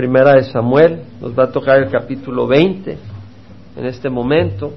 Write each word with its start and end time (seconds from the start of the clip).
Primera 0.00 0.32
de 0.36 0.44
Samuel, 0.44 1.02
nos 1.20 1.38
va 1.38 1.44
a 1.44 1.52
tocar 1.52 1.78
el 1.78 1.90
capítulo 1.90 2.46
20 2.46 2.96
en 3.76 3.84
este 3.84 4.08
momento. 4.08 4.72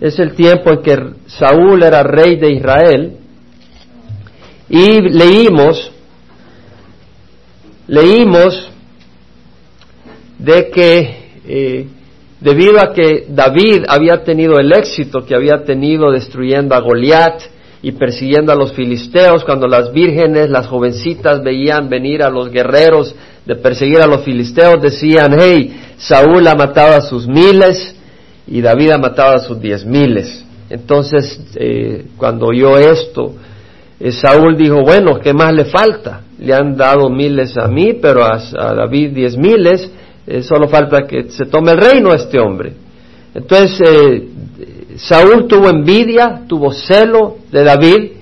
Es 0.00 0.18
el 0.18 0.34
tiempo 0.34 0.72
en 0.72 0.82
que 0.82 0.98
Saúl 1.28 1.80
era 1.84 2.02
rey 2.02 2.34
de 2.34 2.50
Israel 2.50 3.16
y 4.68 5.00
leímos, 5.00 5.92
leímos 7.86 8.68
de 10.40 10.70
que 10.70 11.16
eh, 11.46 11.86
debido 12.40 12.80
a 12.80 12.92
que 12.92 13.26
David 13.28 13.84
había 13.86 14.24
tenido 14.24 14.58
el 14.58 14.72
éxito 14.72 15.24
que 15.24 15.36
había 15.36 15.62
tenido 15.62 16.10
destruyendo 16.10 16.74
a 16.74 16.80
Goliat, 16.80 17.42
y 17.82 17.92
persiguiendo 17.92 18.52
a 18.52 18.56
los 18.56 18.72
filisteos, 18.74 19.44
cuando 19.44 19.66
las 19.66 19.92
vírgenes, 19.92 20.50
las 20.50 20.66
jovencitas 20.66 21.42
veían 21.42 21.88
venir 21.88 22.22
a 22.22 22.28
los 22.28 22.50
guerreros 22.50 23.14
de 23.46 23.56
perseguir 23.56 24.00
a 24.00 24.06
los 24.06 24.22
filisteos, 24.22 24.82
decían, 24.82 25.34
hey, 25.40 25.94
Saúl 25.96 26.46
ha 26.46 26.54
matado 26.54 26.96
a 26.96 27.00
sus 27.00 27.26
miles 27.26 27.94
y 28.46 28.60
David 28.60 28.90
ha 28.90 28.98
matado 28.98 29.34
a 29.36 29.38
sus 29.38 29.60
diez 29.60 29.84
miles. 29.84 30.44
Entonces, 30.68 31.40
eh, 31.56 32.04
cuando 32.16 32.46
oyó 32.46 32.78
esto, 32.78 33.34
eh, 33.98 34.12
Saúl 34.12 34.56
dijo, 34.56 34.82
bueno, 34.82 35.18
¿qué 35.18 35.32
más 35.32 35.52
le 35.54 35.64
falta? 35.64 36.22
Le 36.38 36.54
han 36.54 36.76
dado 36.76 37.08
miles 37.08 37.56
a 37.56 37.66
mí, 37.66 37.94
pero 37.94 38.24
a, 38.24 38.38
David 38.74 39.10
diez 39.12 39.36
miles, 39.36 39.90
eh, 40.26 40.42
solo 40.42 40.68
falta 40.68 41.06
que 41.06 41.30
se 41.30 41.46
tome 41.46 41.72
el 41.72 41.78
reino 41.78 42.12
a 42.12 42.16
este 42.16 42.38
hombre. 42.38 42.74
Entonces, 43.34 44.22
Saúl 45.02 45.48
tuvo 45.48 45.70
envidia, 45.70 46.42
tuvo 46.46 46.72
celo 46.72 47.38
de 47.50 47.64
David 47.64 48.12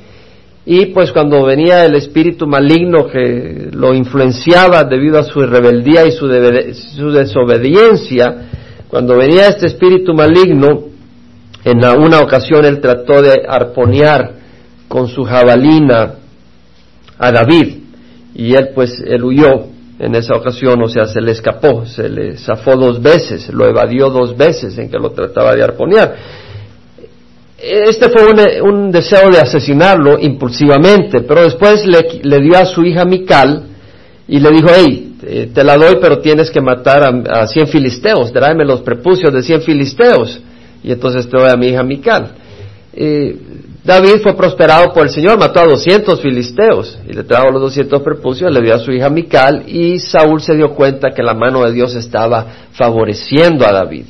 y 0.65 0.87
pues 0.87 1.13
cuando 1.13 1.45
venía 1.45 1.85
el 1.85 1.97
espíritu 1.97 2.47
maligno 2.47 3.07
que 3.07 3.69
lo 3.73 3.93
influenciaba 3.95 4.85
debido 4.85 5.19
a 5.19 5.25
su 5.25 5.41
rebeldía 5.41 6.07
y 6.07 6.13
su, 6.13 6.29
desobediencia, 6.29 8.49
cuando 8.89 9.17
venía 9.17 9.49
este 9.49 9.67
espíritu 9.67 10.15
maligno, 10.15 10.85
en 11.65 11.85
una 11.85 12.21
ocasión 12.21 12.65
él 12.65 12.81
trató 12.81 13.23
de 13.23 13.43
arponear 13.49 14.35
con 14.87 15.09
su 15.09 15.25
jabalina 15.25 16.15
a 17.19 17.33
David 17.33 17.79
y 18.35 18.55
él 18.55 18.69
pues 18.75 19.03
él 19.05 19.25
huyó 19.25 19.67
en 19.99 20.15
esa 20.15 20.37
ocasión, 20.37 20.81
o 20.81 20.89
sea, 20.89 21.07
se 21.07 21.21
le 21.21 21.33
escapó, 21.33 21.85
se 21.87 22.09
le 22.09 22.37
zafó 22.37 22.77
dos 22.77 23.03
veces, 23.03 23.53
lo 23.53 23.67
evadió 23.67 24.11
dos 24.11 24.37
veces 24.37 24.79
en 24.79 24.89
que 24.89 24.99
lo 24.99 25.11
trataba 25.11 25.57
de 25.57 25.65
arponear 25.65 26.47
este 27.59 28.09
fue 28.09 28.27
un, 28.63 28.93
deseo 28.93 29.31
de 29.31 29.39
asesinarlo 29.39 30.19
impulsivamente, 30.19 31.23
pero 31.23 31.43
después 31.43 31.85
le, 31.85 32.41
dio 32.41 32.57
a 32.57 32.65
su 32.65 32.85
hija 32.85 33.05
Mical 33.05 33.65
y 34.29 34.39
le 34.39 34.51
dijo, 34.51 34.69
hey, 34.73 35.51
te, 35.53 35.65
la 35.65 35.77
doy, 35.77 35.97
pero 36.01 36.21
tienes 36.21 36.51
que 36.51 36.61
matar 36.61 37.03
a, 37.29 37.47
cien 37.49 37.67
filisteos, 37.67 38.33
tráeme 38.33 38.65
los 38.65 38.83
prepucios 38.83 39.33
de 39.33 39.43
cien 39.43 39.61
filisteos, 39.63 40.41
y 40.85 40.93
entonces 40.93 41.29
te 41.29 41.37
doy 41.37 41.51
a 41.51 41.57
mi 41.57 41.69
hija 41.69 41.83
Mical. 41.83 42.33
David 43.85 44.21
fue 44.23 44.37
prosperado 44.37 44.93
por 44.93 45.05
el 45.05 45.11
Señor, 45.11 45.39
mató 45.39 45.61
a 45.61 45.67
doscientos 45.67 46.21
filisteos 46.21 46.99
y 47.09 47.13
le 47.13 47.25
trajo 47.25 47.51
los 47.51 47.63
doscientos 47.63 48.03
prepucios, 48.03 48.53
le 48.53 48.61
dio 48.61 48.75
a 48.75 48.79
su 48.79 48.93
hija 48.93 49.09
Mical 49.09 49.65
y 49.67 49.99
Saúl 49.99 50.41
se 50.41 50.55
dio 50.55 50.75
cuenta 50.75 51.11
que 51.11 51.23
la 51.23 51.35
mano 51.35 51.65
de 51.65 51.73
Dios 51.73 51.95
estaba 51.95 52.47
favoreciendo 52.73 53.67
a 53.67 53.73
David. 53.73 54.05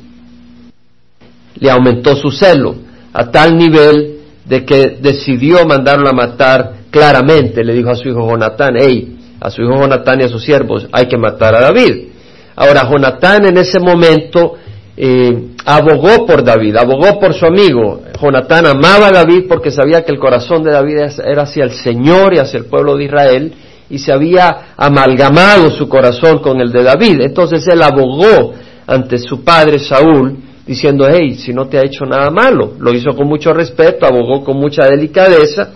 Le 1.59 1.71
aumentó 1.71 2.15
su 2.15 2.29
celo 2.29 2.88
a 3.13 3.31
tal 3.31 3.57
nivel 3.57 4.19
de 4.45 4.65
que 4.65 4.97
decidió 5.01 5.65
mandarlo 5.65 6.09
a 6.09 6.13
matar 6.13 6.73
claramente. 6.89 7.63
Le 7.63 7.73
dijo 7.73 7.91
a 7.91 7.95
su 7.95 8.09
hijo 8.09 8.27
Jonatán, 8.27 8.75
hey, 8.77 9.17
a 9.39 9.49
su 9.49 9.61
hijo 9.61 9.79
Jonatán 9.79 10.21
y 10.21 10.23
a 10.23 10.29
sus 10.29 10.43
siervos, 10.43 10.87
hay 10.91 11.07
que 11.07 11.17
matar 11.17 11.55
a 11.55 11.61
David. 11.61 12.09
Ahora, 12.55 12.89
Jonatán 12.89 13.45
en 13.45 13.57
ese 13.57 13.79
momento 13.79 14.55
eh, 14.97 15.51
abogó 15.65 16.25
por 16.25 16.43
David, 16.43 16.75
abogó 16.75 17.19
por 17.19 17.33
su 17.33 17.45
amigo. 17.45 18.01
Jonatán 18.21 18.65
amaba 18.65 19.07
a 19.07 19.11
David 19.11 19.45
porque 19.47 19.71
sabía 19.71 20.03
que 20.03 20.11
el 20.11 20.19
corazón 20.19 20.63
de 20.63 20.71
David 20.71 20.97
era 21.25 21.43
hacia 21.43 21.63
el 21.63 21.71
Señor 21.71 22.33
y 22.33 22.39
hacia 22.39 22.57
el 22.57 22.65
pueblo 22.65 22.97
de 22.97 23.05
Israel 23.05 23.53
y 23.89 23.97
se 23.97 24.11
había 24.11 24.73
amalgamado 24.75 25.71
su 25.71 25.87
corazón 25.87 26.39
con 26.39 26.59
el 26.59 26.71
de 26.71 26.83
David. 26.83 27.21
Entonces 27.21 27.65
él 27.67 27.81
abogó 27.81 28.53
ante 28.85 29.17
su 29.19 29.43
padre 29.43 29.79
Saúl 29.79 30.37
diciendo, 30.69 31.07
hey, 31.09 31.33
si 31.33 31.51
no 31.51 31.67
te 31.67 31.79
ha 31.79 31.81
hecho 31.81 32.05
nada 32.05 32.29
malo. 32.29 32.73
Lo 32.77 32.93
hizo 32.93 33.15
con 33.15 33.27
mucho 33.27 33.51
respeto, 33.53 34.05
abogó 34.05 34.43
con 34.43 34.57
mucha 34.57 34.85
delicadeza. 34.85 35.71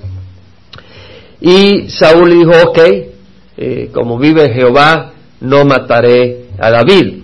Y 1.42 1.90
Saúl 1.90 2.30
dijo, 2.30 2.52
ok, 2.68 2.80
eh, 3.58 3.90
como 3.92 4.20
vive 4.20 4.54
Jehová, 4.54 5.14
no 5.42 5.66
mataré 5.66 6.46
a 6.60 6.70
David. 6.70 7.24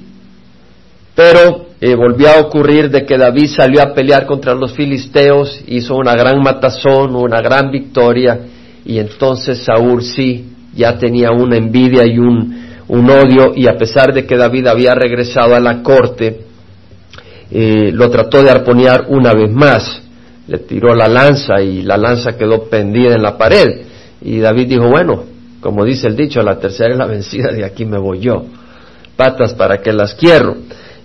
Pero 1.13 1.68
eh, 1.79 1.94
volvió 1.94 2.29
a 2.29 2.40
ocurrir 2.40 2.90
de 2.90 3.06
que 3.06 3.19
David 3.19 3.52
salió 3.56 3.84
a 3.84 3.94
pelear 3.94 4.25
contra 4.25 4.56
los 4.56 4.74
filisteos, 4.74 5.62
hizo 5.68 5.96
una 5.96 6.16
gran 6.16 6.41
matazón, 6.41 7.16
una 7.16 7.40
gran 7.40 7.69
victoria, 7.69 8.40
y 8.84 8.97
entonces 8.97 9.59
Saúl 9.59 10.02
sí 10.02 10.53
ya 10.74 10.97
tenía 10.97 11.29
una 11.29 11.58
envidia 11.58 12.03
y 12.08 12.18
un, 12.18 12.66
un 12.88 13.09
odio, 13.12 13.53
y 13.56 13.68
a 13.68 13.78
pesar 13.78 14.12
de 14.12 14.25
que 14.25 14.38
David 14.38 14.66
había 14.66 14.96
regresado 14.96 15.56
a 15.56 15.59
la 15.59 15.84
corte, 15.84 16.48
lo 17.51 18.09
trató 18.09 18.43
de 18.43 18.51
arponear 18.51 19.05
una 19.09 19.33
vez 19.33 19.51
más, 19.51 20.01
le 20.47 20.59
tiró 20.59 20.93
la 20.95 21.07
lanza 21.07 21.61
y 21.61 21.81
la 21.81 21.97
lanza 21.97 22.37
quedó 22.37 22.69
pendida 22.69 23.15
en 23.15 23.23
la 23.23 23.37
pared. 23.37 23.85
Y 24.21 24.39
David 24.39 24.67
dijo, 24.67 24.87
bueno, 24.89 25.23
como 25.61 25.83
dice 25.83 26.07
el 26.07 26.15
dicho, 26.15 26.41
la 26.41 26.59
tercera 26.59 26.91
es 26.91 26.97
la 26.97 27.05
vencida, 27.05 27.51
de 27.51 27.65
aquí 27.65 27.85
me 27.85 27.97
voy 27.97 28.19
yo. 28.19 28.45
Patas 29.15 29.53
para 29.53 29.77
que 29.77 29.91
las 29.91 30.13
quiero. 30.15 30.55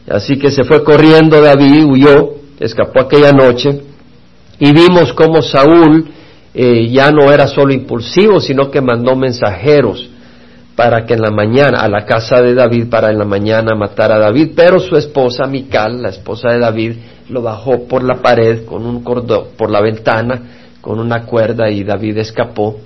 Así 0.08 0.38
que 0.38 0.50
se 0.50 0.64
fue 0.64 0.84
corriendo 0.84 1.40
David, 1.40 1.84
huyó, 1.84 2.34
escapó 2.60 3.00
aquella 3.00 3.32
noche 3.32 3.80
y 4.58 4.72
vimos 4.72 5.12
cómo 5.12 5.42
Saúl 5.42 6.06
eh, 6.54 6.88
ya 6.88 7.10
no 7.10 7.32
era 7.32 7.48
solo 7.48 7.72
impulsivo, 7.72 8.40
sino 8.40 8.70
que 8.70 8.80
mandó 8.80 9.16
mensajeros 9.16 10.10
para 10.76 11.06
que 11.06 11.14
en 11.14 11.22
la 11.22 11.30
mañana, 11.30 11.80
a 11.80 11.88
la 11.88 12.04
casa 12.04 12.40
de 12.42 12.54
David, 12.54 12.88
para 12.88 13.10
en 13.10 13.18
la 13.18 13.24
mañana 13.24 13.74
matar 13.74 14.10
a 14.12 14.18
David, 14.18 14.52
pero 14.56 14.80
su 14.80 14.96
esposa 14.96 15.46
Mical, 15.46 16.02
la 16.02 16.08
esposa 16.08 16.50
de 16.50 16.58
David, 16.58 16.96
lo 17.28 17.42
bajó 17.42 17.86
por 17.86 18.02
la 18.02 18.16
pared 18.16 18.64
con 18.64 18.84
un 18.84 19.02
cordón, 19.02 19.48
por 19.56 19.70
la 19.70 19.80
ventana, 19.80 20.40
con 20.80 20.98
una 20.98 21.22
cuerda 21.24 21.70
y 21.70 21.84
David 21.84 22.18
escapó. 22.18 22.76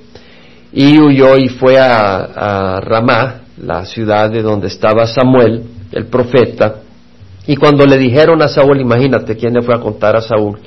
Y 0.73 0.99
huyó 1.01 1.37
y 1.37 1.49
fue 1.49 1.79
a, 1.79 2.77
a 2.77 2.81
Ramá, 2.81 3.41
la 3.57 3.85
ciudad 3.87 4.31
de 4.31 4.43
donde 4.43 4.69
estaba 4.69 5.07
Samuel, 5.07 5.65
el 5.93 6.07
profeta, 6.07 6.83
y 7.49 7.57
cuando 7.57 7.87
le 7.87 7.97
dijeron 7.97 8.43
a 8.43 8.49
Saúl, 8.49 8.79
imagínate 8.79 9.35
quién 9.35 9.55
le 9.55 9.63
fue 9.63 9.75
a 9.75 9.81
contar 9.81 10.15
a 10.15 10.21
Saúl, 10.21 10.59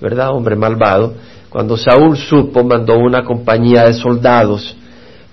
¿verdad? 0.00 0.30
Hombre 0.30 0.56
malvado, 0.56 1.12
cuando 1.50 1.76
Saúl 1.76 2.16
supo, 2.16 2.64
mandó 2.64 2.96
una 2.96 3.22
compañía 3.22 3.84
de 3.84 3.92
soldados, 3.92 4.74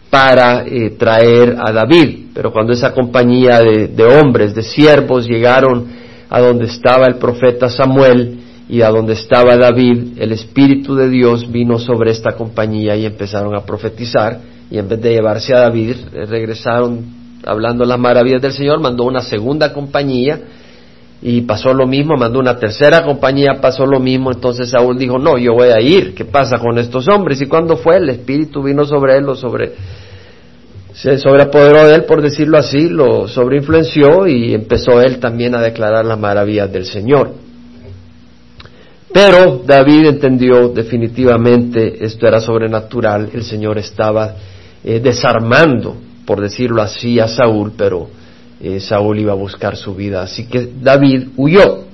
para 0.09 0.65
eh, 0.65 0.91
traer 0.91 1.55
a 1.59 1.71
David. 1.71 2.27
Pero 2.33 2.51
cuando 2.51 2.73
esa 2.73 2.93
compañía 2.93 3.59
de, 3.59 4.03
hombres, 4.05 4.55
de 4.55 4.63
siervos, 4.63 5.27
llegaron 5.27 5.87
a 6.29 6.39
donde 6.39 6.65
estaba 6.65 7.05
el 7.05 7.15
profeta 7.15 7.69
Samuel 7.69 8.39
y 8.67 8.81
a 8.81 8.89
donde 8.89 9.13
estaba 9.13 9.57
David, 9.57 10.17
el 10.17 10.31
Espíritu 10.31 10.95
de 10.95 11.09
Dios 11.09 11.51
vino 11.51 11.79
sobre 11.79 12.11
esta 12.11 12.31
compañía 12.35 12.95
y 12.95 13.05
empezaron 13.05 13.55
a 13.55 13.65
profetizar. 13.65 14.39
Y 14.69 14.77
en 14.77 14.87
vez 14.87 15.01
de 15.01 15.13
llevarse 15.13 15.53
a 15.55 15.61
David, 15.61 15.95
regresaron 16.11 17.19
hablando 17.43 17.85
las 17.85 17.97
maravillas 17.97 18.41
del 18.41 18.53
Señor, 18.53 18.79
mandó 18.79 19.05
una 19.05 19.21
segunda 19.21 19.73
compañía 19.73 20.39
y 21.21 21.41
pasó 21.41 21.73
lo 21.73 21.85
mismo, 21.85 22.15
mandó 22.15 22.39
una 22.39 22.57
tercera 22.57 23.03
compañía, 23.03 23.59
pasó 23.61 23.85
lo 23.85 23.99
mismo, 23.99 24.31
entonces 24.31 24.69
Saúl 24.69 24.97
dijo, 24.97 25.19
no, 25.19 25.37
yo 25.37 25.53
voy 25.53 25.69
a 25.69 25.81
ir, 25.81 26.13
¿qué 26.13 26.23
pasa 26.23 26.59
con 26.59 26.77
estos 26.77 27.07
hombres? 27.09 27.41
Y 27.41 27.47
cuando 27.47 27.75
fue, 27.75 27.97
el 27.97 28.09
Espíritu 28.09 28.63
vino 28.63 28.85
sobre 28.85 29.17
él, 29.17 29.25
lo 29.25 29.35
sobre, 29.35 29.73
se 30.93 31.17
sobreapoderó 31.17 31.87
de 31.87 31.95
él, 31.95 32.05
por 32.05 32.21
decirlo 32.21 32.57
así, 32.57 32.87
lo 32.87 33.27
sobreinfluenció 33.27 34.27
y 34.27 34.53
empezó 34.53 35.01
él 35.01 35.19
también 35.19 35.55
a 35.55 35.61
declarar 35.61 36.05
las 36.05 36.19
maravillas 36.19 36.71
del 36.71 36.85
Señor. 36.85 37.31
Pero 39.11 39.63
David 39.65 40.05
entendió 40.05 40.69
definitivamente 40.69 42.05
esto 42.05 42.27
era 42.27 42.39
sobrenatural, 42.39 43.29
el 43.33 43.43
Señor 43.43 43.77
estaba 43.77 44.35
eh, 44.83 45.01
desarmando, 45.01 45.97
por 46.25 46.39
decirlo 46.39 46.81
así, 46.81 47.19
a 47.19 47.27
Saúl, 47.27 47.73
pero 47.75 48.07
eh, 48.61 48.79
Saúl 48.79 49.19
iba 49.19 49.31
a 49.31 49.35
buscar 49.35 49.75
su 49.75 49.95
vida. 49.95 50.21
Así 50.21 50.47
que 50.47 50.69
David 50.81 51.29
huyó. 51.37 51.85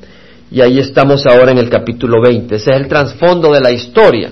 Y 0.51 0.62
ahí 0.62 0.79
estamos 0.79 1.25
ahora 1.25 1.51
en 1.51 1.57
el 1.57 1.69
capítulo 1.69 2.21
20. 2.21 2.56
Ese 2.56 2.71
es 2.71 2.77
el 2.77 2.88
trasfondo 2.88 3.51
de 3.51 3.62
la 3.62 3.71
historia. 3.71 4.31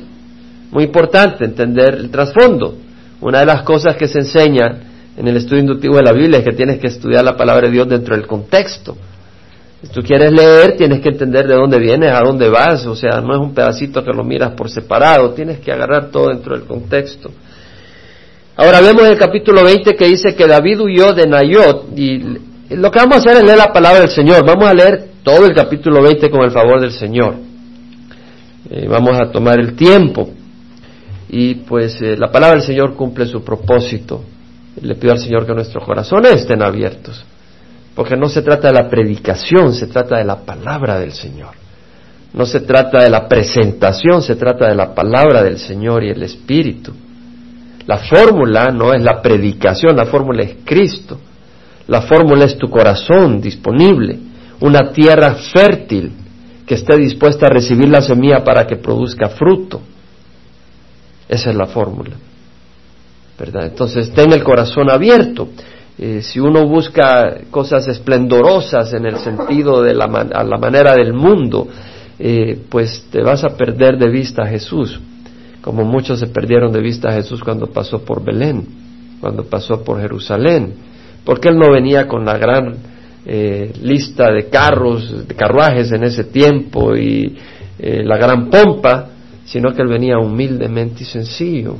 Muy 0.71 0.85
importante 0.85 1.45
entender 1.45 1.95
el 1.95 2.09
trasfondo. 2.09 2.75
Una 3.21 3.39
de 3.39 3.45
las 3.45 3.63
cosas 3.63 3.95
que 3.95 4.07
se 4.07 4.19
enseña 4.19 4.77
en 5.15 5.27
el 5.27 5.37
estudio 5.37 5.61
inductivo 5.61 5.97
de 5.97 6.03
la 6.03 6.11
Biblia 6.11 6.39
es 6.39 6.45
que 6.45 6.53
tienes 6.53 6.79
que 6.79 6.87
estudiar 6.87 7.23
la 7.23 7.37
palabra 7.37 7.67
de 7.67 7.73
Dios 7.73 7.87
dentro 7.87 8.15
del 8.15 8.25
contexto. 8.25 8.97
Si 9.81 9.89
tú 9.89 10.01
quieres 10.01 10.31
leer, 10.31 10.77
tienes 10.77 11.01
que 11.01 11.09
entender 11.09 11.45
de 11.47 11.55
dónde 11.55 11.77
vienes, 11.77 12.11
a 12.11 12.21
dónde 12.21 12.49
vas. 12.49 12.85
O 12.85 12.95
sea, 12.95 13.21
no 13.21 13.33
es 13.33 13.39
un 13.39 13.53
pedacito 13.53 14.03
que 14.03 14.13
lo 14.13 14.23
miras 14.23 14.51
por 14.53 14.69
separado. 14.69 15.31
Tienes 15.31 15.59
que 15.59 15.71
agarrar 15.71 16.09
todo 16.09 16.29
dentro 16.29 16.55
del 16.55 16.65
contexto. 16.65 17.31
Ahora 18.55 18.81
vemos 18.81 19.07
el 19.07 19.17
capítulo 19.17 19.63
20 19.63 19.95
que 19.95 20.05
dice 20.05 20.35
que 20.35 20.45
David 20.45 20.79
huyó 20.81 21.11
de 21.13 21.25
Nayot 21.25 21.97
y 21.97 22.19
lo 22.69 22.91
que 22.91 22.99
vamos 22.99 23.17
a 23.17 23.19
hacer 23.19 23.37
es 23.37 23.43
leer 23.43 23.57
la 23.57 23.73
palabra 23.73 24.01
del 24.01 24.09
Señor. 24.09 24.45
Vamos 24.45 24.69
a 24.69 24.73
leer 24.75 25.05
todo 25.23 25.47
el 25.47 25.55
capítulo 25.55 26.03
20 26.03 26.29
con 26.29 26.43
el 26.43 26.51
favor 26.51 26.79
del 26.79 26.91
Señor. 26.91 27.35
Eh, 28.69 28.87
vamos 28.87 29.19
a 29.19 29.31
tomar 29.31 29.59
el 29.59 29.75
tiempo 29.75 30.29
y 31.29 31.55
pues 31.55 31.99
eh, 32.01 32.15
la 32.15 32.31
palabra 32.31 32.57
del 32.57 32.65
Señor 32.65 32.95
cumple 32.95 33.25
su 33.25 33.43
propósito. 33.43 34.23
Le 34.79 34.95
pido 34.95 35.13
al 35.13 35.19
Señor 35.19 35.47
que 35.47 35.53
nuestros 35.53 35.83
corazones 35.83 36.33
estén 36.33 36.61
abiertos, 36.61 37.25
porque 37.95 38.15
no 38.15 38.29
se 38.29 38.43
trata 38.43 38.67
de 38.67 38.73
la 38.75 38.87
predicación, 38.87 39.73
se 39.73 39.87
trata 39.87 40.17
de 40.17 40.25
la 40.25 40.41
palabra 40.41 40.99
del 40.99 41.11
Señor. 41.11 41.55
No 42.33 42.45
se 42.45 42.59
trata 42.61 43.03
de 43.03 43.09
la 43.09 43.27
presentación, 43.27 44.21
se 44.21 44.35
trata 44.35 44.67
de 44.67 44.75
la 44.75 44.93
palabra 44.93 45.43
del 45.43 45.57
Señor 45.57 46.03
y 46.03 46.09
el 46.09 46.21
Espíritu. 46.21 46.93
La 47.85 47.97
fórmula 47.97 48.71
no 48.71 48.93
es 48.93 49.03
la 49.03 49.21
predicación, 49.21 49.95
la 49.95 50.05
fórmula 50.05 50.43
es 50.43 50.57
Cristo. 50.63 51.19
La 51.87 52.01
fórmula 52.01 52.45
es 52.45 52.57
tu 52.57 52.69
corazón 52.69 53.41
disponible, 53.41 54.17
una 54.61 54.91
tierra 54.91 55.35
fértil 55.35 56.11
que 56.65 56.75
esté 56.75 56.97
dispuesta 56.97 57.47
a 57.47 57.49
recibir 57.49 57.89
la 57.89 58.01
semilla 58.01 58.43
para 58.43 58.65
que 58.65 58.77
produzca 58.77 59.29
fruto. 59.29 59.81
Esa 61.27 61.49
es 61.49 61.55
la 61.55 61.65
fórmula. 61.65 62.15
¿Verdad? 63.37 63.65
Entonces, 63.65 64.13
ten 64.13 64.31
el 64.31 64.43
corazón 64.43 64.89
abierto. 64.89 65.49
Eh, 65.97 66.21
si 66.21 66.39
uno 66.39 66.65
busca 66.67 67.41
cosas 67.51 67.87
esplendorosas 67.87 68.93
en 68.93 69.05
el 69.05 69.17
sentido 69.17 69.81
de 69.81 69.93
la, 69.93 70.05
a 70.05 70.43
la 70.43 70.57
manera 70.57 70.93
del 70.93 71.13
mundo, 71.13 71.67
eh, 72.17 72.59
pues 72.69 73.07
te 73.11 73.21
vas 73.21 73.43
a 73.43 73.57
perder 73.57 73.97
de 73.97 74.09
vista 74.09 74.43
a 74.43 74.47
Jesús, 74.47 74.99
como 75.63 75.85
muchos 75.85 76.19
se 76.19 76.27
perdieron 76.27 76.73
de 76.73 76.81
vista 76.81 77.09
a 77.09 77.13
Jesús 77.13 77.41
cuando 77.41 77.67
pasó 77.67 78.03
por 78.03 78.21
Belén, 78.21 78.67
cuando 79.21 79.45
pasó 79.45 79.81
por 79.81 80.01
Jerusalén, 80.01 80.73
porque 81.23 81.47
él 81.47 81.57
no 81.57 81.71
venía 81.71 82.05
con 82.05 82.25
la 82.25 82.37
gran 82.37 82.75
eh, 83.25 83.71
lista 83.81 84.29
de 84.29 84.49
carros, 84.49 85.25
de 85.25 85.33
carruajes 85.33 85.89
en 85.93 86.03
ese 86.03 86.25
tiempo 86.25 86.97
y 86.97 87.37
eh, 87.79 88.03
la 88.03 88.17
gran 88.17 88.49
pompa, 88.49 89.11
sino 89.45 89.73
que 89.73 89.81
él 89.81 89.87
venía 89.87 90.19
humildemente 90.19 91.03
y 91.03 91.05
sencillo. 91.05 91.77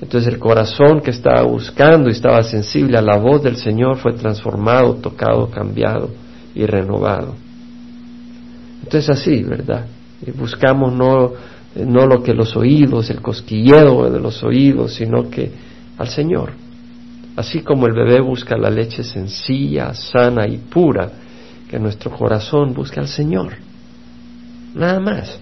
Entonces 0.00 0.32
el 0.32 0.40
corazón 0.40 1.00
que 1.00 1.12
estaba 1.12 1.42
buscando 1.42 2.08
y 2.08 2.12
estaba 2.12 2.42
sensible 2.42 2.98
a 2.98 3.02
la 3.02 3.18
voz 3.18 3.44
del 3.44 3.56
Señor 3.56 3.98
fue 3.98 4.14
transformado, 4.14 4.94
tocado, 4.94 5.48
cambiado 5.48 6.10
y 6.56 6.66
renovado. 6.66 7.36
Entonces 8.82 9.08
así, 9.10 9.44
¿verdad? 9.44 9.86
buscamos 10.36 10.92
no, 10.92 11.32
no 11.74 12.06
lo 12.06 12.22
que 12.22 12.34
los 12.34 12.56
oídos, 12.56 13.10
el 13.10 13.20
cosquilleo 13.20 14.10
de 14.10 14.20
los 14.20 14.42
oídos, 14.42 14.94
sino 14.94 15.30
que 15.30 15.50
al 15.98 16.08
Señor. 16.08 16.52
Así 17.36 17.60
como 17.60 17.86
el 17.86 17.94
bebé 17.94 18.20
busca 18.20 18.56
la 18.56 18.70
leche 18.70 19.02
sencilla, 19.02 19.94
sana 19.94 20.46
y 20.46 20.58
pura, 20.58 21.10
que 21.68 21.78
nuestro 21.78 22.10
corazón 22.10 22.74
busca 22.74 23.00
al 23.00 23.08
Señor. 23.08 23.54
Nada 24.74 25.00
más. 25.00 25.38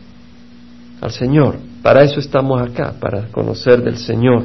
Al 1.00 1.11
Señor. 1.11 1.56
Para 1.82 2.05
eso 2.05 2.21
estamos 2.21 2.61
acá, 2.62 2.94
para 3.00 3.27
conocer 3.29 3.82
del 3.82 3.97
Señor. 3.97 4.44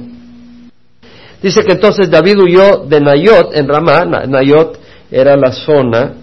Dice 1.42 1.62
que 1.64 1.74
entonces 1.74 2.10
David 2.10 2.40
huyó 2.40 2.86
de 2.88 3.00
Nayot 3.00 3.56
en 3.56 3.68
Ramá. 3.68 4.06
Nayot 4.06 4.80
era 5.12 5.36
la 5.36 5.52
zona 5.52 6.14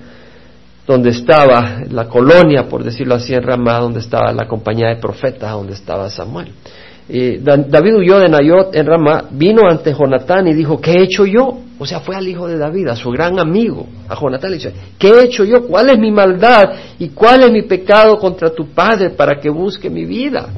donde 0.86 1.10
estaba 1.10 1.82
la 1.90 2.08
colonia, 2.08 2.68
por 2.68 2.82
decirlo 2.82 3.14
así, 3.14 3.34
en 3.34 3.42
Ramá, 3.42 3.78
donde 3.78 4.00
estaba 4.00 4.32
la 4.32 4.46
compañía 4.46 4.88
de 4.88 4.96
profetas, 4.96 5.52
donde 5.52 5.74
estaba 5.74 6.10
Samuel. 6.10 6.52
David 7.08 7.96
huyó 7.96 8.18
de 8.20 8.28
Nayot 8.28 8.74
en 8.74 8.86
Ramá, 8.86 9.24
vino 9.30 9.62
ante 9.68 9.92
Jonatán 9.92 10.46
y 10.48 10.54
dijo, 10.54 10.80
¿qué 10.80 10.92
he 10.92 11.02
hecho 11.02 11.26
yo? 11.26 11.58
O 11.78 11.84
sea, 11.84 12.00
fue 12.00 12.16
al 12.16 12.26
hijo 12.26 12.46
de 12.46 12.56
David, 12.56 12.88
a 12.88 12.96
su 12.96 13.10
gran 13.10 13.38
amigo, 13.38 13.86
a 14.08 14.14
Jonatán, 14.14 14.50
le 14.52 14.56
dice, 14.56 14.72
¿qué 14.98 15.08
he 15.08 15.24
hecho 15.24 15.44
yo? 15.44 15.66
¿Cuál 15.66 15.90
es 15.90 15.98
mi 15.98 16.10
maldad 16.10 16.70
y 16.98 17.08
cuál 17.08 17.42
es 17.42 17.50
mi 17.50 17.62
pecado 17.62 18.18
contra 18.18 18.50
tu 18.50 18.68
padre 18.68 19.10
para 19.10 19.40
que 19.40 19.50
busque 19.50 19.90
mi 19.90 20.04
vida? 20.04 20.48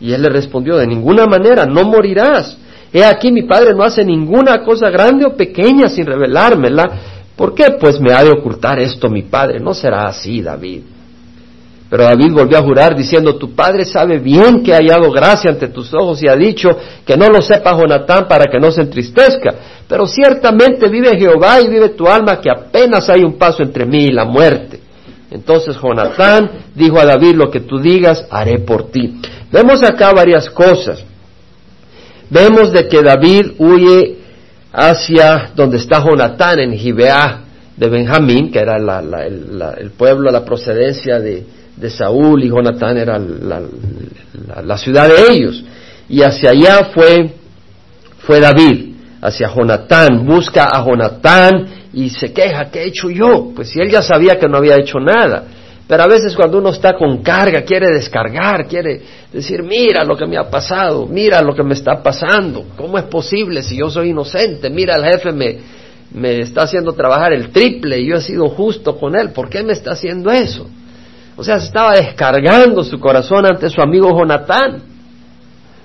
Y 0.00 0.12
él 0.12 0.22
le 0.22 0.30
respondió, 0.30 0.76
de 0.76 0.86
ninguna 0.86 1.26
manera, 1.26 1.66
no 1.66 1.84
morirás. 1.84 2.56
He 2.92 3.04
aquí 3.04 3.32
mi 3.32 3.42
padre 3.42 3.74
no 3.74 3.84
hace 3.84 4.04
ninguna 4.04 4.62
cosa 4.62 4.90
grande 4.90 5.24
o 5.24 5.34
pequeña 5.36 5.88
sin 5.88 6.06
revelármela. 6.06 6.90
¿Por 7.36 7.54
qué? 7.54 7.76
Pues 7.80 8.00
me 8.00 8.12
ha 8.12 8.22
de 8.22 8.30
ocultar 8.30 8.78
esto 8.78 9.08
mi 9.08 9.22
padre. 9.22 9.58
No 9.60 9.74
será 9.74 10.06
así, 10.06 10.42
David. 10.42 10.82
Pero 11.92 12.04
David 12.04 12.32
volvió 12.32 12.56
a 12.56 12.62
jurar 12.62 12.96
diciendo, 12.96 13.36
tu 13.36 13.54
padre 13.54 13.84
sabe 13.84 14.18
bien 14.18 14.62
que 14.62 14.72
ha 14.72 14.78
hallado 14.78 15.10
gracia 15.10 15.50
ante 15.50 15.68
tus 15.68 15.92
ojos 15.92 16.22
y 16.22 16.26
ha 16.28 16.34
dicho 16.34 16.70
que 17.04 17.18
no 17.18 17.26
lo 17.28 17.42
sepa 17.42 17.76
Jonatán 17.76 18.26
para 18.26 18.50
que 18.50 18.58
no 18.58 18.70
se 18.70 18.80
entristezca. 18.80 19.54
Pero 19.86 20.06
ciertamente 20.06 20.88
vive 20.88 21.18
Jehová 21.18 21.60
y 21.60 21.68
vive 21.68 21.90
tu 21.90 22.06
alma 22.06 22.40
que 22.40 22.50
apenas 22.50 23.10
hay 23.10 23.22
un 23.22 23.34
paso 23.34 23.62
entre 23.62 23.84
mí 23.84 24.04
y 24.04 24.10
la 24.10 24.24
muerte. 24.24 24.80
Entonces 25.30 25.76
Jonatán 25.76 26.50
dijo 26.74 26.98
a 26.98 27.04
David, 27.04 27.34
lo 27.34 27.50
que 27.50 27.60
tú 27.60 27.78
digas, 27.78 28.26
haré 28.30 28.60
por 28.60 28.90
ti. 28.90 29.20
Vemos 29.50 29.82
acá 29.82 30.12
varias 30.14 30.48
cosas. 30.48 31.04
Vemos 32.30 32.72
de 32.72 32.88
que 32.88 33.02
David 33.02 33.52
huye 33.58 34.21
hacia 34.72 35.50
donde 35.54 35.76
está 35.76 36.02
Jonatán 36.02 36.58
en 36.60 36.72
Gibeá 36.72 37.40
de 37.76 37.88
Benjamín, 37.88 38.50
que 38.50 38.58
era 38.58 38.76
el 38.76 39.90
pueblo, 39.90 40.30
la 40.30 40.44
procedencia 40.44 41.18
de, 41.18 41.44
de 41.76 41.90
Saúl 41.90 42.44
y 42.44 42.48
Jonatán 42.48 42.96
era 42.96 43.18
la, 43.18 44.76
ciudad 44.78 45.08
de 45.08 45.32
ellos. 45.32 45.64
Y 46.08 46.22
hacia 46.22 46.50
allá 46.50 46.90
fue, 46.94 47.34
fue 48.18 48.40
David, 48.40 48.94
hacia 49.20 49.48
Jonatán, 49.48 50.26
busca 50.26 50.68
a 50.70 50.84
Jonatán 50.84 51.66
y 51.92 52.10
se 52.10 52.32
queja, 52.32 52.70
¿qué 52.70 52.82
he 52.82 52.86
hecho 52.88 53.10
yo? 53.10 53.52
Pues 53.54 53.70
si 53.70 53.80
él 53.80 53.90
ya 53.90 54.02
sabía 54.02 54.38
que 54.38 54.48
no 54.48 54.58
había 54.58 54.76
hecho 54.76 54.98
nada. 54.98 55.44
Pero 55.92 56.04
a 56.04 56.06
veces 56.06 56.34
cuando 56.34 56.56
uno 56.56 56.70
está 56.70 56.94
con 56.94 57.18
carga, 57.18 57.60
quiere 57.64 57.92
descargar, 57.92 58.66
quiere 58.66 59.02
decir, 59.30 59.62
mira 59.62 60.04
lo 60.04 60.16
que 60.16 60.24
me 60.24 60.38
ha 60.38 60.48
pasado, 60.48 61.06
mira 61.06 61.42
lo 61.42 61.54
que 61.54 61.62
me 61.62 61.74
está 61.74 62.02
pasando, 62.02 62.64
¿cómo 62.78 62.96
es 62.96 63.04
posible 63.04 63.62
si 63.62 63.76
yo 63.76 63.90
soy 63.90 64.08
inocente? 64.08 64.70
Mira, 64.70 64.96
el 64.96 65.04
jefe 65.04 65.32
me, 65.32 65.58
me 66.14 66.40
está 66.40 66.62
haciendo 66.62 66.94
trabajar 66.94 67.34
el 67.34 67.50
triple 67.50 68.00
y 68.00 68.08
yo 68.08 68.16
he 68.16 68.22
sido 68.22 68.48
justo 68.48 68.96
con 68.96 69.14
él, 69.14 69.32
¿por 69.32 69.50
qué 69.50 69.62
me 69.62 69.74
está 69.74 69.90
haciendo 69.90 70.30
eso? 70.30 70.66
O 71.36 71.44
sea, 71.44 71.60
se 71.60 71.66
estaba 71.66 71.94
descargando 71.94 72.82
su 72.84 72.98
corazón 72.98 73.44
ante 73.44 73.68
su 73.68 73.82
amigo 73.82 74.18
Jonatán. 74.18 74.84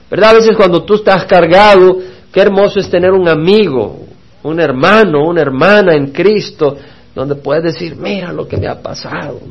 ¿Verdad? 0.09 0.29
A 0.29 0.33
veces 0.35 0.55
cuando 0.55 0.85
tú 0.85 0.93
estás 0.93 1.25
cargado, 1.25 1.97
qué 2.31 2.39
hermoso 2.39 2.79
es 2.79 2.89
tener 2.89 3.11
un 3.11 3.27
amigo, 3.27 4.05
un 4.41 4.57
hermano, 4.61 5.27
una 5.27 5.41
hermana 5.41 5.95
en 5.95 6.13
Cristo, 6.13 6.77
donde 7.13 7.35
puedes 7.35 7.65
decir, 7.65 7.97
mira 7.97 8.31
lo 8.31 8.47
que 8.47 8.55
me 8.55 8.69
ha 8.69 8.81
pasado. 8.81 9.41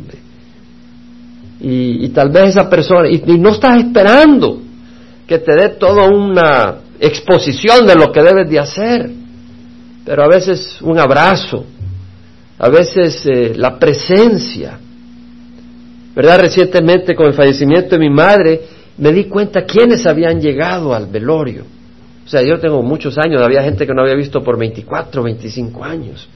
Y, 1.60 2.08
tal 2.10 2.30
vez 2.30 2.50
esa 2.50 2.68
persona, 2.68 3.08
y, 3.08 3.22
y 3.26 3.38
no 3.38 3.50
estás 3.50 3.78
esperando 3.78 4.60
que 5.26 5.38
te 5.38 5.54
dé 5.54 5.70
toda 5.70 6.08
una 6.08 6.76
exposición 7.00 7.86
de 7.86 7.94
lo 7.94 8.12
que 8.12 8.22
debes 8.22 8.48
de 8.48 8.58
hacer, 8.58 9.10
pero 10.04 10.22
a 10.22 10.28
veces 10.28 10.80
un 10.82 10.98
abrazo, 10.98 11.64
a 12.58 12.68
veces 12.68 13.26
eh, 13.26 13.52
la 13.56 13.78
presencia, 13.78 14.78
¿verdad? 16.14 16.40
Recientemente 16.40 17.14
con 17.14 17.26
el 17.26 17.34
fallecimiento 17.34 17.90
de 17.90 17.98
mi 17.98 18.10
madre 18.10 18.60
me 18.98 19.12
di 19.12 19.24
cuenta 19.24 19.64
quiénes 19.64 20.06
habían 20.06 20.40
llegado 20.40 20.94
al 20.94 21.06
velorio. 21.06 21.64
O 22.24 22.28
sea, 22.28 22.42
yo 22.42 22.58
tengo 22.58 22.82
muchos 22.82 23.18
años, 23.18 23.42
había 23.42 23.62
gente 23.62 23.86
que 23.86 23.92
no 23.92 24.02
había 24.02 24.14
visto 24.14 24.42
por 24.42 24.58
24, 24.58 25.22
25 25.22 25.84
años. 25.84 26.28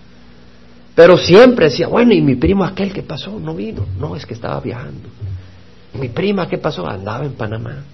Pero 1.01 1.17
siempre 1.17 1.71
decía, 1.71 1.89
bueno, 1.89 2.13
¿y 2.13 2.21
mi 2.21 2.35
primo 2.35 2.63
aquel 2.63 2.93
que 2.93 3.03
pasó? 3.03 3.41
No 3.41 3.55
vino. 3.55 3.87
No, 3.99 4.15
es 4.15 4.27
que 4.27 4.35
estaba 4.35 4.61
viajando. 4.61 5.09
Mi 5.99 6.11
prima, 6.11 6.47
¿qué 6.47 6.59
pasó? 6.59 6.87
Andaba 6.87 7.25
en 7.25 7.33
Panamá. 7.33 7.85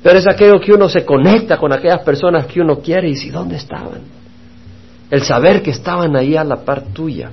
Pero 0.00 0.20
es 0.20 0.28
aquello 0.28 0.60
que 0.60 0.72
uno 0.72 0.88
se 0.88 1.04
conecta 1.04 1.56
con 1.56 1.72
aquellas 1.72 2.02
personas 2.04 2.46
que 2.46 2.60
uno 2.60 2.76
quiere 2.78 3.08
y 3.08 3.16
si 3.16 3.30
¿dónde 3.30 3.56
estaban? 3.56 4.02
El 5.10 5.24
saber 5.24 5.60
que 5.60 5.72
estaban 5.72 6.14
ahí 6.14 6.36
a 6.36 6.44
la 6.44 6.64
par 6.64 6.84
tuya. 6.92 7.32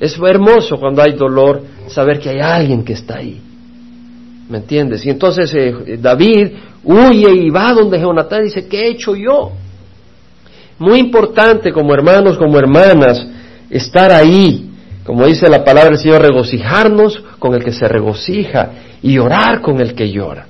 Es 0.00 0.18
hermoso 0.18 0.78
cuando 0.78 1.02
hay 1.02 1.12
dolor 1.12 1.62
saber 1.88 2.18
que 2.20 2.30
hay 2.30 2.40
alguien 2.40 2.86
que 2.86 2.94
está 2.94 3.18
ahí. 3.18 3.38
¿Me 4.48 4.56
entiendes? 4.56 5.04
Y 5.04 5.10
entonces 5.10 5.52
eh, 5.54 5.98
David 6.00 6.52
huye 6.84 7.34
y 7.34 7.50
va 7.50 7.74
donde 7.74 8.00
Jonatán 8.00 8.40
y 8.40 8.44
dice, 8.44 8.66
¿qué 8.66 8.80
he 8.80 8.88
hecho 8.92 9.14
yo? 9.14 9.52
Muy 10.78 11.00
importante 11.00 11.70
como 11.70 11.92
hermanos, 11.92 12.38
como 12.38 12.58
hermanas, 12.58 13.26
estar 13.70 14.12
ahí, 14.12 14.70
como 15.04 15.26
dice 15.26 15.48
la 15.48 15.64
palabra 15.64 15.90
del 15.90 15.98
Señor, 15.98 16.22
regocijarnos 16.22 17.22
con 17.38 17.54
el 17.54 17.62
que 17.62 17.72
se 17.72 17.86
regocija 17.86 18.70
y 19.02 19.14
llorar 19.14 19.60
con 19.60 19.80
el 19.80 19.94
que 19.94 20.10
llora. 20.10 20.46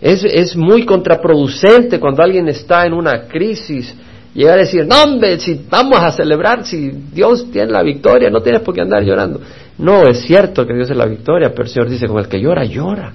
Es, 0.00 0.24
es 0.24 0.56
muy 0.56 0.86
contraproducente 0.86 2.00
cuando 2.00 2.22
alguien 2.22 2.48
está 2.48 2.86
en 2.86 2.94
una 2.94 3.22
crisis 3.22 3.94
Llegar 4.34 4.58
a 4.58 4.62
decir, 4.62 4.86
no 4.86 5.02
hombre, 5.02 5.40
si 5.40 5.60
vamos 5.68 5.98
a 5.98 6.12
celebrar, 6.12 6.64
si 6.64 6.90
Dios 7.12 7.50
tiene 7.50 7.72
la 7.72 7.82
victoria, 7.82 8.30
no 8.30 8.40
tienes 8.40 8.62
por 8.62 8.74
qué 8.74 8.82
andar 8.82 9.02
llorando. 9.02 9.40
No, 9.78 10.06
es 10.06 10.20
cierto 10.20 10.66
que 10.66 10.74
Dios 10.74 10.88
es 10.88 10.96
la 10.96 11.06
victoria, 11.06 11.50
pero 11.50 11.64
el 11.64 11.68
Señor 11.68 11.88
dice, 11.88 12.06
con 12.06 12.18
el 12.18 12.28
que 12.28 12.40
llora, 12.40 12.64
llora. 12.64 13.12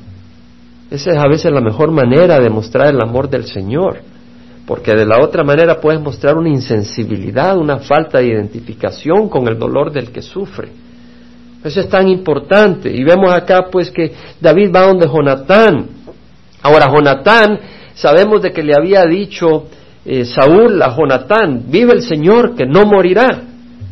Esa 0.91 1.11
es 1.11 1.17
a 1.17 1.27
veces 1.27 1.51
la 1.53 1.61
mejor 1.61 1.91
manera 1.91 2.39
de 2.39 2.49
mostrar 2.49 2.93
el 2.93 3.01
amor 3.01 3.29
del 3.29 3.45
Señor. 3.45 3.99
Porque 4.65 4.95
de 4.95 5.05
la 5.05 5.21
otra 5.21 5.43
manera 5.43 5.79
puedes 5.79 6.01
mostrar 6.01 6.37
una 6.37 6.49
insensibilidad, 6.49 7.57
una 7.57 7.77
falta 7.79 8.19
de 8.19 8.27
identificación 8.27 9.29
con 9.29 9.47
el 9.47 9.59
dolor 9.59 9.91
del 9.91 10.11
que 10.11 10.21
sufre. 10.21 10.69
Eso 11.63 11.79
es 11.79 11.89
tan 11.89 12.07
importante. 12.07 12.91
Y 12.91 13.03
vemos 13.03 13.33
acá 13.33 13.67
pues 13.71 13.91
que 13.91 14.11
David 14.39 14.71
va 14.73 14.81
donde 14.81 15.07
Jonatán. 15.07 15.87
Ahora 16.61 16.91
Jonatán, 16.91 17.59
sabemos 17.93 18.41
de 18.41 18.51
que 18.51 18.63
le 18.63 18.73
había 18.75 19.03
dicho 19.05 19.65
eh, 20.03 20.25
Saúl 20.25 20.81
a 20.81 20.95
Jonatán, 20.95 21.63
vive 21.67 21.93
el 21.93 22.01
Señor 22.01 22.55
que 22.55 22.65
no 22.65 22.85
morirá. 22.85 23.43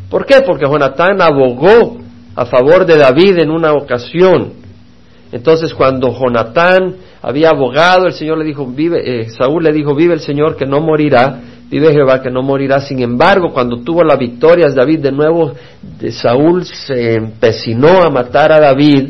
¿Por 0.10 0.26
qué? 0.26 0.42
Porque 0.46 0.66
Jonatán 0.66 1.22
abogó 1.22 1.98
a 2.36 2.46
favor 2.46 2.86
de 2.86 2.98
David 2.98 3.40
en 3.40 3.52
una 3.52 3.74
ocasión. 3.74 4.63
Entonces 5.34 5.74
cuando 5.74 6.14
Jonatán 6.14 6.94
había 7.20 7.50
abogado, 7.50 8.06
el 8.06 8.14
Señor 8.14 8.38
le 8.38 8.46
dijo, 8.46 8.68
vive, 8.68 9.22
eh, 9.22 9.30
Saúl 9.30 9.64
le 9.64 9.74
dijo, 9.74 9.96
vive 9.96 10.14
el 10.14 10.20
Señor 10.20 10.56
que 10.56 10.68
no 10.68 10.80
morirá, 10.80 11.40
vive 11.72 11.92
Jehová 11.92 12.22
que 12.22 12.30
no 12.30 12.44
morirá. 12.44 12.80
Sin 12.82 13.02
embargo, 13.02 13.52
cuando 13.52 13.82
tuvo 13.82 14.04
la 14.04 14.16
victoria 14.16 14.68
David 14.70 15.00
de 15.00 15.12
nuevo, 15.12 15.54
de 16.00 16.12
Saúl 16.12 16.64
se 16.66 17.16
empecinó 17.16 18.04
a 18.04 18.12
matar 18.12 18.52
a 18.52 18.60
David 18.60 19.10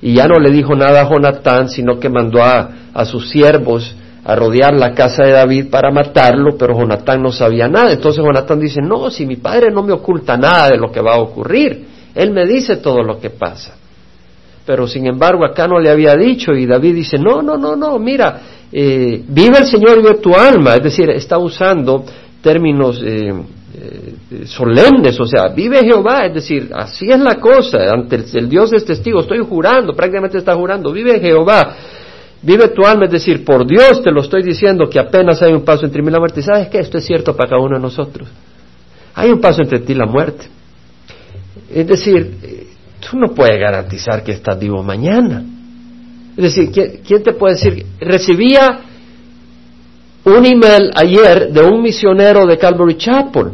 y 0.00 0.14
ya 0.14 0.28
no 0.28 0.38
le 0.38 0.52
dijo 0.52 0.76
nada 0.76 1.00
a 1.00 1.10
Jonatán, 1.10 1.68
sino 1.68 1.98
que 1.98 2.08
mandó 2.08 2.44
a, 2.44 2.70
a 2.94 3.04
sus 3.04 3.28
siervos 3.28 3.92
a 4.24 4.36
rodear 4.36 4.72
la 4.72 4.94
casa 4.94 5.24
de 5.24 5.32
David 5.32 5.66
para 5.68 5.90
matarlo, 5.90 6.56
pero 6.56 6.78
Jonatán 6.78 7.20
no 7.20 7.32
sabía 7.32 7.66
nada. 7.66 7.90
Entonces 7.90 8.22
Jonatán 8.24 8.60
dice, 8.60 8.80
no, 8.80 9.10
si 9.10 9.26
mi 9.26 9.34
padre 9.34 9.72
no 9.72 9.82
me 9.82 9.92
oculta 9.92 10.36
nada 10.36 10.68
de 10.68 10.76
lo 10.76 10.92
que 10.92 11.00
va 11.00 11.14
a 11.14 11.20
ocurrir, 11.20 11.88
él 12.14 12.30
me 12.30 12.46
dice 12.46 12.76
todo 12.76 13.02
lo 13.02 13.18
que 13.18 13.30
pasa 13.30 13.74
pero 14.66 14.88
sin 14.88 15.06
embargo 15.06 15.44
acá 15.46 15.68
no 15.68 15.78
le 15.78 15.88
había 15.88 16.14
dicho 16.16 16.52
y 16.52 16.66
David 16.66 16.96
dice, 16.96 17.18
no, 17.18 17.40
no, 17.40 17.56
no, 17.56 17.76
no, 17.76 17.98
mira, 18.00 18.40
eh, 18.72 19.22
vive 19.26 19.58
el 19.58 19.66
Señor, 19.66 20.02
vive 20.02 20.16
tu 20.16 20.34
alma, 20.34 20.74
es 20.74 20.82
decir, 20.82 21.08
está 21.10 21.38
usando 21.38 22.04
términos 22.42 23.00
eh, 23.02 23.32
eh, 23.78 24.46
solemnes, 24.46 25.18
o 25.20 25.24
sea, 25.24 25.48
vive 25.48 25.84
Jehová, 25.84 26.26
es 26.26 26.34
decir, 26.34 26.70
así 26.74 27.06
es 27.08 27.20
la 27.20 27.36
cosa, 27.36 27.78
ante 27.92 28.16
el, 28.16 28.48
Dios 28.48 28.72
es 28.72 28.84
testigo, 28.84 29.20
estoy 29.20 29.38
jurando, 29.38 29.94
prácticamente 29.94 30.38
está 30.38 30.54
jurando, 30.56 30.92
vive 30.92 31.20
Jehová, 31.20 31.76
vive 32.42 32.68
tu 32.68 32.84
alma, 32.84 33.04
es 33.04 33.12
decir, 33.12 33.44
por 33.44 33.64
Dios 33.64 34.02
te 34.02 34.10
lo 34.10 34.20
estoy 34.20 34.42
diciendo 34.42 34.88
que 34.90 34.98
apenas 34.98 35.40
hay 35.42 35.52
un 35.52 35.64
paso 35.64 35.86
entre 35.86 36.02
mí 36.02 36.08
y 36.08 36.12
la 36.12 36.18
muerte, 36.18 36.42
¿sabes 36.42 36.68
qué? 36.68 36.80
Esto 36.80 36.98
es 36.98 37.04
cierto 37.04 37.36
para 37.36 37.50
cada 37.50 37.62
uno 37.62 37.76
de 37.76 37.82
nosotros, 37.82 38.28
hay 39.14 39.30
un 39.30 39.40
paso 39.40 39.62
entre 39.62 39.78
ti 39.78 39.92
y 39.92 39.96
la 39.96 40.06
muerte. 40.06 40.46
Es 41.72 41.86
decir, 41.86 42.75
tú 43.08 43.16
no 43.18 43.28
puedes 43.34 43.58
garantizar 43.58 44.22
que 44.22 44.32
estás 44.32 44.58
vivo 44.58 44.82
mañana. 44.82 45.42
Es 46.36 46.54
decir, 46.54 46.70
¿quién, 46.70 47.22
te 47.22 47.32
puede 47.32 47.54
decir? 47.54 47.86
Recibía 48.00 48.80
un 50.24 50.44
email 50.44 50.90
ayer 50.94 51.50
de 51.52 51.62
un 51.62 51.82
misionero 51.82 52.46
de 52.46 52.58
Calvary 52.58 52.96
Chapel, 52.96 53.52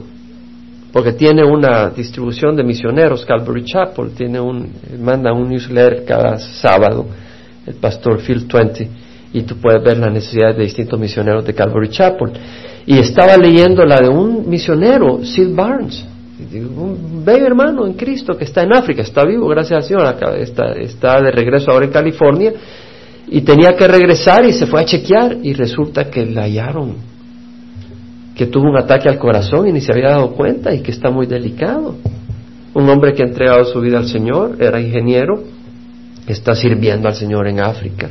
porque 0.93 1.13
tiene 1.13 1.45
una 1.45 1.91
distribución 1.91 2.57
de 2.57 2.65
misioneros 2.65 3.25
Calvary 3.25 3.65
Chapel, 3.65 4.11
tiene 4.17 4.41
un, 4.41 4.73
manda 4.99 5.33
un 5.33 5.49
newsletter 5.49 6.05
cada 6.05 6.39
sábado, 6.39 7.07
el 7.67 7.75
pastor 7.75 8.21
Phil 8.21 8.47
Twenty, 8.47 8.89
y 9.33 9.43
tú 9.43 9.57
puedes 9.57 9.83
ver 9.83 9.99
las 9.99 10.13
necesidades 10.13 10.57
de 10.57 10.65
distintos 10.65 10.99
misioneros 10.99 11.45
de 11.45 11.55
Calvary 11.55 11.89
Chapel. 11.89 12.33
Y 12.85 12.99
estaba 12.99 13.37
leyendo 13.37 13.85
la 13.85 14.01
de 14.01 14.09
un 14.09 14.49
misionero, 14.49 15.25
Sid 15.25 15.55
Barnes, 15.55 16.05
un 16.55 17.25
hermano 17.27 17.87
en 17.87 17.95
Cristo 17.95 18.37
que 18.37 18.45
está 18.45 18.63
en 18.63 18.73
África, 18.75 19.03
está 19.03 19.25
vivo, 19.25 19.49
gracias 19.49 19.83
al 19.83 19.83
Señor, 19.85 20.17
está, 20.39 20.73
está 20.73 21.21
de 21.21 21.31
regreso 21.31 21.71
ahora 21.71 21.87
en 21.87 21.93
California, 21.93 22.53
y 23.29 23.41
tenía 23.43 23.77
que 23.77 23.89
regresar 23.89 24.45
y 24.45 24.53
se 24.53 24.67
fue 24.67 24.81
a 24.81 24.85
chequear 24.85 25.39
y 25.43 25.53
resulta 25.55 26.11
que 26.11 26.27
le 26.27 26.41
hallaron 26.41 26.97
que 28.35 28.47
tuvo 28.47 28.71
un 28.71 28.77
ataque 28.77 29.09
al 29.09 29.19
corazón 29.19 29.69
y 29.69 29.73
ni 29.73 29.81
se 29.81 29.93
había 29.93 30.11
dado 30.11 30.33
cuenta 30.33 30.75
y 30.75 30.81
que 30.81 30.91
está 30.91 31.11
muy 31.11 31.27
delicado. 31.27 31.97
Un 32.75 32.89
hombre 32.89 33.13
que 33.13 33.23
ha 33.23 33.27
entregado 33.27 33.65
su 33.65 33.81
vida 33.81 33.99
al 33.99 34.07
Señor, 34.07 34.57
era 34.59 34.81
ingeniero, 34.81 35.45
está 36.27 36.55
sirviendo 36.55 37.09
al 37.09 37.15
Señor 37.15 37.47
en 37.47 37.61
África 37.61 38.09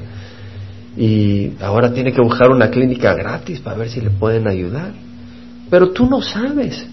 y 0.96 1.54
ahora 1.62 1.94
tiene 1.94 2.12
que 2.12 2.22
buscar 2.22 2.52
una 2.52 2.70
clínica 2.70 3.14
gratis 3.14 3.60
para 3.60 3.78
ver 3.78 3.90
si 3.90 4.02
le 4.02 4.10
pueden 4.10 4.48
ayudar. 4.48 4.92
Pero 5.70 5.92
tú 5.92 6.06
no 6.06 6.22
sabes. 6.22 6.86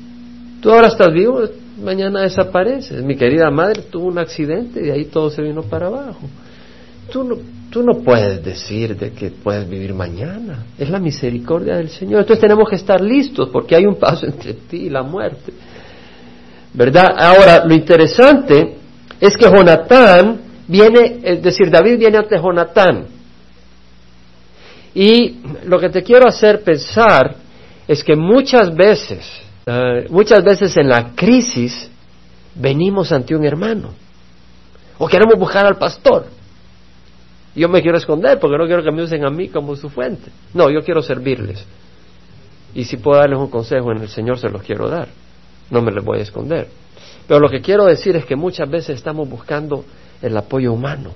Tú 0.61 0.73
ahora 0.73 0.89
estás 0.89 1.13
vivo, 1.13 1.43
mañana 1.83 2.23
desapareces. 2.23 3.03
Mi 3.03 3.17
querida 3.17 3.51
madre 3.51 3.83
tuvo 3.83 4.07
un 4.07 4.19
accidente 4.19 4.85
y 4.85 4.91
ahí 4.91 5.05
todo 5.07 5.31
se 5.31 5.43
vino 5.43 5.63
para 5.63 5.87
abajo. 5.87 6.21
Tú 7.13 7.25
no, 7.25 7.37
tú 7.71 7.83
no 7.83 8.03
puedes 8.03 8.45
decir 8.45 8.97
de 8.97 9.13
que 9.13 9.31
puedes 9.31 9.69
vivir 9.69 9.95
mañana. 9.95 10.67
Es 10.77 10.91
la 10.91 10.99
misericordia 10.99 11.77
del 11.77 11.91
Señor. 11.91 12.21
Entonces 12.21 12.41
tenemos 12.41 12.69
que 12.69 12.77
estar 12.77 13.01
listos 13.01 13.49
porque 13.51 13.77
hay 13.77 13.87
un 13.87 13.97
paso 13.97 14.27
entre 14.27 14.55
ti 14.55 14.87
y 14.87 14.91
la 14.91 15.03
muerte. 15.03 15.53
¿Verdad? 16.75 17.15
Ahora, 17.17 17.65
lo 17.65 17.75
interesante 17.75 18.77
es 19.21 19.37
que 19.37 19.47
Jonatán 19.47 20.41
viene, 20.67 21.21
es 21.23 21.43
decir, 21.43 21.71
David 21.71 21.99
viene 21.99 22.19
ante 22.19 22.37
Jonatán. 22.37 23.07
Y 24.95 25.37
lo 25.65 25.79
que 25.79 25.89
te 25.89 26.03
quiero 26.03 26.29
hacer 26.29 26.63
pensar 26.63 27.37
es 27.87 28.03
que 28.03 28.17
muchas 28.17 28.75
veces 28.75 29.25
eh, 29.71 30.07
muchas 30.09 30.43
veces 30.43 30.75
en 30.79 30.89
la 30.89 31.15
crisis 31.15 31.91
venimos 32.55 33.13
ante 33.13 33.37
un 33.37 33.45
hermano 33.45 33.91
o 34.97 35.07
queremos 35.07 35.39
buscar 35.39 35.67
al 35.67 35.77
pastor. 35.77 36.27
Yo 37.55 37.69
me 37.69 37.83
quiero 37.83 37.99
esconder 37.99 38.39
porque 38.39 38.57
no 38.57 38.67
quiero 38.67 38.83
que 38.83 38.91
me 38.91 39.03
usen 39.03 39.27
a 39.27 39.31
mí 39.31 39.49
como 39.49 39.77
su 39.77 39.91
fuente. 39.91 40.31
No, 40.55 40.71
yo 40.71 40.83
quiero 40.83 41.03
servirles. 41.03 41.65
Y 42.75 42.85
si 42.85 42.97
puedo 42.97 43.19
darles 43.19 43.39
un 43.39 43.49
consejo 43.49 43.93
en 43.93 43.99
el 43.99 44.09
Señor, 44.09 44.39
se 44.39 44.49
los 44.49 44.63
quiero 44.63 44.89
dar. 44.89 45.09
No 45.71 45.83
me 45.83 45.93
les 45.93 46.03
voy 46.03 46.21
a 46.21 46.23
esconder. 46.23 46.69
Pero 47.27 47.41
lo 47.41 47.51
que 47.51 47.61
quiero 47.61 47.85
decir 47.85 48.17
es 48.17 48.25
que 48.25 48.37
muchas 48.37 48.71
veces 48.71 48.97
estamos 48.97 49.29
buscando 49.29 49.85
el 50.23 50.37
apoyo 50.37 50.73
humano. 50.73 51.13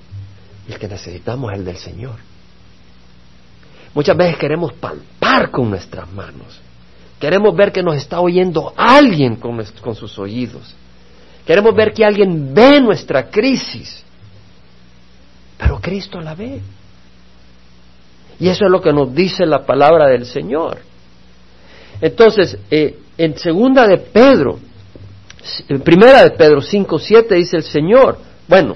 El 0.67 0.77
que 0.77 0.87
necesitamos 0.87 1.51
es 1.53 1.59
el 1.59 1.65
del 1.65 1.77
Señor. 1.77 2.15
Muchas 3.95 4.15
veces 4.15 4.37
queremos 4.37 4.73
palpar 4.73 5.49
con 5.49 5.71
nuestras 5.71 6.11
manos. 6.11 6.62
Queremos 7.23 7.55
ver 7.55 7.71
que 7.71 7.81
nos 7.81 7.95
está 7.95 8.19
oyendo 8.19 8.73
alguien 8.75 9.37
con, 9.37 9.95
sus 9.95 10.19
oídos. 10.19 10.75
Queremos 11.45 11.73
ver 11.73 11.93
que 11.93 12.03
alguien 12.03 12.53
ve 12.53 12.81
nuestra 12.81 13.29
crisis. 13.29 14.03
Pero 15.57 15.79
Cristo 15.79 16.19
la 16.19 16.35
ve. 16.35 16.59
Y 18.41 18.49
eso 18.49 18.65
es 18.65 18.69
lo 18.69 18.81
que 18.81 18.91
nos 18.91 19.15
dice 19.15 19.45
la 19.45 19.65
palabra 19.65 20.09
del 20.09 20.25
Señor. 20.25 20.79
Entonces, 22.01 22.57
eh, 22.69 22.99
en 23.17 23.37
segunda 23.37 23.87
de 23.87 23.99
Pedro, 23.99 24.59
en 25.69 25.79
primera 25.79 26.23
de 26.23 26.31
Pedro 26.31 26.59
5, 26.59 26.99
7 26.99 27.35
dice 27.35 27.55
el 27.55 27.63
Señor, 27.63 28.17
bueno, 28.49 28.75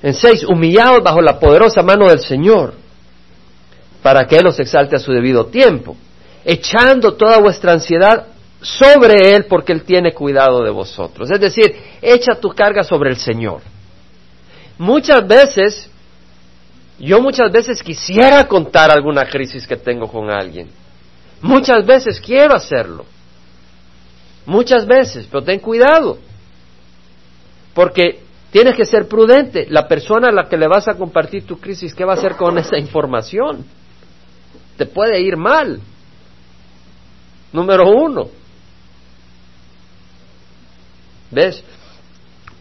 en 0.00 0.14
6, 0.14 0.44
humillados 0.44 1.02
bajo 1.02 1.20
la 1.20 1.40
poderosa 1.40 1.82
mano 1.82 2.06
del 2.06 2.20
Señor, 2.20 2.74
para 4.00 4.28
que 4.28 4.36
Él 4.36 4.44
los 4.44 4.60
exalte 4.60 4.94
a 4.94 5.00
su 5.00 5.10
debido 5.10 5.46
tiempo 5.46 5.96
echando 6.48 7.12
toda 7.12 7.40
vuestra 7.40 7.74
ansiedad 7.74 8.28
sobre 8.62 9.36
Él 9.36 9.44
porque 9.44 9.70
Él 9.74 9.82
tiene 9.82 10.14
cuidado 10.14 10.64
de 10.64 10.70
vosotros. 10.70 11.30
Es 11.30 11.38
decir, 11.38 11.76
echa 12.00 12.36
tu 12.40 12.48
carga 12.48 12.82
sobre 12.82 13.10
el 13.10 13.18
Señor. 13.18 13.60
Muchas 14.78 15.28
veces, 15.28 15.90
yo 16.98 17.20
muchas 17.20 17.52
veces 17.52 17.82
quisiera 17.82 18.48
contar 18.48 18.90
alguna 18.90 19.26
crisis 19.26 19.66
que 19.66 19.76
tengo 19.76 20.06
con 20.06 20.30
alguien. 20.30 20.70
Muchas 21.42 21.84
veces 21.84 22.18
quiero 22.18 22.54
hacerlo. 22.54 23.04
Muchas 24.46 24.86
veces, 24.86 25.28
pero 25.30 25.44
ten 25.44 25.58
cuidado. 25.58 26.16
Porque 27.74 28.20
tienes 28.50 28.74
que 28.74 28.86
ser 28.86 29.06
prudente. 29.06 29.66
La 29.68 29.86
persona 29.86 30.28
a 30.28 30.32
la 30.32 30.48
que 30.48 30.56
le 30.56 30.66
vas 30.66 30.88
a 30.88 30.94
compartir 30.94 31.44
tu 31.46 31.60
crisis, 31.60 31.94
¿qué 31.94 32.06
va 32.06 32.14
a 32.14 32.16
hacer 32.16 32.36
con 32.36 32.56
esa 32.56 32.78
información? 32.78 33.66
Te 34.78 34.86
puede 34.86 35.20
ir 35.20 35.36
mal 35.36 35.82
número 37.52 37.88
uno. 37.90 38.28
¿Ves? 41.30 41.62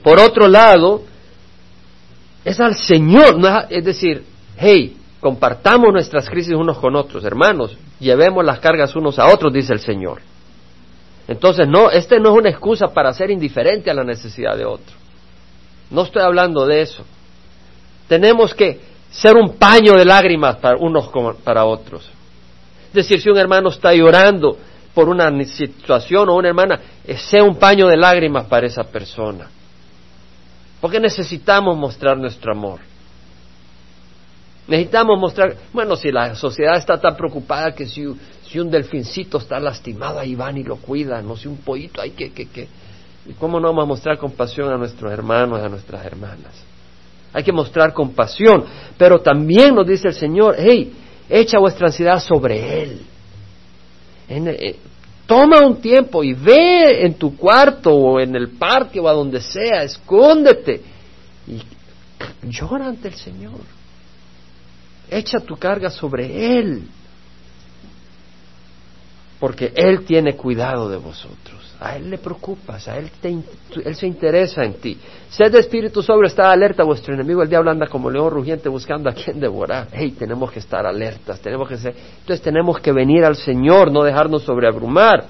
Por 0.04 0.20
otro 0.20 0.48
lado, 0.48 1.04
es 2.44 2.60
al 2.60 2.76
Señor, 2.76 3.38
es 3.70 3.84
decir, 3.84 4.24
hey, 4.58 4.98
compartamos 5.20 5.92
nuestras 5.92 6.30
crisis 6.30 6.54
unos 6.54 6.78
con 6.78 6.96
otros, 6.96 7.24
hermanos, 7.24 7.78
llevemos 8.00 8.46
las 8.46 8.60
cargas 8.60 8.96
unos 8.96 9.20
a 9.20 9.28
otros, 9.28 9.52
dice 9.54 9.74
el 9.74 9.80
Señor. 9.80 10.22
Entonces, 11.28 11.68
no, 11.68 11.90
este 11.90 12.20
no 12.20 12.32
es 12.32 12.38
una 12.38 12.50
excusa 12.50 12.88
para 12.88 13.12
ser 13.12 13.32
indiferente 13.32 13.92
a 13.92 13.94
la 13.94 14.04
necesidad 14.04 14.56
de 14.56 14.66
otro. 14.66 14.96
No 15.90 16.04
estoy 16.04 16.22
hablando 16.22 16.66
de 16.66 16.82
eso. 16.82 17.04
Tenemos 18.08 18.54
que 18.54 18.80
ser 19.12 19.36
un 19.36 19.56
paño 19.56 19.94
de 19.94 20.06
lágrimas 20.06 20.58
para 20.58 20.78
unos 20.78 21.10
para 21.44 21.66
otros. 21.66 22.10
Es 22.88 22.94
decir, 22.94 23.22
si 23.22 23.30
un 23.30 23.38
hermano 23.38 23.70
está 23.70 23.94
llorando, 23.94 24.58
por 24.98 25.10
una 25.10 25.32
situación 25.46 26.28
o 26.28 26.34
una 26.34 26.48
hermana, 26.48 26.80
eh, 27.06 27.16
sea 27.18 27.44
un 27.44 27.58
paño 27.58 27.86
de 27.86 27.96
lágrimas 27.96 28.48
para 28.48 28.66
esa 28.66 28.84
persona. 28.84 29.48
Porque 30.82 31.00
necesitamos 31.00 31.78
mostrar 31.78 32.18
nuestro 32.18 32.52
amor. 32.52 32.80
Necesitamos 34.68 35.20
mostrar, 35.20 35.56
bueno, 35.72 35.96
si 35.96 36.12
la 36.12 36.34
sociedad 36.34 36.78
está 36.78 37.00
tan 37.00 37.16
preocupada 37.16 37.76
que 37.76 37.86
si, 37.86 38.08
Si 38.50 38.58
un 38.60 38.72
delfincito 38.72 39.38
está 39.38 39.60
lastimado, 39.60 40.18
ahí 40.18 40.34
van 40.34 40.58
y 40.58 40.64
lo 40.64 40.78
cuidan. 40.78 41.28
No 41.28 41.38
si 41.38 41.48
un 41.48 41.58
pollito, 41.58 42.02
hay 42.02 42.10
que, 42.10 42.32
que, 42.32 42.48
que. 42.48 42.68
¿Y 43.28 43.34
cómo 43.34 43.60
no 43.60 43.68
vamos 43.68 43.84
a 43.84 43.88
mostrar 43.88 44.18
compasión 44.18 44.74
a 44.74 44.78
nuestros 44.78 45.14
hermanos, 45.14 45.60
a 45.60 45.70
nuestras 45.70 46.04
hermanas? 46.08 46.56
Hay 47.34 47.44
que 47.44 47.52
mostrar 47.52 47.94
compasión. 47.94 48.66
Pero 48.98 49.20
también 49.20 49.76
nos 49.76 49.86
dice 49.86 50.08
el 50.08 50.16
Señor, 50.16 50.56
hey, 50.58 50.92
echa 51.30 51.60
vuestra 51.60 51.86
ansiedad 51.86 52.20
sobre 52.20 52.82
Él. 52.82 53.02
Eh, 54.30 54.80
toma 55.26 55.66
un 55.66 55.80
tiempo 55.82 56.24
y 56.24 56.34
ve 56.34 57.06
en 57.06 57.14
tu 57.16 57.36
cuarto 57.36 57.94
o 57.94 58.20
en 58.20 58.36
el 58.36 58.50
parque 58.50 59.00
o 59.00 59.08
a 59.08 59.14
donde 59.14 59.42
sea, 59.42 59.84
escóndete 59.84 60.82
y 61.48 61.62
llora 62.44 62.88
ante 62.88 63.10
el 63.10 63.16
Señor. 63.16 63.60
Echa 65.10 65.40
tu 65.40 65.56
carga 65.56 65.90
sobre 65.90 66.58
Él, 66.60 66.88
porque 69.40 69.72
Él 69.76 70.04
tiene 70.06 70.36
cuidado 70.36 70.90
de 70.90 70.98
vosotros. 70.98 71.57
A 71.80 71.96
Él 71.96 72.10
le 72.10 72.18
preocupas, 72.18 72.88
a 72.88 72.98
Él, 72.98 73.12
él 73.86 73.96
se 73.96 74.08
interesa 74.08 74.64
en 74.64 74.74
ti. 74.76 74.98
Sed 75.30 75.52
de 75.52 75.60
espíritu 75.60 76.02
sobre, 76.02 76.28
está 76.28 76.52
alerta. 76.52 76.84
Vuestro 76.84 77.14
enemigo, 77.14 77.44
el 77.44 77.50
diablo, 77.50 77.70
anda 77.70 77.88
como 77.88 78.10
león 78.10 78.32
rugiente 78.32 78.68
buscando 78.68 79.10
a 79.10 79.14
quien 79.14 79.40
devorar. 79.40 79.88
Hey, 79.92 80.16
tenemos 80.18 80.52
que 80.52 80.60
estar 80.60 80.88
alertas, 80.88 81.40
tenemos 81.40 81.70
que 81.70 81.78
ser. 81.78 81.96
Entonces 82.20 82.42
tenemos 82.42 82.80
que 82.80 82.92
venir 82.92 83.24
al 83.24 83.36
Señor, 83.36 83.92
no 83.92 84.04
dejarnos 84.04 84.42
sobreabrumar. 84.42 85.26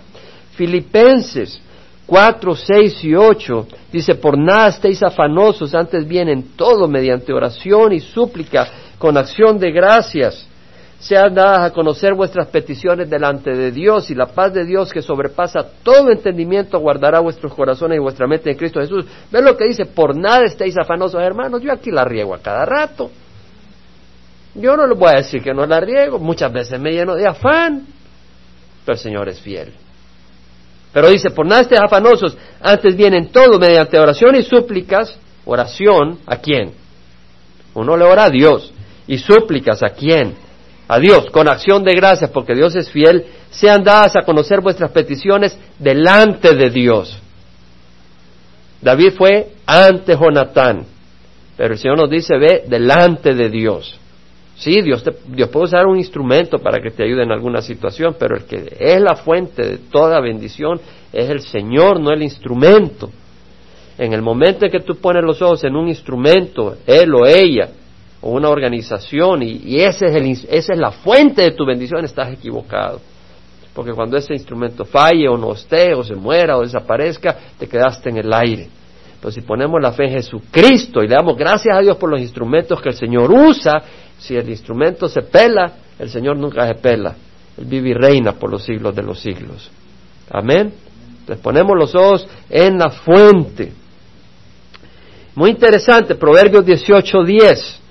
Filipenses 0.56 1.62
4, 2.06 2.56
6 2.56 3.04
y 3.04 3.16
8 3.16 3.68
dice: 3.92 4.16
Por 4.16 4.38
nada 4.38 4.70
estéis 4.70 5.04
afanosos, 5.04 5.76
antes 5.76 6.08
bien 6.08 6.30
en 6.30 6.56
todo, 6.56 6.88
mediante 6.88 7.34
oración 7.34 7.92
y 7.92 8.00
súplica, 8.00 8.68
con 8.98 9.18
acción 9.18 9.60
de 9.60 9.72
gracias 9.72 10.48
sean 11.00 11.36
dadas 11.36 11.70
a 11.70 11.74
conocer 11.74 12.16
vuestras 12.16 12.48
peticiones 12.48 13.10
delante 13.10 13.52
de 13.52 13.72
Dios 13.72 14.10
y 14.10 14.16
la 14.16 14.28
paz 14.28 14.54
de 14.54 14.66
Dios 14.66 14.92
que 14.92 15.04
sobrepasa 15.04 15.60
todo 15.84 16.10
entendimiento 16.12 16.80
guardará 16.80 17.20
vuestros 17.20 17.54
corazones 17.54 17.98
y 17.98 18.00
vuestra 18.00 18.26
mente 18.26 18.50
en 18.50 18.58
Cristo 18.58 18.80
Jesús. 18.80 19.06
¿Ven 19.32 19.46
lo 19.46 19.56
que 19.56 19.66
dice? 19.66 19.86
Por 19.86 20.16
nada 20.16 20.46
estéis 20.46 20.76
afanosos, 20.76 21.22
hermanos. 21.22 21.62
Yo 21.62 21.72
aquí 21.72 21.92
la 21.92 22.04
riego 22.04 22.34
a 22.34 22.40
cada 22.40 22.66
rato. 22.66 23.12
Yo 24.56 24.76
no 24.76 24.88
les 24.88 24.98
voy 24.98 25.10
a 25.10 25.18
decir 25.18 25.44
que 25.44 25.54
no 25.54 25.68
la 25.68 25.80
riego. 25.80 26.18
Muchas 26.18 26.52
veces 26.52 26.80
me 26.80 26.92
lleno 26.92 27.14
de 27.14 27.28
afán. 27.28 27.86
Pero 28.84 28.94
el 28.96 29.00
Señor 29.00 29.30
es 29.30 29.40
fiel. 29.40 29.74
Pero 30.92 31.10
dice, 31.10 31.30
por 31.30 31.46
nada 31.46 31.62
estéis 31.62 31.82
afanosos. 31.82 32.36
Antes 32.60 32.96
vienen 32.96 33.28
todo 33.28 33.60
mediante 33.60 34.00
oración 34.00 34.36
y 34.36 34.42
súplicas. 34.42 35.16
Oración, 35.46 36.20
¿a 36.26 36.38
quién? 36.38 36.72
Uno 37.76 37.96
le 37.96 38.04
ora 38.04 38.26
a 38.26 38.30
Dios. 38.32 38.74
¿Y 39.06 39.20
súplicas 39.20 39.84
a 39.84 39.90
quién? 39.90 40.47
A 40.88 41.00
Dios 41.00 41.30
con 41.32 41.48
acción 41.48 41.84
de 41.84 41.94
gracias, 41.94 42.30
porque 42.30 42.56
Dios 42.56 42.76
es 42.76 42.90
fiel, 42.90 43.26
sean 43.50 43.84
dadas 43.84 44.16
a 44.16 44.22
conocer 44.22 44.62
vuestras 44.62 44.92
peticiones 44.92 45.58
delante 45.80 46.56
de 46.56 46.70
Dios. 46.70 47.20
David 48.82 49.14
fue 49.18 49.48
ante 49.66 50.16
Jonatán, 50.16 50.86
pero 51.58 51.74
el 51.74 51.80
Señor 51.80 51.98
nos 51.98 52.10
dice, 52.10 52.38
ve 52.38 52.64
delante 52.68 53.34
de 53.34 53.50
Dios. 53.50 54.00
Sí, 54.56 54.82
Dios, 54.82 55.04
Dios 55.28 55.50
puede 55.50 55.66
usar 55.66 55.86
un 55.86 55.98
instrumento 55.98 56.58
para 56.58 56.82
que 56.82 56.90
te 56.90 57.04
ayude 57.04 57.24
en 57.24 57.32
alguna 57.32 57.62
situación, 57.62 58.16
pero 58.18 58.38
el 58.38 58.46
que 58.46 58.76
es 58.80 59.02
la 59.02 59.16
fuente 59.16 59.62
de 59.62 59.78
toda 59.78 60.20
bendición 60.20 60.80
es 61.14 61.30
el 61.30 61.42
Señor, 61.42 62.00
no 62.00 62.12
el 62.12 62.24
instrumento. 62.24 63.12
En 64.00 64.14
el 64.14 64.22
momento 64.22 64.66
en 64.66 64.72
que 64.72 64.80
tú 64.80 64.96
pones 64.96 65.24
los 65.24 65.42
ojos 65.42 65.64
en 65.64 65.76
un 65.76 65.88
instrumento, 65.88 66.78
él 66.88 67.14
o 67.14 67.26
ella, 67.26 67.70
o 68.28 68.32
una 68.32 68.50
organización 68.50 69.42
y, 69.42 69.80
esa 69.80 70.06
es 70.08 70.68
la 70.78 70.92
fuente 70.92 71.44
de 71.44 71.52
tu 71.52 71.66
bendición, 71.66 72.04
estás 72.04 72.34
equivocado. 72.34 73.00
Porque 73.74 73.94
cuando 73.94 74.18
ese 74.18 74.34
instrumento 74.34 74.84
falle 74.84 75.30
o 75.30 75.38
no 75.38 75.54
esté 75.54 75.94
o 75.94 76.04
se 76.04 76.14
muera 76.14 76.58
o 76.58 76.62
desaparezca, 76.62 77.38
te 77.58 77.70
quedaste 77.70 78.10
en 78.10 78.18
el 78.18 78.34
aire. 78.34 78.68
Pero 79.22 79.32
si 79.32 79.40
ponemos 79.40 79.82
la 79.82 79.94
fe 79.94 80.08
en 80.08 80.12
Jesucristo 80.12 81.02
y 81.02 81.08
le 81.08 81.16
damos 81.16 81.38
gracias 81.38 81.78
a 81.78 81.80
Dios 81.80 81.96
por 81.96 82.10
los 82.10 82.20
instrumentos 82.20 82.82
que 82.82 82.90
el 82.90 82.96
Señor 82.96 83.32
usa, 83.32 83.82
si 84.18 84.36
el 84.36 84.50
instrumento 84.50 85.08
se 85.08 85.22
pela, 85.22 85.72
el 85.98 86.10
Señor 86.10 86.38
nunca 86.38 86.68
se 86.68 86.76
pela. 86.76 87.16
Él 87.58 87.64
vive 87.64 87.92
y 87.92 87.94
reina 87.94 88.34
por 88.34 88.52
los 88.52 88.62
siglos 88.62 88.94
de 88.94 89.04
los 89.04 89.22
siglos. 89.22 89.72
Amén. 90.30 90.74
Entonces 91.22 91.42
ponemos 91.42 91.78
los 91.78 91.96
ojos 91.96 92.28
en 92.50 92.78
la 92.78 92.90
fuente. 92.90 93.72
Muy 95.34 95.52
interesante, 95.52 96.16
Proverbios 96.16 96.66
18:10. 96.66 97.87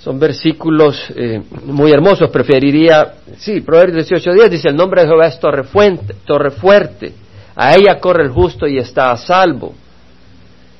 Son 0.00 0.18
versículos 0.18 0.98
eh, 1.14 1.42
muy 1.64 1.92
hermosos. 1.92 2.30
Preferiría, 2.30 3.16
sí, 3.36 3.60
Proverbios 3.60 4.10
18.10 4.10 4.48
dice, 4.48 4.68
el 4.68 4.76
nombre 4.76 5.02
de 5.02 5.08
Jehová 5.08 5.26
es 5.26 5.38
torre, 5.38 5.64
fuente, 5.64 6.14
torre 6.24 6.50
fuerte. 6.50 7.12
A 7.54 7.74
ella 7.74 7.98
corre 8.00 8.24
el 8.24 8.30
justo 8.30 8.66
y 8.66 8.78
está 8.78 9.10
a 9.10 9.16
salvo. 9.18 9.74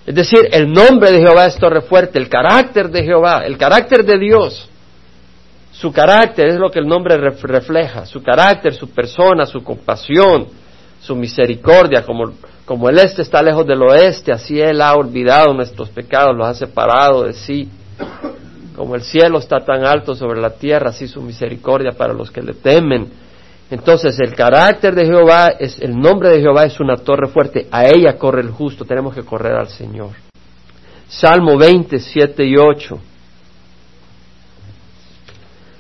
Es 0.06 0.14
decir, 0.14 0.48
el 0.50 0.72
nombre 0.72 1.12
de 1.12 1.18
Jehová 1.18 1.46
es 1.46 1.56
torre 1.56 1.82
fuerte, 1.82 2.18
el 2.18 2.30
carácter 2.30 2.88
de 2.88 3.04
Jehová, 3.04 3.44
el 3.44 3.58
carácter 3.58 4.04
de 4.04 4.18
Dios. 4.18 4.70
Su 5.70 5.92
carácter 5.92 6.48
es 6.48 6.56
lo 6.56 6.70
que 6.70 6.78
el 6.78 6.88
nombre 6.88 7.16
refleja, 7.16 8.06
su 8.06 8.22
carácter, 8.22 8.72
su 8.74 8.88
persona, 8.88 9.44
su 9.44 9.62
compasión, 9.62 10.48
su 11.00 11.14
misericordia, 11.14 12.04
como, 12.04 12.32
como 12.64 12.88
el 12.88 12.98
este 12.98 13.22
está 13.22 13.42
lejos 13.42 13.66
del 13.66 13.82
oeste, 13.82 14.32
así 14.32 14.60
Él 14.60 14.80
ha 14.80 14.94
olvidado 14.94 15.52
nuestros 15.52 15.90
pecados, 15.90 16.34
los 16.34 16.46
ha 16.46 16.54
separado 16.54 17.24
de 17.24 17.34
sí. 17.34 17.68
Como 18.76 18.94
el 18.94 19.02
cielo 19.02 19.38
está 19.38 19.60
tan 19.60 19.84
alto 19.84 20.14
sobre 20.14 20.40
la 20.40 20.50
tierra, 20.50 20.90
así 20.90 21.08
su 21.08 21.20
misericordia 21.20 21.92
para 21.92 22.12
los 22.12 22.30
que 22.30 22.42
le 22.42 22.54
temen. 22.54 23.08
Entonces 23.70 24.18
el 24.18 24.34
carácter 24.34 24.94
de 24.94 25.06
Jehová 25.06 25.48
es, 25.58 25.80
el 25.80 25.96
nombre 25.96 26.30
de 26.30 26.40
Jehová 26.40 26.64
es 26.64 26.80
una 26.80 26.96
torre 26.96 27.28
fuerte, 27.28 27.68
a 27.70 27.86
ella 27.86 28.18
corre 28.18 28.42
el 28.42 28.50
justo, 28.50 28.84
tenemos 28.84 29.14
que 29.14 29.22
correr 29.22 29.54
al 29.54 29.68
Señor. 29.68 30.10
Salmo 31.08 31.56
20, 31.56 31.98
7 31.98 32.44
y 32.44 32.56
8. 32.56 32.98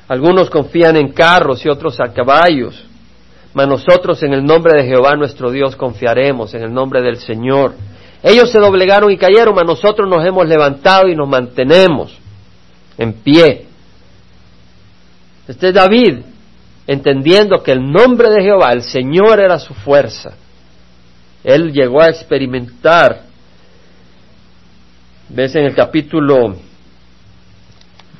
Algunos 0.08 0.50
confían 0.50 0.96
en 0.96 1.12
carros 1.12 1.64
y 1.64 1.68
otros 1.68 1.98
a 2.00 2.12
caballos, 2.12 2.84
mas 3.54 3.66
nosotros 3.66 4.22
en 4.22 4.34
el 4.34 4.44
nombre 4.44 4.80
de 4.80 4.88
Jehová 4.88 5.16
nuestro 5.16 5.50
Dios 5.50 5.74
confiaremos, 5.74 6.54
en 6.54 6.62
el 6.62 6.72
nombre 6.72 7.00
del 7.00 7.16
Señor. 7.16 7.74
Ellos 8.22 8.50
se 8.50 8.60
doblegaron 8.60 9.10
y 9.10 9.16
cayeron, 9.16 9.54
mas 9.54 9.64
nosotros 9.64 10.08
nos 10.08 10.24
hemos 10.24 10.46
levantado 10.46 11.08
y 11.08 11.16
nos 11.16 11.28
mantenemos 11.28 12.19
en 13.00 13.14
pie. 13.14 13.64
Este 15.48 15.68
es 15.68 15.74
David, 15.74 16.18
entendiendo 16.86 17.62
que 17.62 17.72
el 17.72 17.90
nombre 17.90 18.28
de 18.28 18.42
Jehová, 18.42 18.72
el 18.72 18.82
Señor, 18.82 19.40
era 19.40 19.58
su 19.58 19.72
fuerza. 19.72 20.34
Él 21.42 21.72
llegó 21.72 22.02
a 22.02 22.08
experimentar, 22.08 23.22
ves 25.30 25.54
en 25.54 25.64
el 25.64 25.74
capítulo 25.74 26.56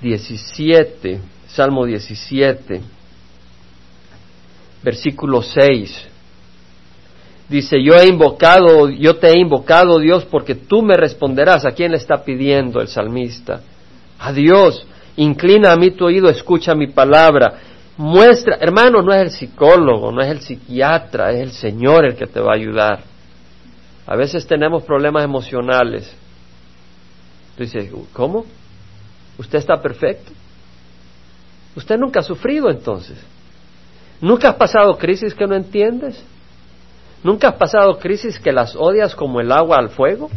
17, 0.01 1.21
Salmo 1.49 1.85
17, 1.85 2.81
versículo 4.83 5.43
6. 5.43 6.07
Dice, 7.51 7.83
yo 7.83 7.97
he 7.97 8.07
invocado, 8.07 8.89
yo 8.89 9.17
te 9.17 9.29
he 9.29 9.39
invocado, 9.39 9.99
Dios, 9.99 10.25
porque 10.25 10.55
tú 10.55 10.81
me 10.81 10.97
responderás. 10.97 11.67
¿A 11.67 11.73
quién 11.73 11.91
le 11.91 11.99
está 11.99 12.25
pidiendo 12.25 12.81
el 12.81 12.89
salmista? 12.89 13.61
A 14.21 14.33
Dios. 14.33 14.87
Inclina 15.17 15.73
a 15.73 15.77
mí 15.77 15.91
tu 15.91 16.05
oído, 16.05 16.29
escucha 16.29 16.75
mi 16.75 16.89
palabra. 16.89 17.59
Muestra, 17.97 18.57
hermano, 18.61 19.03
no 19.03 19.13
es 19.13 19.23
el 19.23 19.31
psicólogo, 19.31 20.13
no 20.13 20.23
es 20.23 20.29
el 20.31 20.41
psiquiatra, 20.41 21.33
es 21.33 21.41
el 21.41 21.53
Señor 21.53 22.07
el 22.07 22.17
que 22.17 22.27
te 22.27 22.41
va 22.41 22.53
a 22.53 22.57
ayudar. 22.57 23.01
A 24.07 24.17
veces 24.17 24.47
tenemos 24.47 24.85
problemas 24.85 25.25
emocionales. 25.25 26.15
Tú 27.57 27.65
dices, 27.65 27.91
¿cómo? 28.13 28.45
¿Usted 29.39 29.59
está 29.59 29.81
perfecto? 29.81 30.33
Usted 31.77 31.99
nunca 31.99 32.21
ha 32.21 32.23
sufrido 32.23 32.71
entonces. 32.71 33.19
¿Nunca 34.21 34.51
has 34.51 34.57
pasado 34.57 34.97
crisis 34.99 35.35
que 35.35 35.47
no 35.47 35.55
entiendes? 35.55 36.23
¿Nunca 37.23 37.49
has 37.49 37.55
pasado 37.57 37.99
crisis 37.99 38.39
que 38.39 38.53
las 38.53 38.75
odias 38.77 39.15
como 39.15 39.41
el 39.41 39.53
agua 39.53 39.77
al 39.79 39.91
fuego? 39.91 40.31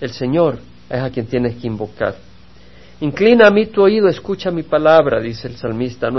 El 0.00 0.10
Señor 0.10 0.58
es 0.96 1.02
a 1.02 1.10
quien 1.10 1.26
tienes 1.26 1.56
que 1.56 1.66
invocar. 1.66 2.14
Inclina 3.00 3.48
a 3.48 3.50
mí 3.50 3.66
tu 3.66 3.82
oído, 3.82 4.08
escucha 4.08 4.50
mi 4.50 4.62
palabra, 4.62 5.20
dice 5.20 5.48
el 5.48 5.56
salmista. 5.56 6.10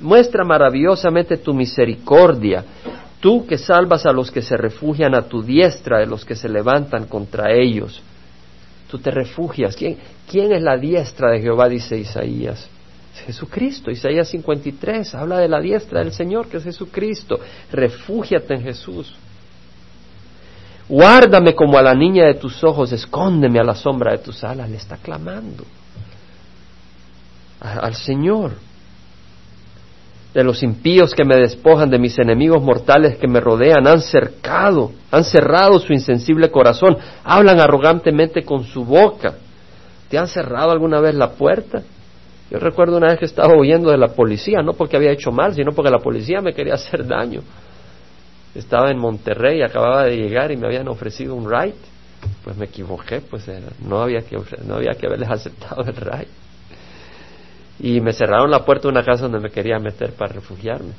Muestra 0.00 0.44
maravillosamente 0.44 1.38
tu 1.38 1.54
misericordia, 1.54 2.64
tú 3.20 3.46
que 3.46 3.56
salvas 3.56 4.04
a 4.06 4.12
los 4.12 4.30
que 4.30 4.42
se 4.42 4.56
refugian 4.56 5.14
a 5.14 5.22
tu 5.22 5.42
diestra, 5.42 5.98
de 5.98 6.06
los 6.06 6.24
que 6.24 6.36
se 6.36 6.48
levantan 6.48 7.06
contra 7.06 7.52
ellos. 7.52 8.02
Tú 8.90 8.98
te 8.98 9.10
refugias. 9.10 9.74
¿Quién, 9.74 9.96
quién 10.30 10.52
es 10.52 10.62
la 10.62 10.76
diestra 10.76 11.30
de 11.30 11.40
Jehová? 11.40 11.68
dice 11.68 11.98
Isaías. 11.98 12.68
Jesucristo, 13.26 13.90
Isaías 13.90 14.28
53, 14.28 15.14
habla 15.14 15.38
de 15.38 15.48
la 15.48 15.60
diestra 15.60 16.00
del 16.00 16.12
Señor, 16.12 16.48
que 16.48 16.58
es 16.58 16.64
Jesucristo. 16.64 17.40
Refúgiate 17.72 18.54
en 18.54 18.62
Jesús. 18.62 19.14
Guárdame 20.88 21.54
como 21.54 21.76
a 21.76 21.82
la 21.82 21.94
niña 21.94 22.24
de 22.24 22.34
tus 22.34 22.64
ojos, 22.64 22.92
escóndeme 22.92 23.60
a 23.60 23.64
la 23.64 23.74
sombra 23.74 24.12
de 24.12 24.18
tus 24.18 24.42
alas. 24.42 24.70
Le 24.70 24.76
está 24.76 24.96
clamando 24.96 25.64
al 27.60 27.94
Señor. 27.94 28.52
de 30.34 30.44
los 30.44 30.62
impíos 30.62 31.14
que 31.14 31.24
me 31.24 31.36
despojan, 31.36 31.90
de 31.90 31.98
mis 31.98 32.18
enemigos 32.18 32.62
mortales 32.62 33.16
que 33.16 33.26
me 33.26 33.40
rodean, 33.40 33.86
han 33.88 34.00
cercado, 34.00 34.92
han 35.10 35.24
cerrado 35.24 35.80
su 35.80 35.92
insensible 35.92 36.50
corazón, 36.50 36.96
hablan 37.24 37.58
arrogantemente 37.58 38.44
con 38.44 38.64
su 38.64 38.84
boca. 38.84 39.34
¿Te 40.08 40.18
han 40.18 40.28
cerrado 40.28 40.70
alguna 40.70 41.00
vez 41.00 41.14
la 41.14 41.30
puerta? 41.30 41.82
Yo 42.50 42.58
recuerdo 42.58 42.98
una 42.98 43.08
vez 43.08 43.18
que 43.18 43.24
estaba 43.24 43.56
huyendo 43.56 43.90
de 43.90 43.98
la 43.98 44.08
policía, 44.08 44.62
no 44.62 44.74
porque 44.74 44.96
había 44.96 45.10
hecho 45.10 45.32
mal, 45.32 45.54
sino 45.54 45.72
porque 45.72 45.90
la 45.90 45.98
policía 45.98 46.40
me 46.40 46.52
quería 46.52 46.74
hacer 46.74 47.06
daño. 47.06 47.40
Estaba 48.58 48.90
en 48.90 48.98
Monterrey, 48.98 49.62
acababa 49.62 50.04
de 50.04 50.16
llegar 50.16 50.50
y 50.50 50.56
me 50.56 50.66
habían 50.66 50.88
ofrecido 50.88 51.34
un 51.34 51.50
ride. 51.50 51.74
Pues 52.42 52.56
me 52.56 52.66
equivoqué, 52.66 53.20
pues 53.20 53.48
no 53.80 54.02
había 54.02 54.22
que 54.22 54.36
no 54.64 54.74
había 54.74 54.94
que 54.94 55.06
haberles 55.06 55.30
aceptado 55.38 55.82
el 55.82 55.96
ride 55.96 56.28
y 57.80 58.00
me 58.00 58.12
cerraron 58.12 58.50
la 58.50 58.64
puerta 58.64 58.82
de 58.82 58.88
una 58.88 59.04
casa 59.04 59.22
donde 59.22 59.40
me 59.40 59.50
quería 59.50 59.78
meter 59.78 60.12
para 60.12 60.32
refugiarme. 60.32 60.92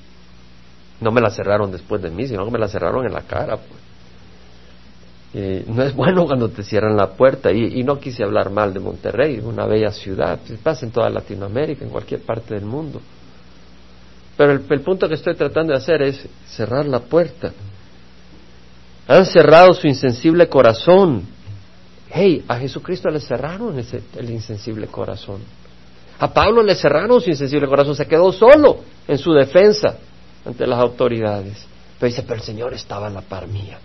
No 1.02 1.12
me 1.12 1.22
la 1.22 1.30
cerraron 1.30 1.72
después 1.72 2.02
de 2.02 2.10
mí, 2.10 2.28
sino 2.28 2.46
que 2.46 2.52
me 2.52 2.60
la 2.60 2.68
cerraron 2.68 3.06
en 3.06 3.14
la 3.14 3.22
cara. 3.22 3.58
Pues. 3.58 5.68
no 5.68 5.84
es 5.84 5.94
bueno 5.94 6.26
cuando 6.26 6.50
te 6.50 6.64
cierran 6.64 6.96
la 6.96 7.12
puerta 7.12 7.52
y, 7.52 7.84
no 7.84 8.00
quise 8.00 8.24
hablar 8.24 8.50
mal 8.50 8.74
de 8.74 8.80
Monterrey, 8.80 9.40
una 9.40 9.66
bella 9.66 9.92
ciudad, 9.92 10.40
pues, 10.46 10.60
pasa 10.60 10.86
en 10.86 10.92
toda 10.92 11.10
Latinoamérica, 11.10 11.84
en 11.84 11.92
cualquier 11.92 12.22
parte 12.22 12.54
del 12.54 12.66
mundo. 12.66 13.02
Pero 14.40 14.54
el, 14.54 14.62
punto 14.62 15.10
que 15.10 15.16
estoy 15.16 15.36
tratando 15.36 15.74
de 15.74 15.80
hacer 15.80 16.02
es 16.02 16.26
cerrar 16.48 16.86
la 16.86 17.02
puerta. 17.02 17.52
Han 19.06 19.26
cerrado 19.26 19.74
su 19.74 19.86
insensible 19.86 20.48
corazón. 20.48 21.24
Hey, 22.10 22.46
a 22.48 22.56
Jesucristo 22.56 23.10
le 23.10 23.20
cerraron 23.20 23.78
ese, 23.78 24.02
el 24.18 24.30
insensible 24.30 24.88
corazón. 24.88 25.42
A 26.20 26.34
Pablo 26.34 26.64
le 26.64 26.74
cerraron 26.76 27.20
su 27.20 27.30
insensible 27.30 27.68
corazón, 27.68 27.98
se 27.98 28.08
quedó 28.08 28.32
solo 28.32 28.78
en 29.10 29.18
su 29.18 29.34
defensa 29.34 29.98
ante 30.46 30.66
las 30.66 30.80
autoridades. 30.80 31.68
Pero 32.00 32.10
dice, 32.10 32.24
pero 32.24 32.36
el 32.36 32.44
Señor 32.44 32.74
estaba 32.74 33.08
en 33.08 33.16
la 33.16 33.22
par 33.22 33.46
mía. 33.46 33.78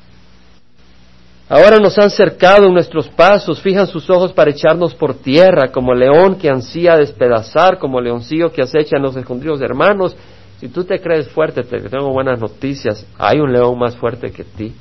Ahora 1.49 1.79
nos 1.79 1.99
han 1.99 2.11
cercado 2.11 2.67
en 2.67 2.75
nuestros 2.75 3.09
pasos, 3.09 3.61
fijan 3.61 3.89
sus 3.89 4.09
ojos 4.09 4.33
para 4.33 4.53
echarnos 4.53 4.95
por 4.95 5.15
tierra, 5.15 5.73
como 5.73 5.95
león 5.95 6.37
que 6.37 6.49
ansía 6.49 6.97
despedazar, 6.97 7.81
como 7.81 8.01
leoncillo 8.01 8.53
que 8.53 8.63
acecha 8.63 8.99
en 8.99 9.03
los 9.03 9.17
escondidos 9.17 9.61
hermanos. 9.61 10.17
Si 10.65 10.71
tú 10.71 10.83
te 10.83 10.99
crees 10.99 11.29
fuerte, 11.29 11.63
te 11.63 11.79
tengo 11.79 12.09
buenas 12.09 12.41
noticias. 12.41 13.07
Hay 13.19 13.39
un 13.39 13.53
león 13.53 13.79
más 13.79 13.95
fuerte 13.99 14.33
que 14.33 14.45
ti 14.45 14.75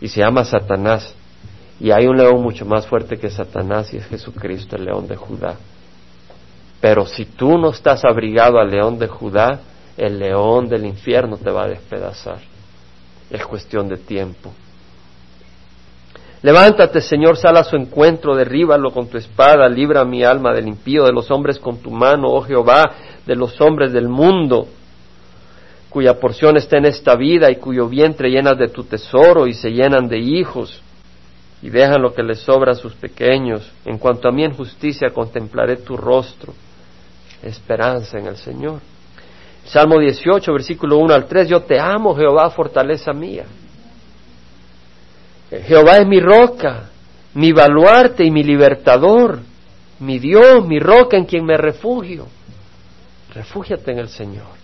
y 0.00 0.08
se 0.08 0.20
llama 0.20 0.42
Satanás. 0.42 1.14
Y 1.78 1.90
hay 1.90 2.06
un 2.06 2.16
león 2.16 2.40
mucho 2.40 2.64
más 2.64 2.86
fuerte 2.86 3.18
que 3.18 3.28
Satanás 3.28 3.92
y 3.92 3.98
es 3.98 4.06
Jesucristo, 4.06 4.74
el 4.74 4.86
león 4.86 5.06
de 5.06 5.16
Judá. 5.16 5.56
Pero 6.80 7.04
si 7.04 7.26
tú 7.26 7.58
no 7.58 7.72
estás 7.72 8.06
abrigado 8.06 8.58
al 8.58 8.70
león 8.70 8.98
de 8.98 9.06
Judá, 9.06 9.60
el 9.98 10.18
león 10.18 10.66
del 10.66 10.86
infierno 10.86 11.36
te 11.36 11.50
va 11.50 11.64
a 11.64 11.68
despedazar. 11.68 12.38
Es 13.28 13.44
cuestión 13.44 13.90
de 13.90 13.98
tiempo. 13.98 14.50
Levántate, 16.40 17.02
Señor, 17.02 17.36
sal 17.36 17.58
a 17.58 17.64
su 17.64 17.76
encuentro, 17.76 18.34
derríbalo 18.34 18.92
con 18.92 19.08
tu 19.08 19.18
espada, 19.18 19.68
libra 19.68 20.06
mi 20.06 20.24
alma 20.24 20.54
del 20.54 20.68
impío, 20.68 21.04
de 21.04 21.12
los 21.12 21.30
hombres 21.30 21.58
con 21.58 21.82
tu 21.82 21.90
mano, 21.90 22.28
oh 22.28 22.40
Jehová, 22.40 22.92
de 23.26 23.36
los 23.36 23.60
hombres 23.60 23.92
del 23.92 24.08
mundo, 24.08 24.68
cuya 25.96 26.20
porción 26.20 26.58
está 26.58 26.76
en 26.76 26.84
esta 26.84 27.16
vida 27.16 27.50
y 27.50 27.56
cuyo 27.56 27.88
vientre 27.88 28.28
llenas 28.28 28.58
de 28.58 28.68
tu 28.68 28.84
tesoro 28.84 29.46
y 29.46 29.54
se 29.54 29.70
llenan 29.70 30.08
de 30.08 30.18
hijos 30.18 30.82
y 31.62 31.70
dejan 31.70 32.02
lo 32.02 32.12
que 32.12 32.22
les 32.22 32.40
sobra 32.40 32.72
a 32.72 32.74
sus 32.74 32.92
pequeños. 32.92 33.72
En 33.86 33.96
cuanto 33.96 34.28
a 34.28 34.30
mí 34.30 34.44
en 34.44 34.52
justicia 34.52 35.08
contemplaré 35.08 35.78
tu 35.78 35.96
rostro 35.96 36.52
esperanza 37.42 38.18
en 38.18 38.26
el 38.26 38.36
Señor. 38.36 38.80
Salmo 39.64 39.98
18, 39.98 40.52
versículo 40.52 40.98
1 40.98 41.14
al 41.14 41.24
3, 41.24 41.48
yo 41.48 41.62
te 41.62 41.80
amo, 41.80 42.14
Jehová, 42.14 42.50
fortaleza 42.50 43.14
mía. 43.14 43.46
Jehová 45.48 45.96
es 45.96 46.06
mi 46.06 46.20
roca, 46.20 46.90
mi 47.32 47.52
baluarte 47.52 48.22
y 48.22 48.30
mi 48.30 48.44
libertador, 48.44 49.38
mi 50.00 50.18
Dios, 50.18 50.62
mi 50.66 50.78
roca 50.78 51.16
en 51.16 51.24
quien 51.24 51.46
me 51.46 51.56
refugio. 51.56 52.26
Refúgiate 53.32 53.92
en 53.92 53.98
el 54.00 54.08
Señor. 54.10 54.55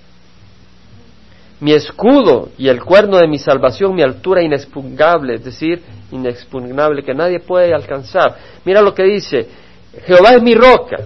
Mi 1.62 1.72
escudo 1.72 2.50
y 2.58 2.68
el 2.68 2.82
cuerno 2.82 3.18
de 3.18 3.28
mi 3.28 3.38
salvación, 3.38 3.94
mi 3.94 4.02
altura 4.02 4.42
inexpugnable, 4.42 5.36
es 5.36 5.44
decir, 5.44 5.80
inexpugnable, 6.10 7.04
que 7.04 7.14
nadie 7.14 7.38
puede 7.38 7.72
alcanzar. 7.72 8.36
Mira 8.64 8.82
lo 8.82 8.92
que 8.92 9.04
dice, 9.04 9.46
Jehová 10.04 10.34
es 10.34 10.42
mi 10.42 10.54
roca, 10.54 10.96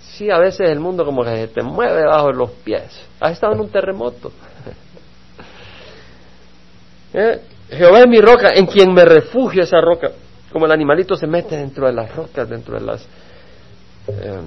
sí, 0.00 0.30
a 0.30 0.38
veces 0.38 0.68
el 0.68 0.80
mundo 0.80 1.04
como 1.04 1.24
que 1.24 1.34
se 1.34 1.48
te 1.48 1.62
mueve 1.62 2.00
debajo 2.00 2.28
de 2.28 2.34
los 2.34 2.50
pies. 2.50 3.06
Has 3.20 3.32
estado 3.32 3.54
en 3.54 3.60
un 3.60 3.70
terremoto. 3.70 4.32
¿Eh? 7.14 7.40
Jehová 7.70 8.00
es 8.00 8.08
mi 8.08 8.20
roca, 8.20 8.50
en 8.54 8.66
quien 8.66 8.92
me 8.92 9.04
refugio 9.04 9.62
esa 9.62 9.80
roca. 9.80 10.10
Como 10.52 10.66
el 10.66 10.72
animalito 10.72 11.16
se 11.16 11.26
mete 11.26 11.56
dentro 11.56 11.86
de 11.86 11.92
las 11.92 12.14
rocas, 12.14 12.48
dentro 12.48 12.78
de 12.78 12.84
las 12.84 13.02
eh, 14.08 14.40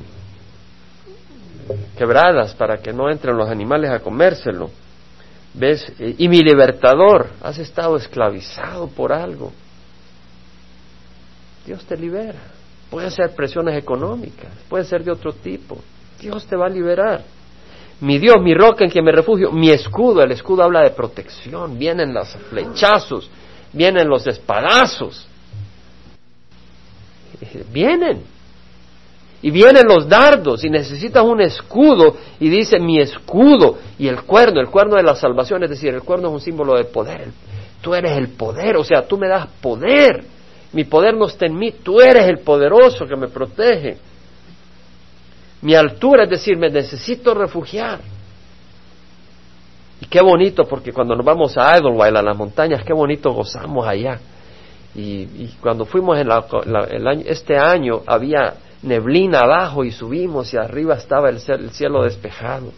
quebradas, 1.98 2.54
para 2.56 2.78
que 2.78 2.94
no 2.94 3.10
entren 3.10 3.38
los 3.38 3.50
animales 3.50 3.92
a 3.92 4.00
comérselo. 4.00 4.70
¿Ves? 5.54 5.92
Y 6.18 6.28
mi 6.28 6.42
libertador, 6.42 7.30
has 7.42 7.60
estado 7.60 7.96
esclavizado 7.98 8.88
por 8.88 9.14
algo. 9.14 9.52
Dios 11.66 11.84
te 11.86 11.96
libera. 11.96 12.40
Pueden 12.90 13.12
ser 13.12 13.34
presiones 13.36 13.76
económicas, 13.78 14.52
puede 14.70 14.84
ser 14.84 15.04
de 15.04 15.12
otro 15.12 15.34
tipo. 15.34 15.80
Dios 16.20 16.46
te 16.46 16.56
va 16.56 16.68
a 16.68 16.70
liberar. 16.70 17.24
Mi 18.02 18.20
Dios, 18.20 18.36
mi 18.42 18.54
roca 18.54 18.84
en 18.84 18.90
quien 18.90 19.06
me 19.06 19.12
refugio, 19.12 19.52
mi 19.52 19.70
escudo, 19.70 20.22
el 20.22 20.32
escudo 20.32 20.64
habla 20.64 20.82
de 20.82 20.92
protección, 20.92 21.78
vienen 21.78 22.14
los 22.14 22.30
flechazos, 22.50 23.30
vienen 23.72 24.08
los 24.08 24.28
espadazos, 24.28 25.28
vienen. 27.72 28.24
Y 29.44 29.52
vienen 29.52 29.84
los 29.86 30.08
dardos 30.08 30.64
y 30.64 30.70
necesitas 30.70 31.22
un 31.22 31.42
escudo 31.42 32.16
y 32.40 32.48
dice 32.48 32.80
mi 32.80 33.02
escudo 33.02 33.78
y 34.00 34.08
el 34.08 34.24
cuerno, 34.24 34.62
el 34.62 34.70
cuerno 34.70 34.96
de 34.96 35.04
la 35.04 35.16
salvación, 35.16 35.62
es 35.66 35.70
decir, 35.70 35.94
el 35.94 36.02
cuerno 36.02 36.30
es 36.30 36.34
un 36.36 36.40
símbolo 36.40 36.78
de 36.78 36.86
poder. 36.86 37.28
Tú 37.82 37.94
eres 37.94 38.14
el 38.14 38.30
poder, 38.30 38.78
o 38.78 38.86
sea, 38.86 39.06
tú 39.06 39.18
me 39.18 39.28
das 39.28 39.48
poder. 39.60 40.24
Mi 40.72 40.86
poder 40.86 41.16
no 41.18 41.26
está 41.26 41.46
en 41.46 41.58
mí, 41.58 41.74
tú 41.84 42.00
eres 42.00 42.26
el 42.30 42.40
poderoso 42.40 43.06
que 43.06 43.18
me 43.18 43.28
protege. 43.28 43.98
Mi 45.62 45.76
altura, 45.76 46.24
es 46.24 46.30
decir, 46.30 46.58
me 46.58 46.70
necesito 46.70 47.34
refugiar. 47.34 48.00
Y 50.00 50.06
qué 50.06 50.22
bonito, 50.22 50.64
porque 50.64 50.94
cuando 50.94 51.16
nos 51.16 51.26
vamos 51.26 51.58
a 51.58 51.78
Idlewild, 51.78 52.16
a 52.16 52.22
las 52.22 52.38
montañas, 52.38 52.82
qué 52.86 52.94
bonito 52.94 53.34
gozamos 53.34 53.86
allá. 53.86 54.20
Y, 54.96 55.48
cuando 55.60 55.84
fuimos 55.84 56.18
en 56.18 56.32
año, 56.32 57.24
este 57.26 57.58
año, 57.58 58.02
había 58.06 58.54
neblina 58.84 59.40
abajo 59.40 59.84
y 59.84 59.92
subimos 59.92 60.54
y 60.54 60.58
arriba 60.58 60.96
estaba 60.96 61.30
el, 61.30 61.40
cielo 61.40 62.04
despejado. 62.04 62.72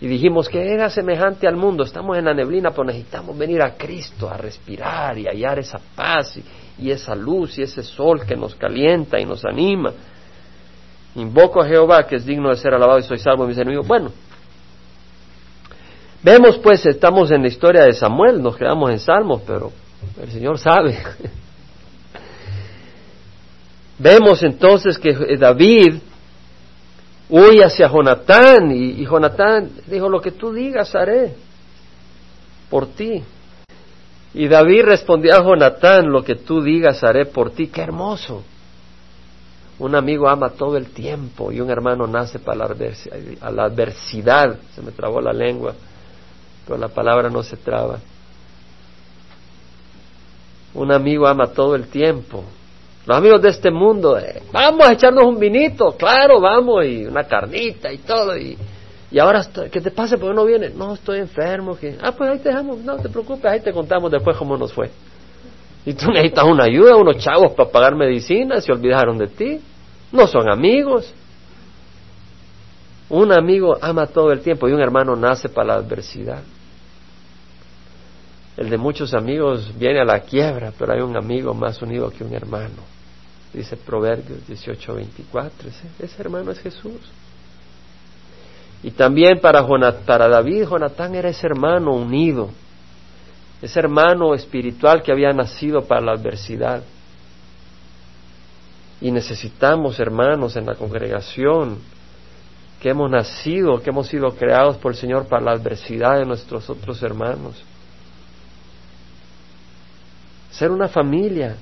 Y 0.00 0.06
dijimos 0.06 0.48
que 0.48 0.72
era 0.72 0.88
semejante 0.90 1.48
al 1.48 1.56
mundo, 1.56 1.82
estamos 1.82 2.16
en 2.16 2.26
la 2.26 2.34
neblina, 2.34 2.70
pero 2.70 2.84
necesitamos 2.84 3.36
venir 3.36 3.60
a 3.62 3.76
Cristo 3.76 4.30
a 4.30 4.36
respirar 4.36 5.18
y 5.18 5.26
hallar 5.26 5.58
esa 5.58 5.80
paz 5.96 6.38
y 6.78 6.90
esa 6.90 7.16
luz 7.16 7.58
y 7.58 7.62
ese 7.62 7.82
sol 7.82 8.24
que 8.24 8.36
nos 8.36 8.54
calienta 8.54 9.18
y 9.18 9.24
nos 9.24 9.44
anima. 9.44 9.92
Invoco 11.16 11.60
a 11.60 11.66
Jehová 11.66 12.06
que 12.06 12.16
es 12.16 12.24
digno 12.24 12.50
de 12.50 12.56
ser 12.56 12.74
alabado 12.74 13.00
y 13.00 13.02
soy 13.02 13.18
salvo 13.18 13.42
de 13.42 13.48
mis 13.48 13.58
enemigos. 13.58 13.88
Bueno, 13.88 14.12
vemos 16.22 16.58
pues, 16.58 16.86
estamos 16.86 17.32
en 17.32 17.42
la 17.42 17.48
historia 17.48 17.82
de 17.82 17.92
Samuel, 17.92 18.40
nos 18.40 18.56
quedamos 18.56 18.92
en 18.92 19.00
Salmos, 19.00 19.42
pero 19.44 19.72
el 20.22 20.30
Señor 20.30 20.58
sabe. 20.58 20.96
vemos 23.98 24.42
entonces 24.42 24.98
que 24.98 25.12
David 25.36 26.00
huye 27.28 27.64
hacia 27.64 27.88
Jonatán 27.88 28.70
y, 28.70 29.04
Jonatán 29.04 29.70
dijo, 29.86 30.08
lo 30.08 30.20
que 30.20 30.32
tú 30.32 30.52
digas 30.52 30.94
haré 30.94 31.34
por 32.70 32.86
ti. 32.86 33.22
Y 34.34 34.46
David 34.46 34.84
respondió 34.84 35.34
a 35.34 35.42
Jonatán, 35.42 36.10
lo 36.10 36.22
que 36.22 36.36
tú 36.36 36.62
digas 36.62 37.02
haré 37.02 37.26
por 37.26 37.50
ti. 37.50 37.68
Qué 37.68 37.82
hermoso. 37.82 38.42
Un 39.78 39.94
amigo 39.94 40.28
ama 40.28 40.50
todo 40.50 40.76
el 40.76 40.90
tiempo 40.90 41.52
y 41.52 41.60
un 41.60 41.70
hermano 41.70 42.06
nace 42.06 42.38
para 42.38 42.68
la, 42.68 43.50
la 43.50 43.64
adversidad. 43.64 44.58
Se 44.74 44.82
me 44.82 44.90
trabó 44.92 45.20
la 45.20 45.32
lengua, 45.32 45.74
pero 46.66 46.78
la 46.78 46.88
palabra 46.88 47.30
no 47.30 47.42
se 47.42 47.56
traba. 47.56 48.00
Un 50.74 50.92
amigo 50.92 51.26
ama 51.26 51.48
todo 51.48 51.74
el 51.74 51.88
tiempo. 51.88 52.44
Los 53.08 53.16
amigos 53.16 53.42
de 53.42 53.48
este 53.48 53.72
mundo, 53.72 54.16
eh, 54.18 54.42
vamos 54.52 54.86
a 54.86 54.92
echarnos 54.92 55.24
un 55.24 55.40
vinito, 55.40 55.96
claro, 55.96 56.40
vamos, 56.40 56.84
y 56.84 57.06
una 57.06 57.24
carnita 57.24 57.90
y 57.92 57.98
todo, 57.98 58.36
y 58.36 58.56
y 59.10 59.18
ahora, 59.18 59.46
¿qué 59.72 59.80
te 59.80 59.90
pasa? 59.90 60.18
¿Por 60.18 60.30
qué 60.30 60.34
no 60.34 60.44
viene? 60.44 60.68
No, 60.70 60.94
estoy 60.94 61.20
enfermo. 61.20 61.76
Que... 61.76 61.96
Ah, 62.02 62.12
pues 62.12 62.30
ahí 62.30 62.38
te 62.38 62.50
dejamos. 62.50 62.78
No 62.78 62.96
te 62.96 63.08
preocupes, 63.08 63.46
ahí 63.46 63.60
te 63.60 63.72
contamos 63.72 64.10
después 64.10 64.36
cómo 64.36 64.56
nos 64.56 64.72
fue. 64.72 64.90
Y 65.86 65.94
tú 65.94 66.08
necesitas 66.12 66.44
una 66.44 66.64
ayuda, 66.64 66.96
unos 66.96 67.16
chavos 67.16 67.52
para 67.52 67.70
pagar 67.70 67.94
medicina, 67.94 68.60
se 68.60 68.70
olvidaron 68.70 69.16
de 69.16 69.28
ti. 69.28 69.60
No 70.12 70.26
son 70.26 70.50
amigos. 70.50 71.12
Un 73.08 73.32
amigo 73.32 73.78
ama 73.80 74.06
todo 74.06 74.30
el 74.30 74.40
tiempo 74.40 74.68
y 74.68 74.72
un 74.72 74.80
hermano 74.82 75.16
nace 75.16 75.48
para 75.48 75.68
la 75.68 75.74
adversidad. 75.76 76.42
El 78.58 78.68
de 78.68 78.76
muchos 78.76 79.14
amigos 79.14 79.72
viene 79.78 80.00
a 80.00 80.04
la 80.04 80.20
quiebra, 80.20 80.72
pero 80.78 80.92
hay 80.92 81.00
un 81.00 81.16
amigo 81.16 81.54
más 81.54 81.80
unido 81.80 82.10
que 82.10 82.24
un 82.24 82.34
hermano. 82.34 82.97
Dice 83.52 83.76
Proverbios 83.76 84.40
18:24. 84.46 85.50
Ese, 85.66 86.04
ese 86.04 86.22
hermano 86.22 86.50
es 86.50 86.60
Jesús. 86.60 87.00
Y 88.82 88.92
también 88.92 89.40
para, 89.40 89.66
para 90.06 90.28
David, 90.28 90.66
Jonatán 90.68 91.14
era 91.14 91.28
ese 91.28 91.46
hermano 91.46 91.92
unido, 91.92 92.50
ese 93.60 93.80
hermano 93.80 94.34
espiritual 94.34 95.02
que 95.02 95.10
había 95.10 95.32
nacido 95.32 95.82
para 95.82 96.00
la 96.00 96.12
adversidad. 96.12 96.82
Y 99.00 99.10
necesitamos 99.10 99.98
hermanos 99.98 100.56
en 100.56 100.66
la 100.66 100.74
congregación 100.74 101.78
que 102.80 102.90
hemos 102.90 103.10
nacido, 103.10 103.80
que 103.80 103.90
hemos 103.90 104.06
sido 104.06 104.30
creados 104.36 104.76
por 104.76 104.92
el 104.92 104.98
Señor 104.98 105.26
para 105.26 105.42
la 105.42 105.52
adversidad 105.52 106.18
de 106.18 106.24
nuestros 106.24 106.70
otros 106.70 107.02
hermanos. 107.02 107.60
Ser 110.50 110.70
una 110.70 110.88
familia. 110.88 111.56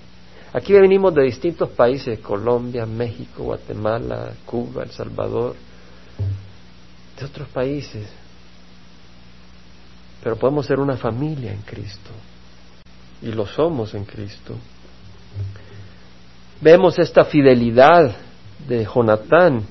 Aquí 0.56 0.72
venimos 0.72 1.14
de 1.14 1.24
distintos 1.24 1.68
países, 1.68 2.18
Colombia, 2.20 2.86
México, 2.86 3.42
Guatemala, 3.42 4.32
Cuba, 4.46 4.84
El 4.84 4.90
Salvador, 4.90 5.54
de 7.18 7.26
otros 7.26 7.46
países. 7.48 8.08
Pero 10.24 10.36
podemos 10.36 10.64
ser 10.64 10.80
una 10.80 10.96
familia 10.96 11.52
en 11.52 11.60
Cristo. 11.60 12.08
Y 13.20 13.32
lo 13.32 13.44
somos 13.44 13.92
en 13.92 14.06
Cristo. 14.06 14.54
Vemos 16.62 16.98
esta 16.98 17.26
fidelidad 17.26 18.16
de 18.66 18.86
Jonatán. 18.86 19.62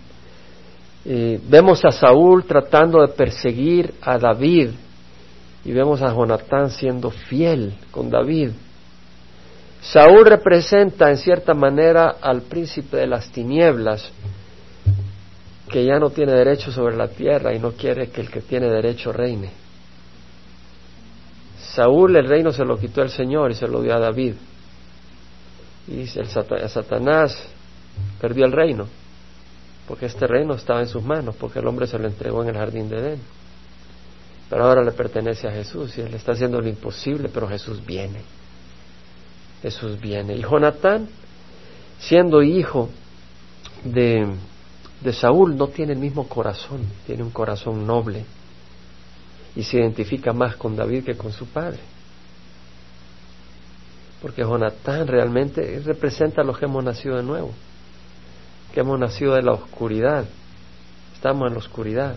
Eh, 1.04 1.41
vemos 1.50 1.84
a 1.84 1.89
Saúl 1.89 2.43
tratando 2.43 3.02
de 3.02 3.08
perseguir 3.08 3.91
a 4.02 4.19
David 4.19 4.69
y 5.63 5.71
vemos 5.71 6.04
a 6.04 6.13
Jonatán 6.13 6.69
siendo 6.69 7.10
fiel 7.10 7.74
con 7.89 8.12
David. 8.12 8.52
Saúl 9.91 10.26
representa 10.26 11.10
en 11.12 11.17
cierta 11.17 11.54
manera 11.54 12.15
al 12.19 12.41
príncipe 12.41 12.98
de 12.98 13.08
las 13.08 13.30
tinieblas 13.32 14.12
que 15.69 15.86
ya 15.86 16.00
no 16.00 16.10
tiene 16.10 16.34
derecho 16.34 16.71
sobre 16.71 16.95
la 16.95 17.08
tierra 17.08 17.54
y 17.54 17.60
no 17.60 17.74
quiere 17.74 18.10
que 18.10 18.21
el 18.21 18.32
que 18.32 18.41
tiene 18.41 18.67
derecho 18.67 19.12
reine. 19.12 19.52
Saúl 21.60 22.15
el 22.15 22.28
reino 22.28 22.52
se 22.52 22.65
lo 22.65 22.78
quitó 22.78 23.04
el 23.04 23.10
Señor 23.10 23.52
y 23.52 23.56
se 23.56 23.67
lo 23.67 23.82
dio 23.82 23.93
a 23.95 24.00
David. 24.00 24.34
Y 25.88 26.02
el 26.02 26.28
Satanás 26.28 27.48
perdió 28.19 28.45
el 28.45 28.54
reino, 28.54 28.88
porque 29.88 30.08
este 30.08 30.26
reino 30.26 30.56
estaba 30.56 30.82
en 30.82 30.88
sus 30.88 31.04
manos, 31.04 31.36
porque 31.36 31.60
el 31.60 31.67
hombre 31.67 31.86
se 31.86 32.00
lo 32.00 32.08
entregó 32.08 32.41
en 32.41 32.50
el 32.50 32.58
jardín 32.58 32.89
de 32.89 32.98
Edén. 32.98 33.21
Pero 34.50 34.65
ahora 34.65 34.84
le 34.84 34.93
pertenece 34.93 35.48
a 35.48 35.52
Jesús 35.52 35.95
y 35.98 36.02
él 36.02 36.13
está 36.15 36.32
haciendo 36.32 36.60
lo 36.60 36.67
imposible, 36.67 37.30
pero 37.32 37.48
Jesús 37.48 37.86
viene. 37.86 38.21
Jesús 39.65 39.99
viene. 39.99 40.36
Y 40.36 40.43
Jonatán, 40.43 41.10
siendo 41.97 42.43
hijo 42.43 42.89
de, 43.84 44.28
de 45.01 45.13
Saúl, 45.13 45.58
no 45.58 45.69
tiene 45.69 45.93
el 45.93 45.99
mismo 45.99 46.28
corazón, 46.28 46.82
tiene 47.08 47.23
un 47.23 47.32
corazón 47.32 47.88
noble 47.88 48.25
y 49.56 49.63
se 49.63 49.78
identifica 49.78 50.34
más 50.34 50.56
con 50.56 50.75
David 50.75 51.04
que 51.04 51.17
con 51.17 51.32
su 51.32 51.47
padre. 51.47 51.80
Porque 54.21 54.43
Jonatán 54.43 55.08
realmente 55.08 55.82
representa 55.84 56.41
a 56.41 56.45
los 56.45 56.60
que 56.60 56.65
hemos 56.65 56.84
nacido 56.84 57.17
de 57.17 57.23
nuevo, 57.23 57.51
que 58.71 58.82
hemos 58.82 58.99
nacido 58.99 59.34
de 59.34 59.41
la 59.41 59.54
oscuridad, 59.54 60.25
estamos 61.15 61.47
en 61.47 61.54
la 61.54 61.60
oscuridad, 61.60 62.15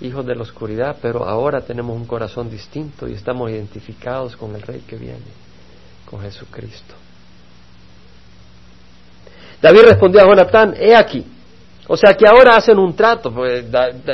hijos 0.00 0.24
de 0.26 0.36
la 0.36 0.42
oscuridad, 0.42 0.96
pero 1.02 1.24
ahora 1.28 1.62
tenemos 1.62 1.96
un 1.96 2.06
corazón 2.06 2.48
distinto 2.50 3.08
y 3.08 3.14
estamos 3.14 3.50
identificados 3.50 4.36
con 4.36 4.54
el 4.54 4.62
Rey 4.62 4.84
que 4.86 4.94
viene, 4.94 5.43
con 6.08 6.20
Jesucristo. 6.20 6.94
David 9.60 9.80
respondió 9.86 10.20
a 10.20 10.26
Jonatán, 10.26 10.74
he 10.78 10.94
aquí. 10.94 11.24
O 11.86 11.96
sea 11.96 12.14
que 12.14 12.26
ahora 12.26 12.56
hacen 12.56 12.78
un 12.78 12.96
trato, 12.96 13.30
pues 13.30 13.64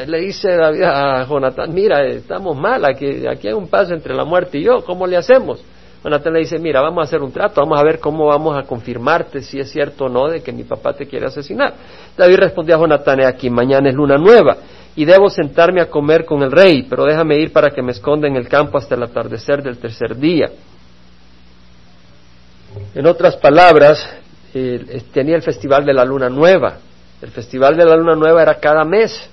le 0.06 0.20
dice 0.20 0.56
David 0.56 0.82
a 0.82 1.24
Jonatán, 1.24 1.72
mira, 1.72 2.04
estamos 2.04 2.56
mal, 2.56 2.84
aquí, 2.84 3.24
aquí 3.26 3.46
hay 3.46 3.54
un 3.54 3.68
paso 3.68 3.94
entre 3.94 4.12
la 4.12 4.24
muerte 4.24 4.58
y 4.58 4.64
yo, 4.64 4.84
¿cómo 4.84 5.06
le 5.06 5.16
hacemos? 5.16 5.62
Jonathan 6.02 6.32
le 6.32 6.40
dice, 6.40 6.58
mira, 6.58 6.80
vamos 6.80 7.02
a 7.02 7.04
hacer 7.04 7.20
un 7.20 7.30
trato, 7.30 7.60
vamos 7.60 7.78
a 7.78 7.84
ver 7.84 8.00
cómo 8.00 8.26
vamos 8.26 8.56
a 8.58 8.62
confirmarte 8.62 9.42
si 9.42 9.60
es 9.60 9.70
cierto 9.70 10.06
o 10.06 10.08
no 10.08 10.28
de 10.28 10.42
que 10.42 10.50
mi 10.50 10.64
papá 10.64 10.94
te 10.94 11.06
quiere 11.06 11.26
asesinar. 11.26 11.74
David 12.16 12.38
respondió 12.38 12.74
a 12.74 12.78
Jonathan, 12.78 13.20
aquí 13.26 13.50
mañana 13.50 13.88
es 13.88 13.94
luna 13.94 14.16
nueva 14.16 14.56
y 14.96 15.04
debo 15.04 15.30
sentarme 15.30 15.80
a 15.80 15.86
comer 15.86 16.24
con 16.24 16.42
el 16.42 16.50
rey, 16.50 16.86
pero 16.88 17.04
déjame 17.04 17.38
ir 17.38 17.52
para 17.52 17.70
que 17.70 17.82
me 17.82 17.92
esconda 17.92 18.26
en 18.26 18.34
el 18.34 18.48
campo 18.48 18.78
hasta 18.78 18.96
el 18.96 19.02
atardecer 19.02 19.62
del 19.62 19.78
tercer 19.78 20.16
día. 20.16 20.50
En 22.94 23.06
otras 23.06 23.36
palabras, 23.36 24.06
tenía 25.12 25.36
el 25.36 25.42
festival 25.42 25.84
de 25.84 25.94
la 25.94 26.04
luna 26.04 26.28
nueva. 26.28 26.78
El 27.20 27.30
festival 27.30 27.76
de 27.76 27.84
la 27.84 27.96
luna 27.96 28.14
nueva 28.14 28.42
era 28.42 28.54
cada 28.54 28.84
mes. 28.84 29.28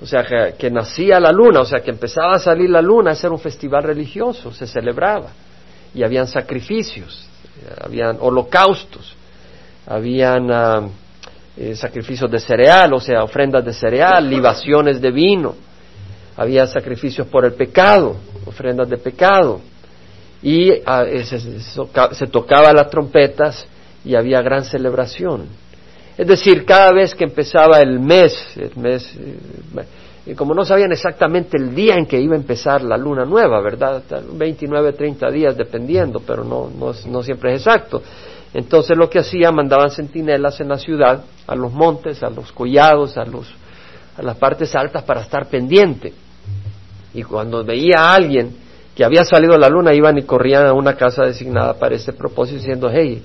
O 0.00 0.06
sea, 0.06 0.24
que, 0.58 0.70
nacía 0.70 1.20
la 1.20 1.30
luna, 1.30 1.60
o 1.60 1.64
sea, 1.64 1.80
que 1.80 1.90
empezaba 1.90 2.32
a 2.32 2.38
salir 2.38 2.68
la 2.68 2.82
luna, 2.82 3.12
ese 3.12 3.26
era 3.26 3.34
un 3.34 3.40
festival 3.40 3.84
religioso, 3.84 4.52
se 4.52 4.66
celebraba 4.66 5.30
y 5.94 6.02
habían 6.02 6.26
sacrificios, 6.26 7.26
habían 7.80 8.18
holocaustos, 8.20 9.14
habían 9.86 10.50
ah, 10.50 10.88
eh, 11.56 11.76
sacrificios 11.76 12.30
de 12.30 12.40
cereal, 12.40 12.92
o 12.92 13.00
sea, 13.00 13.22
ofrendas 13.22 13.64
de 13.64 13.72
cereal, 13.72 14.28
libaciones 14.28 15.00
de 15.00 15.12
vino, 15.12 15.54
había 16.36 16.66
sacrificios 16.66 17.28
por 17.28 17.44
el 17.44 17.54
pecado, 17.54 18.16
ofrendas 18.44 18.88
de 18.88 18.98
pecado, 18.98 19.60
y 20.44 20.70
ah, 20.84 21.06
se, 21.24 21.40
se, 21.40 22.26
tocaba 22.26 22.70
las 22.74 22.90
trompetas 22.90 23.66
y 24.04 24.14
había 24.14 24.42
gran 24.42 24.62
celebración. 24.62 25.46
Es 26.18 26.26
decir, 26.26 26.66
cada 26.66 26.92
vez 26.92 27.14
que 27.14 27.24
empezaba 27.24 27.80
el 27.80 27.98
mes, 27.98 28.36
el 28.56 28.76
mes 28.76 29.16
eh, 29.16 29.38
y 30.26 30.34
como 30.34 30.54
no 30.54 30.64
sabían 30.64 30.92
exactamente 30.92 31.56
el 31.58 31.74
día 31.74 31.94
en 31.94 32.04
que 32.04 32.20
iba 32.20 32.34
a 32.34 32.38
empezar 32.38 32.82
la 32.82 32.98
luna 32.98 33.24
nueva, 33.24 33.60
¿verdad? 33.62 34.02
29, 34.32 34.92
30 34.92 35.30
días 35.30 35.56
dependiendo, 35.56 36.20
pero 36.20 36.44
no, 36.44 36.70
no, 37.06 37.22
siempre 37.22 37.54
es 37.54 37.60
exacto. 37.60 38.02
Entonces 38.52 38.98
lo 38.98 39.08
que 39.08 39.20
hacían, 39.20 39.54
mandaban 39.54 39.90
centinelas 39.90 40.60
en 40.60 40.68
la 40.68 40.78
ciudad, 40.78 41.24
a 41.46 41.54
los 41.54 41.72
montes, 41.72 42.22
a 42.22 42.28
los 42.28 42.52
collados, 42.52 43.16
a, 43.16 43.24
los, 43.24 43.46
a 44.16 44.22
las 44.22 44.36
partes 44.36 44.74
altas 44.74 45.02
para 45.04 45.22
estar 45.22 45.46
pendiente. 45.46 46.12
Y 47.14 47.22
cuando 47.22 47.64
veía 47.64 48.00
a 48.00 48.14
alguien 48.14 48.63
que 48.94 49.04
había 49.04 49.24
salido 49.24 49.58
la 49.58 49.68
luna, 49.68 49.92
iban 49.92 50.18
y 50.18 50.22
corrían 50.22 50.66
a 50.66 50.72
una 50.72 50.94
casa 50.94 51.24
designada 51.24 51.74
para 51.74 51.96
ese 51.96 52.12
propósito 52.12 52.58
diciendo, 52.58 52.88
hey, 52.92 53.22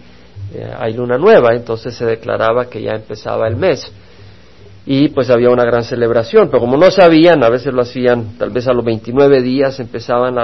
eh, 0.53 0.73
hay 0.77 0.93
luna 0.93 1.17
nueva, 1.17 1.49
entonces 1.53 1.93
se 1.95 2.05
declaraba 2.05 2.69
que 2.69 2.81
ya 2.81 2.91
empezaba 2.91 3.47
el 3.47 3.55
mes. 3.55 3.91
Y 4.85 5.09
pues 5.09 5.29
había 5.29 5.49
una 5.49 5.65
gran 5.65 5.83
celebración, 5.83 6.47
pero 6.47 6.61
como 6.61 6.75
no 6.75 6.89
sabían, 6.89 7.43
a 7.43 7.49
veces 7.49 7.73
lo 7.73 7.83
hacían, 7.83 8.37
tal 8.37 8.49
vez 8.49 8.67
a 8.67 8.73
los 8.73 8.83
29 8.83 9.41
días 9.43 9.79
empezaban 9.79 10.35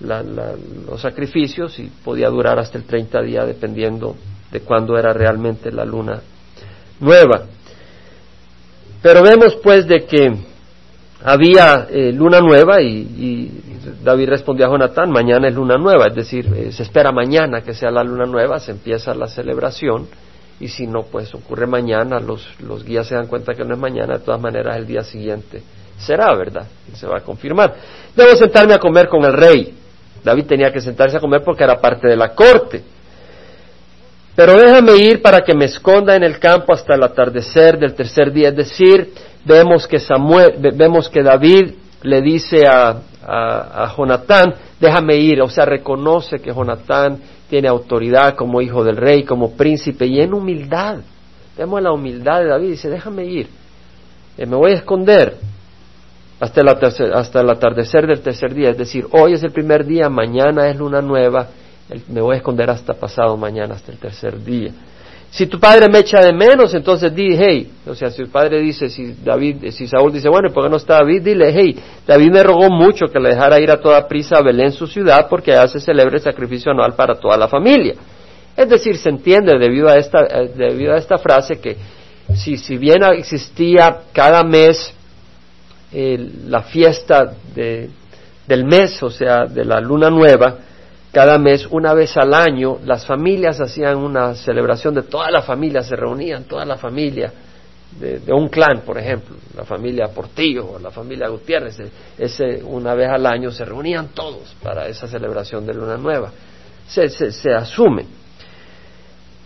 los 0.00 1.00
sacrificios 1.00 1.78
y 1.80 1.90
podía 2.04 2.28
durar 2.28 2.60
hasta 2.60 2.78
el 2.78 2.84
30 2.84 3.22
día 3.22 3.44
dependiendo 3.44 4.14
de 4.52 4.60
cuándo 4.60 4.96
era 4.96 5.12
realmente 5.12 5.72
la 5.72 5.84
luna 5.84 6.20
nueva. 7.00 7.42
Pero 9.02 9.22
vemos 9.22 9.56
pues 9.56 9.86
de 9.88 10.04
que 10.04 10.32
había 11.22 11.86
eh, 11.90 12.12
luna 12.12 12.40
nueva 12.40 12.80
y, 12.80 13.69
David 14.02 14.28
respondió 14.28 14.66
a 14.66 14.70
Jonatán, 14.70 15.10
mañana 15.10 15.48
es 15.48 15.54
luna 15.54 15.76
nueva, 15.76 16.06
es 16.08 16.14
decir, 16.14 16.52
eh, 16.54 16.72
se 16.72 16.82
espera 16.82 17.12
mañana 17.12 17.62
que 17.62 17.74
sea 17.74 17.90
la 17.90 18.04
luna 18.04 18.26
nueva, 18.26 18.60
se 18.60 18.72
empieza 18.72 19.14
la 19.14 19.26
celebración 19.26 20.08
y 20.58 20.68
si 20.68 20.86
no, 20.86 21.04
pues 21.04 21.34
ocurre 21.34 21.66
mañana, 21.66 22.20
los, 22.20 22.46
los 22.60 22.84
guías 22.84 23.06
se 23.06 23.14
dan 23.14 23.26
cuenta 23.26 23.54
que 23.54 23.64
no 23.64 23.74
es 23.74 23.80
mañana, 23.80 24.18
de 24.18 24.24
todas 24.24 24.40
maneras 24.40 24.76
el 24.76 24.86
día 24.86 25.02
siguiente 25.02 25.62
será, 26.00 26.34
¿verdad? 26.34 26.66
Se 26.94 27.06
va 27.06 27.18
a 27.18 27.20
confirmar. 27.20 27.74
Debo 28.16 28.34
sentarme 28.36 28.74
a 28.74 28.78
comer 28.78 29.08
con 29.08 29.24
el 29.24 29.32
rey. 29.32 29.74
David 30.24 30.46
tenía 30.46 30.72
que 30.72 30.80
sentarse 30.80 31.16
a 31.16 31.20
comer 31.20 31.42
porque 31.44 31.64
era 31.64 31.80
parte 31.80 32.08
de 32.08 32.16
la 32.16 32.34
corte. 32.34 32.82
Pero 34.34 34.54
déjame 34.54 34.96
ir 34.96 35.20
para 35.22 35.40
que 35.40 35.54
me 35.54 35.66
esconda 35.66 36.16
en 36.16 36.22
el 36.22 36.38
campo 36.38 36.72
hasta 36.72 36.94
el 36.94 37.02
atardecer 37.02 37.78
del 37.78 37.94
tercer 37.94 38.32
día. 38.32 38.48
Es 38.48 38.56
decir, 38.56 39.12
vemos 39.44 39.86
que 39.86 39.98
Samuel, 39.98 40.54
vemos 40.74 41.08
que 41.08 41.22
David 41.22 41.74
le 42.02 42.22
dice 42.22 42.66
a, 42.66 43.02
a, 43.30 43.84
a 43.84 43.94
Jonatán, 43.94 44.54
déjame 44.80 45.16
ir, 45.16 45.40
o 45.40 45.48
sea, 45.48 45.64
reconoce 45.64 46.40
que 46.40 46.52
Jonatán 46.52 47.18
tiene 47.48 47.68
autoridad 47.68 48.34
como 48.34 48.60
hijo 48.60 48.82
del 48.82 48.96
rey, 48.96 49.24
como 49.24 49.52
príncipe 49.52 50.06
y 50.06 50.20
en 50.20 50.34
humildad. 50.34 50.98
Vemos 51.56 51.82
la 51.82 51.92
humildad 51.92 52.40
de 52.40 52.48
David, 52.48 52.70
dice, 52.70 52.88
déjame 52.88 53.24
ir, 53.26 53.48
eh, 54.36 54.46
me 54.46 54.56
voy 54.56 54.72
a 54.72 54.74
esconder 54.76 55.36
hasta 56.40 56.60
el, 56.60 56.68
hasta 57.14 57.40
el 57.40 57.50
atardecer 57.50 58.06
del 58.06 58.20
tercer 58.20 58.54
día, 58.54 58.70
es 58.70 58.78
decir, 58.78 59.06
hoy 59.12 59.34
es 59.34 59.42
el 59.42 59.52
primer 59.52 59.84
día, 59.84 60.08
mañana 60.08 60.68
es 60.68 60.76
luna 60.76 61.00
nueva, 61.00 61.48
me 62.08 62.20
voy 62.20 62.34
a 62.34 62.38
esconder 62.38 62.70
hasta 62.70 62.94
pasado 62.94 63.36
mañana, 63.36 63.74
hasta 63.74 63.92
el 63.92 63.98
tercer 63.98 64.42
día. 64.42 64.72
Si 65.30 65.46
tu 65.46 65.60
padre 65.60 65.88
me 65.88 66.00
echa 66.00 66.20
de 66.20 66.32
menos, 66.32 66.74
entonces 66.74 67.14
di, 67.14 67.36
hey, 67.36 67.70
o 67.86 67.94
sea, 67.94 68.10
si 68.10 68.20
el 68.20 68.28
padre 68.28 68.60
dice, 68.60 68.88
si 68.88 69.14
David, 69.22 69.70
si 69.70 69.86
Saúl 69.86 70.12
dice, 70.12 70.28
bueno, 70.28 70.52
¿por 70.52 70.64
qué 70.64 70.70
no 70.70 70.76
está 70.76 70.94
David? 70.94 71.22
Dile, 71.22 71.52
hey, 71.52 71.76
David 72.04 72.30
me 72.32 72.42
rogó 72.42 72.68
mucho 72.68 73.06
que 73.06 73.20
le 73.20 73.30
dejara 73.30 73.60
ir 73.60 73.70
a 73.70 73.80
toda 73.80 74.08
prisa 74.08 74.38
a 74.38 74.42
Belén, 74.42 74.72
su 74.72 74.88
ciudad, 74.88 75.28
porque 75.30 75.52
allá 75.52 75.68
se 75.68 75.78
celebra 75.80 76.16
el 76.16 76.22
sacrificio 76.22 76.72
anual 76.72 76.94
para 76.94 77.14
toda 77.14 77.36
la 77.36 77.46
familia. 77.46 77.94
Es 78.56 78.68
decir, 78.68 78.96
se 78.96 79.08
entiende 79.08 79.56
debido 79.56 79.88
a 79.88 79.94
esta, 79.94 80.18
eh, 80.22 80.50
debido 80.54 80.94
a 80.94 80.98
esta 80.98 81.16
frase 81.16 81.60
que 81.60 81.76
si, 82.34 82.56
si 82.56 82.76
bien 82.76 82.98
existía 83.16 84.00
cada 84.12 84.42
mes 84.42 84.94
la 85.92 86.62
fiesta 86.62 87.32
de, 87.54 87.90
del 88.46 88.64
mes, 88.64 89.02
o 89.02 89.10
sea, 89.10 89.46
de 89.46 89.64
la 89.64 89.80
luna 89.80 90.10
nueva, 90.10 90.56
cada 91.12 91.38
mes, 91.38 91.66
una 91.70 91.92
vez 91.92 92.16
al 92.16 92.32
año, 92.34 92.78
las 92.84 93.04
familias 93.04 93.60
hacían 93.60 93.96
una 93.96 94.34
celebración 94.34 94.94
de 94.94 95.02
toda 95.02 95.30
la 95.30 95.42
familia, 95.42 95.82
se 95.82 95.96
reunían 95.96 96.44
toda 96.44 96.64
la 96.64 96.76
familia 96.76 97.32
de, 97.98 98.32
un 98.32 98.48
clan, 98.48 98.82
por 98.82 98.98
ejemplo, 98.98 99.36
la 99.56 99.64
familia 99.64 100.08
Portillo 100.08 100.72
o 100.72 100.78
la 100.78 100.90
familia 100.90 101.28
Gutiérrez, 101.28 101.78
ese, 102.16 102.62
una 102.62 102.94
vez 102.94 103.10
al 103.10 103.26
año 103.26 103.50
se 103.50 103.64
reunían 103.64 104.08
todos 104.14 104.54
para 104.62 104.86
esa 104.86 105.08
celebración 105.08 105.66
de 105.66 105.74
Luna 105.74 105.96
Nueva. 105.96 106.30
Se, 106.86 107.08
se, 107.08 107.32
se 107.32 107.52
asume. 107.52 108.06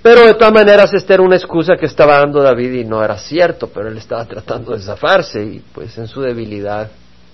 Pero 0.03 0.27
de 0.27 0.35
todas 0.35 0.53
maneras 0.53 0.92
esta 0.92 1.14
era 1.14 1.22
una 1.22 1.37
excusa 1.37 1.77
que 1.81 1.87
estaba 1.87 2.18
dando 2.18 2.42
David 2.42 2.72
y 2.74 2.85
no 2.85 3.03
era 3.03 3.16
cierto, 3.16 3.68
pero 3.68 3.88
él 3.88 3.96
estaba 3.96 4.27
tratando 4.27 4.72
de 4.72 4.83
zafarse 4.83 5.42
y 5.42 5.62
pues 5.72 5.96
en 5.96 6.07
su 6.07 6.20
debilidad 6.20 6.90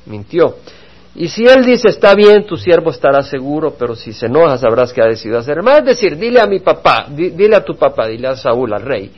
mintió. 0.06 0.58
Y 1.14 1.28
si 1.28 1.44
él 1.44 1.64
dice, 1.64 1.88
está 1.88 2.14
bien, 2.14 2.46
tu 2.46 2.56
siervo 2.56 2.90
estará 2.90 3.22
seguro, 3.22 3.74
pero 3.76 3.96
si 3.96 4.12
se 4.12 4.26
enoja 4.26 4.56
sabrás 4.58 4.92
que 4.92 5.02
ha 5.02 5.06
decidido 5.06 5.38
hacer. 5.38 5.62
Más 5.62 5.80
es 5.80 5.84
decir, 5.86 6.16
dile 6.16 6.40
a 6.40 6.46
mi 6.46 6.60
papá, 6.60 7.06
dile 7.10 7.56
a 7.56 7.64
tu 7.64 7.76
papá, 7.76 8.06
dile 8.06 8.28
a 8.28 8.36
Saúl, 8.36 8.72
al 8.72 8.82
rey, 8.82 9.10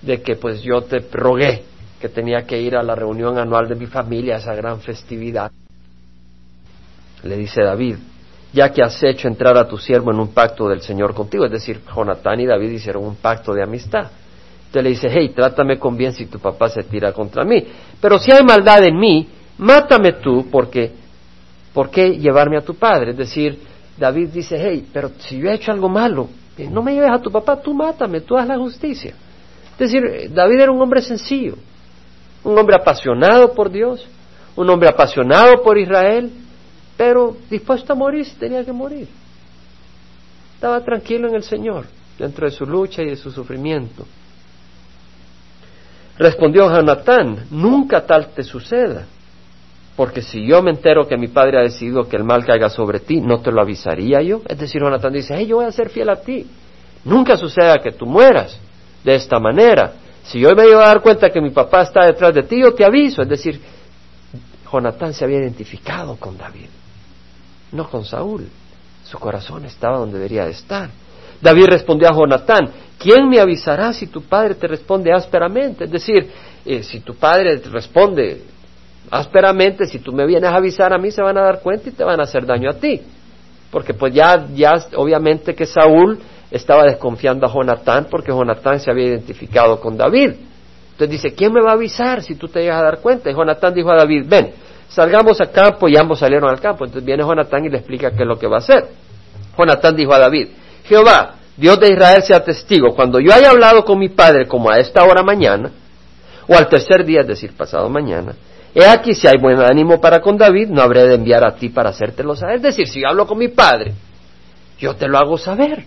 de 0.00 0.22
que 0.22 0.36
pues 0.36 0.62
yo 0.62 0.82
te 0.82 1.04
rogué 1.10 1.64
que 2.00 2.08
tenía 2.08 2.42
que 2.42 2.60
ir 2.60 2.76
a 2.76 2.82
la 2.82 2.94
reunión 2.94 3.38
anual 3.38 3.68
de 3.68 3.74
mi 3.74 3.86
familia, 3.86 4.36
a 4.36 4.38
esa 4.38 4.54
gran 4.54 4.80
festividad. 4.80 5.50
Le 7.24 7.36
dice 7.36 7.62
David, 7.62 7.96
ya 8.52 8.70
que 8.70 8.82
has 8.82 9.02
hecho 9.02 9.26
entrar 9.26 9.56
a 9.56 9.66
tu 9.66 9.76
siervo 9.78 10.12
en 10.12 10.20
un 10.20 10.28
pacto 10.28 10.68
del 10.68 10.82
Señor 10.82 11.14
contigo, 11.14 11.46
es 11.46 11.50
decir, 11.50 11.80
Jonatán 11.92 12.38
y 12.40 12.46
David 12.46 12.70
hicieron 12.70 13.04
un 13.04 13.16
pacto 13.16 13.52
de 13.52 13.62
amistad. 13.62 14.10
Entonces 14.66 14.82
le 14.82 14.90
dice, 14.90 15.08
hey, 15.10 15.32
trátame 15.34 15.78
con 15.78 15.96
bien 15.96 16.12
si 16.12 16.26
tu 16.26 16.38
papá 16.38 16.68
se 16.68 16.82
tira 16.84 17.12
contra 17.12 17.44
mí. 17.44 17.64
Pero 18.00 18.18
si 18.18 18.30
hay 18.30 18.44
maldad 18.44 18.84
en 18.84 18.96
mí, 18.98 19.28
mátame 19.58 20.12
tú, 20.14 20.48
porque 20.50 21.03
¿por 21.74 21.90
qué 21.90 22.16
llevarme 22.16 22.56
a 22.56 22.62
tu 22.62 22.74
padre? 22.76 23.10
Es 23.10 23.18
decir, 23.18 23.58
David 23.98 24.30
dice, 24.30 24.56
hey, 24.58 24.88
pero 24.92 25.10
si 25.18 25.38
yo 25.38 25.50
he 25.50 25.54
hecho 25.54 25.72
algo 25.72 25.88
malo, 25.88 26.28
eh, 26.56 26.68
no 26.70 26.82
me 26.82 26.94
lleves 26.94 27.10
a 27.10 27.18
tu 27.18 27.30
papá, 27.30 27.60
tú 27.60 27.74
mátame, 27.74 28.20
tú 28.20 28.36
haz 28.36 28.46
la 28.46 28.56
justicia. 28.56 29.14
Es 29.72 29.78
decir, 29.78 30.32
David 30.32 30.60
era 30.60 30.72
un 30.72 30.80
hombre 30.80 31.02
sencillo, 31.02 31.56
un 32.44 32.56
hombre 32.56 32.76
apasionado 32.76 33.52
por 33.52 33.70
Dios, 33.70 34.06
un 34.54 34.70
hombre 34.70 34.88
apasionado 34.88 35.62
por 35.62 35.76
Israel, 35.76 36.30
pero 36.96 37.36
dispuesto 37.50 37.92
a 37.92 37.96
morir 37.96 38.24
si 38.24 38.36
tenía 38.36 38.64
que 38.64 38.72
morir. 38.72 39.08
Estaba 40.54 40.80
tranquilo 40.80 41.28
en 41.28 41.34
el 41.34 41.42
Señor, 41.42 41.86
dentro 42.16 42.46
de 42.46 42.52
su 42.52 42.64
lucha 42.64 43.02
y 43.02 43.10
de 43.10 43.16
su 43.16 43.32
sufrimiento. 43.32 44.06
Respondió 46.16 46.70
Jonatán, 46.70 47.46
nunca 47.50 48.06
tal 48.06 48.28
te 48.28 48.44
suceda. 48.44 49.06
Porque 49.96 50.22
si 50.22 50.44
yo 50.44 50.60
me 50.60 50.70
entero 50.70 51.06
que 51.06 51.16
mi 51.16 51.28
padre 51.28 51.58
ha 51.58 51.62
decidido 51.62 52.08
que 52.08 52.16
el 52.16 52.24
mal 52.24 52.44
caiga 52.44 52.68
sobre 52.68 52.98
ti, 52.98 53.20
¿no 53.20 53.40
te 53.40 53.52
lo 53.52 53.60
avisaría 53.60 54.20
yo? 54.22 54.42
Es 54.48 54.58
decir, 54.58 54.82
Jonathan 54.82 55.12
dice, 55.12 55.34
hey, 55.36 55.46
yo 55.46 55.56
voy 55.56 55.66
a 55.66 55.72
ser 55.72 55.88
fiel 55.88 56.10
a 56.10 56.16
ti. 56.16 56.46
Nunca 57.04 57.36
suceda 57.36 57.78
que 57.78 57.92
tú 57.92 58.06
mueras 58.06 58.58
de 59.04 59.14
esta 59.14 59.38
manera. 59.38 59.92
Si 60.24 60.40
yo 60.40 60.50
me 60.56 60.66
iba 60.66 60.84
a 60.84 60.88
dar 60.88 61.00
cuenta 61.00 61.30
que 61.30 61.40
mi 61.40 61.50
papá 61.50 61.82
está 61.82 62.06
detrás 62.06 62.34
de 62.34 62.42
ti, 62.42 62.60
yo 62.60 62.74
te 62.74 62.84
aviso. 62.84 63.22
Es 63.22 63.28
decir, 63.28 63.60
Jonatán 64.72 65.14
se 65.14 65.24
había 65.24 65.38
identificado 65.38 66.16
con 66.16 66.36
David, 66.36 66.68
no 67.70 67.88
con 67.88 68.04
Saúl. 68.04 68.48
Su 69.04 69.18
corazón 69.18 69.64
estaba 69.66 69.98
donde 69.98 70.14
debería 70.14 70.44
de 70.46 70.52
estar. 70.52 70.90
David 71.40 71.66
respondió 71.66 72.08
a 72.08 72.14
Jonatán, 72.14 72.70
¿quién 72.98 73.28
me 73.28 73.38
avisará 73.38 73.92
si 73.92 74.06
tu 74.06 74.22
padre 74.22 74.54
te 74.54 74.66
responde 74.66 75.12
ásperamente? 75.12 75.84
Es 75.84 75.90
decir, 75.90 76.28
eh, 76.64 76.82
si 76.82 77.00
tu 77.00 77.14
padre 77.14 77.58
te 77.58 77.68
responde 77.68 78.42
ásperamente, 79.14 79.86
si 79.86 80.00
tú 80.00 80.12
me 80.12 80.26
vienes 80.26 80.50
a 80.50 80.56
avisar 80.56 80.92
a 80.92 80.98
mí, 80.98 81.10
se 81.10 81.22
van 81.22 81.38
a 81.38 81.42
dar 81.42 81.60
cuenta 81.60 81.88
y 81.88 81.92
te 81.92 82.02
van 82.02 82.18
a 82.18 82.24
hacer 82.24 82.44
daño 82.44 82.70
a 82.70 82.74
ti. 82.74 83.00
Porque 83.70 83.94
pues 83.94 84.12
ya, 84.12 84.46
ya 84.52 84.72
obviamente 84.96 85.54
que 85.54 85.66
Saúl 85.66 86.18
estaba 86.50 86.84
desconfiando 86.84 87.46
a 87.46 87.52
Jonatán 87.52 88.08
porque 88.10 88.32
Jonatán 88.32 88.80
se 88.80 88.90
había 88.90 89.06
identificado 89.06 89.80
con 89.80 89.96
David. 89.96 90.32
Entonces 90.92 91.10
dice, 91.10 91.34
¿quién 91.34 91.52
me 91.52 91.60
va 91.60 91.70
a 91.70 91.74
avisar 91.74 92.22
si 92.22 92.34
tú 92.34 92.48
te 92.48 92.60
llegas 92.60 92.80
a 92.80 92.84
dar 92.84 92.98
cuenta? 92.98 93.30
Y 93.30 93.34
Jonatán 93.34 93.72
dijo 93.74 93.90
a 93.90 93.96
David, 93.96 94.26
ven, 94.28 94.52
salgamos 94.88 95.40
al 95.40 95.50
campo 95.50 95.88
y 95.88 95.96
ambos 95.96 96.18
salieron 96.18 96.50
al 96.50 96.60
campo. 96.60 96.84
Entonces 96.84 97.04
viene 97.04 97.22
Jonatán 97.22 97.64
y 97.64 97.68
le 97.68 97.78
explica 97.78 98.10
qué 98.10 98.22
es 98.22 98.28
lo 98.28 98.38
que 98.38 98.46
va 98.46 98.56
a 98.56 98.58
hacer. 98.58 98.84
Jonatán 99.56 99.94
dijo 99.96 100.12
a 100.12 100.18
David, 100.18 100.48
Jehová, 100.84 101.34
Dios 101.56 101.78
de 101.78 101.92
Israel 101.92 102.22
sea 102.22 102.42
testigo, 102.44 102.94
cuando 102.94 103.20
yo 103.20 103.32
haya 103.32 103.50
hablado 103.50 103.84
con 103.84 103.98
mi 103.98 104.08
padre 104.08 104.46
como 104.46 104.70
a 104.70 104.78
esta 104.78 105.04
hora 105.04 105.22
mañana, 105.22 105.70
o 106.48 106.54
al 106.54 106.68
tercer 106.68 107.04
día, 107.04 107.20
es 107.20 107.28
decir, 107.28 107.56
pasado 107.56 107.88
mañana, 107.88 108.34
He 108.74 108.84
aquí, 108.84 109.14
si 109.14 109.28
hay 109.28 109.38
buen 109.40 109.60
ánimo 109.60 110.00
para 110.00 110.20
con 110.20 110.36
David, 110.36 110.68
no 110.68 110.82
habré 110.82 111.06
de 111.06 111.14
enviar 111.14 111.44
a 111.44 111.54
ti 111.54 111.68
para 111.68 111.90
hacértelo 111.90 112.34
saber. 112.34 112.56
Es 112.56 112.62
decir, 112.62 112.88
si 112.88 113.00
yo 113.00 113.08
hablo 113.08 113.24
con 113.24 113.38
mi 113.38 113.48
padre, 113.48 113.94
yo 114.78 114.96
te 114.96 115.06
lo 115.06 115.16
hago 115.16 115.38
saber. 115.38 115.84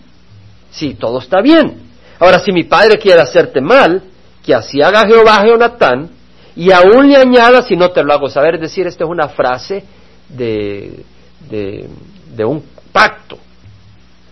Si 0.70 0.94
todo 0.94 1.18
está 1.18 1.42
bien. 1.42 1.82
Ahora, 2.18 2.38
si 2.38 2.50
mi 2.50 2.64
padre 2.64 2.98
quiere 2.98 3.20
hacerte 3.20 3.60
mal, 3.60 4.02
que 4.42 4.54
así 4.54 4.80
haga 4.80 5.06
Jehová 5.06 5.36
a 5.36 5.46
Jonatán, 5.46 6.10
y 6.56 6.72
aún 6.72 7.08
le 7.08 7.16
añada 7.16 7.60
si 7.62 7.76
no 7.76 7.90
te 7.90 8.02
lo 8.02 8.12
hago 8.14 8.30
saber. 8.30 8.54
Es 8.54 8.62
decir, 8.62 8.86
esta 8.86 9.04
es 9.04 9.10
una 9.10 9.28
frase 9.28 9.84
de, 10.30 11.04
de, 11.50 11.88
de 12.34 12.44
un 12.44 12.64
pacto. 12.90 13.36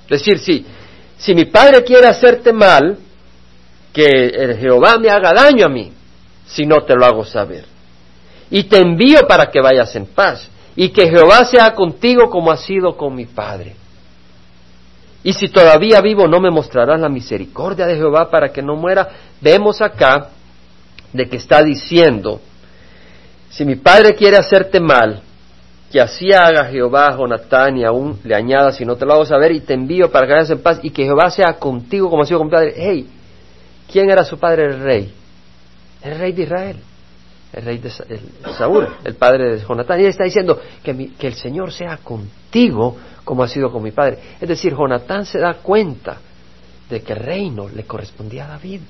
Es 0.05 0.21
decir, 0.21 0.38
si, 0.38 0.64
si 1.19 1.35
mi 1.35 1.45
padre 1.45 1.85
quiere 1.85 2.07
hacerte 2.07 2.55
mal, 2.55 2.97
que 3.92 4.57
Jehová 4.59 4.99
me 4.99 5.11
haga 5.11 5.35
daño 5.35 5.66
a 5.66 5.69
mí, 5.69 5.92
si 6.47 6.64
no 6.64 6.85
te 6.85 6.95
lo 6.95 7.05
hago 7.05 7.25
saber 7.25 7.76
y 8.51 8.65
te 8.65 8.79
envío 8.79 9.27
para 9.27 9.51
que 9.51 9.61
vayas 9.61 9.95
en 9.97 10.07
paz, 10.07 10.49
y 10.75 10.91
que 10.91 11.09
Jehová 11.09 11.45
sea 11.45 11.75
contigo 11.75 12.29
como 12.31 12.51
ha 12.51 12.57
sido 12.57 12.97
con 12.97 13.15
mi 13.15 13.27
Padre. 13.27 13.75
Y 15.25 15.33
si 15.33 15.49
todavía 15.49 16.01
vivo, 16.01 16.29
no 16.29 16.39
me 16.39 16.51
mostrarás 16.51 17.01
la 17.01 17.09
misericordia 17.09 17.87
de 17.87 17.97
Jehová 17.97 18.31
para 18.31 18.51
que 18.51 18.63
no 18.63 18.77
muera. 18.77 19.09
Vemos 19.41 19.81
acá 19.81 20.29
de 21.13 21.29
que 21.29 21.39
está 21.39 21.63
diciendo, 21.63 22.41
si 23.51 23.65
mi 23.65 23.75
Padre 23.77 24.15
quiere 24.15 24.37
hacerte 24.37 24.79
mal, 24.79 25.23
que 25.91 26.01
así 26.01 26.33
haga 26.33 26.67
Jehová 26.67 27.09
a 27.09 27.17
Jonatán 27.17 27.79
y 27.79 27.85
aún 27.85 28.21
le 28.23 28.35
añada, 28.37 28.71
si 28.71 28.85
no 28.85 28.97
te 28.97 29.07
lo 29.07 29.15
hago 29.15 29.25
saber, 29.25 29.53
y 29.53 29.61
te 29.61 29.75
envío 29.75 30.13
para 30.13 30.27
que 30.27 30.33
vayas 30.35 30.51
en 30.51 30.63
paz, 30.63 30.79
y 30.83 30.91
que 30.91 31.05
Jehová 31.05 31.31
sea 31.31 31.55
contigo 31.55 32.11
como 32.11 32.23
ha 32.23 32.27
sido 32.27 32.39
con 32.39 32.49
mi 32.49 32.53
Padre. 32.53 32.75
Hey, 32.77 33.09
¿quién 33.91 34.11
era 34.11 34.25
su 34.25 34.39
padre 34.39 34.67
el 34.67 34.81
rey? 34.81 35.13
El 36.03 36.19
rey 36.19 36.33
de 36.33 36.43
Israel 36.43 36.77
el 37.57 37.64
rey 37.64 37.79
de 37.79 37.90
Saúl, 38.57 38.87
el 39.03 39.14
padre 39.14 39.57
de 39.57 39.64
Jonatán, 39.64 39.99
y 39.99 40.03
él 40.03 40.11
está 40.11 40.25
diciendo 40.25 40.61
que, 40.85 41.12
que 41.19 41.27
el 41.27 41.35
Señor 41.35 41.73
sea 41.73 41.97
contigo 41.97 42.97
como 43.25 43.42
ha 43.42 43.49
sido 43.49 43.73
con 43.73 43.83
mi 43.83 43.92
padre. 43.92 44.19
Es 44.40 44.49
decir, 44.49 44.75
Jonatán 44.77 45.25
se 45.25 45.38
da 45.38 45.55
cuenta 45.55 46.19
de 46.88 47.03
que 47.03 47.14
el 47.14 47.19
reino 47.19 47.69
le 47.69 47.85
correspondía 47.85 48.45
a 48.45 48.49
David. 48.49 48.83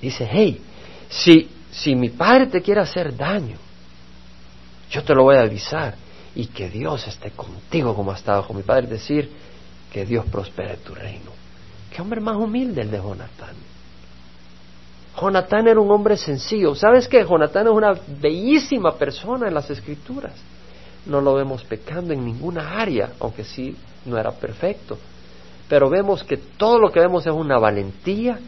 Dice, 0.00 0.28
hey, 0.30 0.60
si, 1.08 1.48
si 1.70 1.94
mi 1.94 2.10
padre 2.10 2.48
te 2.48 2.60
quiere 2.60 2.80
hacer 2.80 3.16
daño, 3.16 3.56
yo 4.90 5.04
te 5.04 5.14
lo 5.14 5.22
voy 5.22 5.36
a 5.36 5.42
avisar 5.42 5.94
y 6.34 6.46
que 6.46 6.68
Dios 6.68 7.06
esté 7.06 7.30
contigo 7.30 7.94
como 7.94 8.10
ha 8.10 8.16
estado 8.16 8.44
con 8.46 8.56
mi 8.56 8.64
padre, 8.64 8.84
es 8.84 8.90
decir, 8.90 9.30
que 9.92 10.04
Dios 10.04 10.26
prospere 10.26 10.78
tu 10.78 10.92
reino. 10.92 11.30
Qué 11.94 12.02
hombre 12.02 12.20
más 12.20 12.36
humilde 12.36 12.80
el 12.82 12.90
de 12.90 12.98
Jonatán. 12.98 13.54
Jonatán 15.20 15.68
era 15.68 15.80
un 15.80 15.90
hombre 15.90 16.16
sencillo. 16.16 16.74
¿Sabes 16.74 17.06
qué? 17.06 17.24
Jonatán 17.24 17.66
es 17.66 17.72
una 17.72 17.94
bellísima 18.20 18.94
persona 18.94 19.48
en 19.48 19.54
las 19.54 19.68
escrituras. 19.70 20.34
No 21.06 21.20
lo 21.20 21.34
vemos 21.34 21.64
pecando 21.64 22.12
en 22.12 22.24
ninguna 22.24 22.80
área, 22.80 23.10
aunque 23.20 23.44
sí 23.44 23.76
no 24.06 24.16
era 24.16 24.30
perfecto. 24.32 24.98
Pero 25.68 25.90
vemos 25.90 26.22
que 26.24 26.36
todo 26.36 26.78
lo 26.78 26.90
que 26.90 27.00
vemos 27.00 27.26
es 27.26 27.32
una 27.32 27.58
valentía 27.58 28.38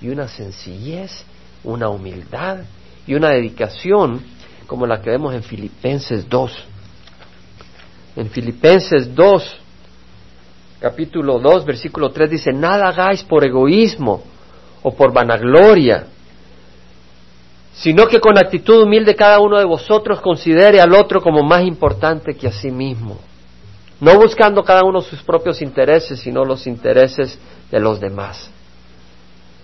y 0.00 0.08
una 0.08 0.28
sencillez, 0.28 1.24
una 1.62 1.88
humildad 1.88 2.58
y 3.06 3.14
una 3.14 3.30
dedicación 3.30 4.22
como 4.66 4.86
la 4.86 5.00
que 5.00 5.10
vemos 5.10 5.34
en 5.34 5.42
Filipenses 5.42 6.28
2. 6.28 6.64
En 8.16 8.30
Filipenses 8.30 9.14
2, 9.14 9.56
capítulo 10.80 11.38
2, 11.38 11.64
versículo 11.64 12.10
3 12.10 12.30
dice, 12.30 12.52
nada 12.52 12.88
hagáis 12.88 13.22
por 13.24 13.44
egoísmo 13.44 14.22
o 14.82 14.94
por 14.94 15.12
vanagloria, 15.12 16.06
sino 17.74 18.06
que 18.06 18.20
con 18.20 18.38
actitud 18.38 18.82
humilde 18.82 19.14
cada 19.14 19.40
uno 19.40 19.58
de 19.58 19.64
vosotros 19.64 20.20
considere 20.20 20.80
al 20.80 20.94
otro 20.94 21.20
como 21.20 21.42
más 21.42 21.62
importante 21.62 22.34
que 22.34 22.46
a 22.46 22.52
sí 22.52 22.70
mismo, 22.70 23.18
no 24.00 24.16
buscando 24.18 24.62
cada 24.62 24.82
uno 24.84 25.00
sus 25.00 25.22
propios 25.22 25.60
intereses, 25.60 26.20
sino 26.20 26.44
los 26.44 26.66
intereses 26.66 27.38
de 27.70 27.80
los 27.80 28.00
demás. 28.00 28.50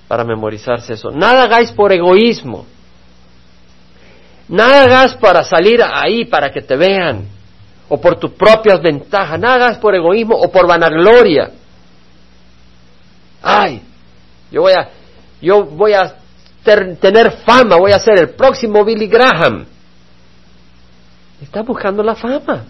para 0.08 0.24
memorizarse 0.24 0.94
eso. 0.94 1.12
Nada 1.12 1.44
hagáis 1.44 1.70
por 1.70 1.92
egoísmo. 1.92 2.66
Nada 4.48 4.82
hagas 4.82 5.14
para 5.14 5.44
salir 5.44 5.80
ahí, 5.80 6.24
para 6.24 6.50
que 6.50 6.62
te 6.62 6.74
vean, 6.74 7.28
o 7.88 8.00
por 8.00 8.16
tus 8.16 8.32
propias 8.32 8.82
ventajas. 8.82 9.38
Nada 9.38 9.54
hagas 9.54 9.78
por 9.78 9.94
egoísmo 9.94 10.34
o 10.34 10.50
por 10.50 10.66
vanagloria. 10.66 11.52
Ay, 13.40 13.82
yo 14.50 14.62
voy 14.62 14.72
a, 14.72 14.88
yo 15.40 15.64
voy 15.64 15.92
a 15.92 16.16
tener 16.62 17.32
fama, 17.44 17.76
voy 17.76 17.92
a 17.92 17.98
ser 17.98 18.18
el 18.18 18.30
próximo 18.30 18.84
Billy 18.84 19.06
Graham. 19.06 19.66
Estás 21.40 21.66
buscando 21.66 22.02
la 22.02 22.14
fama. 22.14 22.64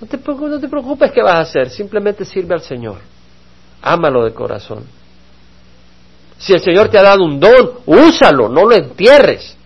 No 0.00 0.06
te, 0.06 0.18
no 0.18 0.60
te 0.60 0.68
preocupes 0.68 1.10
qué 1.12 1.22
vas 1.22 1.34
a 1.34 1.40
hacer, 1.40 1.70
simplemente 1.70 2.24
sirve 2.24 2.54
al 2.54 2.62
Señor. 2.62 2.98
Ámalo 3.82 4.24
de 4.24 4.32
corazón. 4.32 4.84
Si 6.38 6.52
el 6.52 6.60
Señor 6.60 6.88
te 6.88 6.98
ha 6.98 7.02
dado 7.02 7.24
un 7.24 7.40
don, 7.40 7.80
úsalo, 7.86 8.48
no 8.48 8.64
lo 8.64 8.72
entierres. 8.72 9.56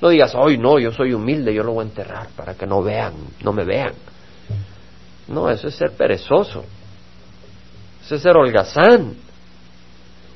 No 0.00 0.08
digas, 0.08 0.34
hoy 0.34 0.56
no, 0.56 0.78
yo 0.78 0.92
soy 0.92 1.12
humilde, 1.12 1.52
yo 1.52 1.62
lo 1.62 1.72
voy 1.72 1.84
a 1.84 1.88
enterrar 1.88 2.28
para 2.36 2.54
que 2.54 2.66
no 2.66 2.82
vean, 2.82 3.14
no 3.42 3.52
me 3.52 3.64
vean. 3.64 3.92
No, 5.26 5.50
eso 5.50 5.68
es 5.68 5.74
ser 5.74 5.92
perezoso. 5.92 6.64
Eso 8.02 8.14
es 8.14 8.22
ser 8.22 8.36
holgazán. 8.36 9.16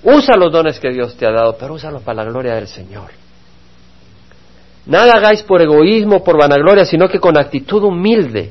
Usa 0.03 0.37
los 0.37 0.53
dones 0.53 0.81
que 0.81 0.91
Dios 0.91 1.17
te 1.17 1.27
ha 1.27 1.31
dado, 1.31 1.57
pero 1.57 1.75
úsalos 1.75 2.03
para 2.03 2.25
la 2.25 2.31
gloria 2.31 2.55
del 2.55 2.67
Señor. 2.67 3.11
Nada 4.87 5.15
hagáis 5.15 5.43
por 5.43 5.63
egoísmo, 5.63 6.25
por 6.25 6.37
vanagloria, 6.37 6.85
sino 6.85 7.09
que 7.09 7.21
con 7.21 7.39
actitud 7.39 7.85
humilde. 7.85 8.51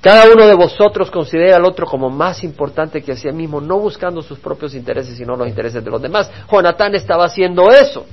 Cada 0.00 0.30
uno 0.32 0.46
de 0.46 0.54
vosotros 0.54 1.10
considera 1.10 1.56
al 1.56 1.64
otro 1.64 1.86
como 1.86 2.10
más 2.10 2.44
importante 2.44 3.02
que 3.02 3.12
a 3.12 3.16
sí 3.16 3.26
mismo, 3.32 3.60
no 3.60 3.78
buscando 3.78 4.22
sus 4.22 4.38
propios 4.38 4.74
intereses, 4.74 5.16
sino 5.16 5.34
los 5.34 5.48
intereses 5.48 5.82
de 5.82 5.90
los 5.90 6.00
demás. 6.00 6.30
Jonatán 6.50 6.94
estaba 6.94 7.24
haciendo 7.24 7.70
eso. 7.70 8.06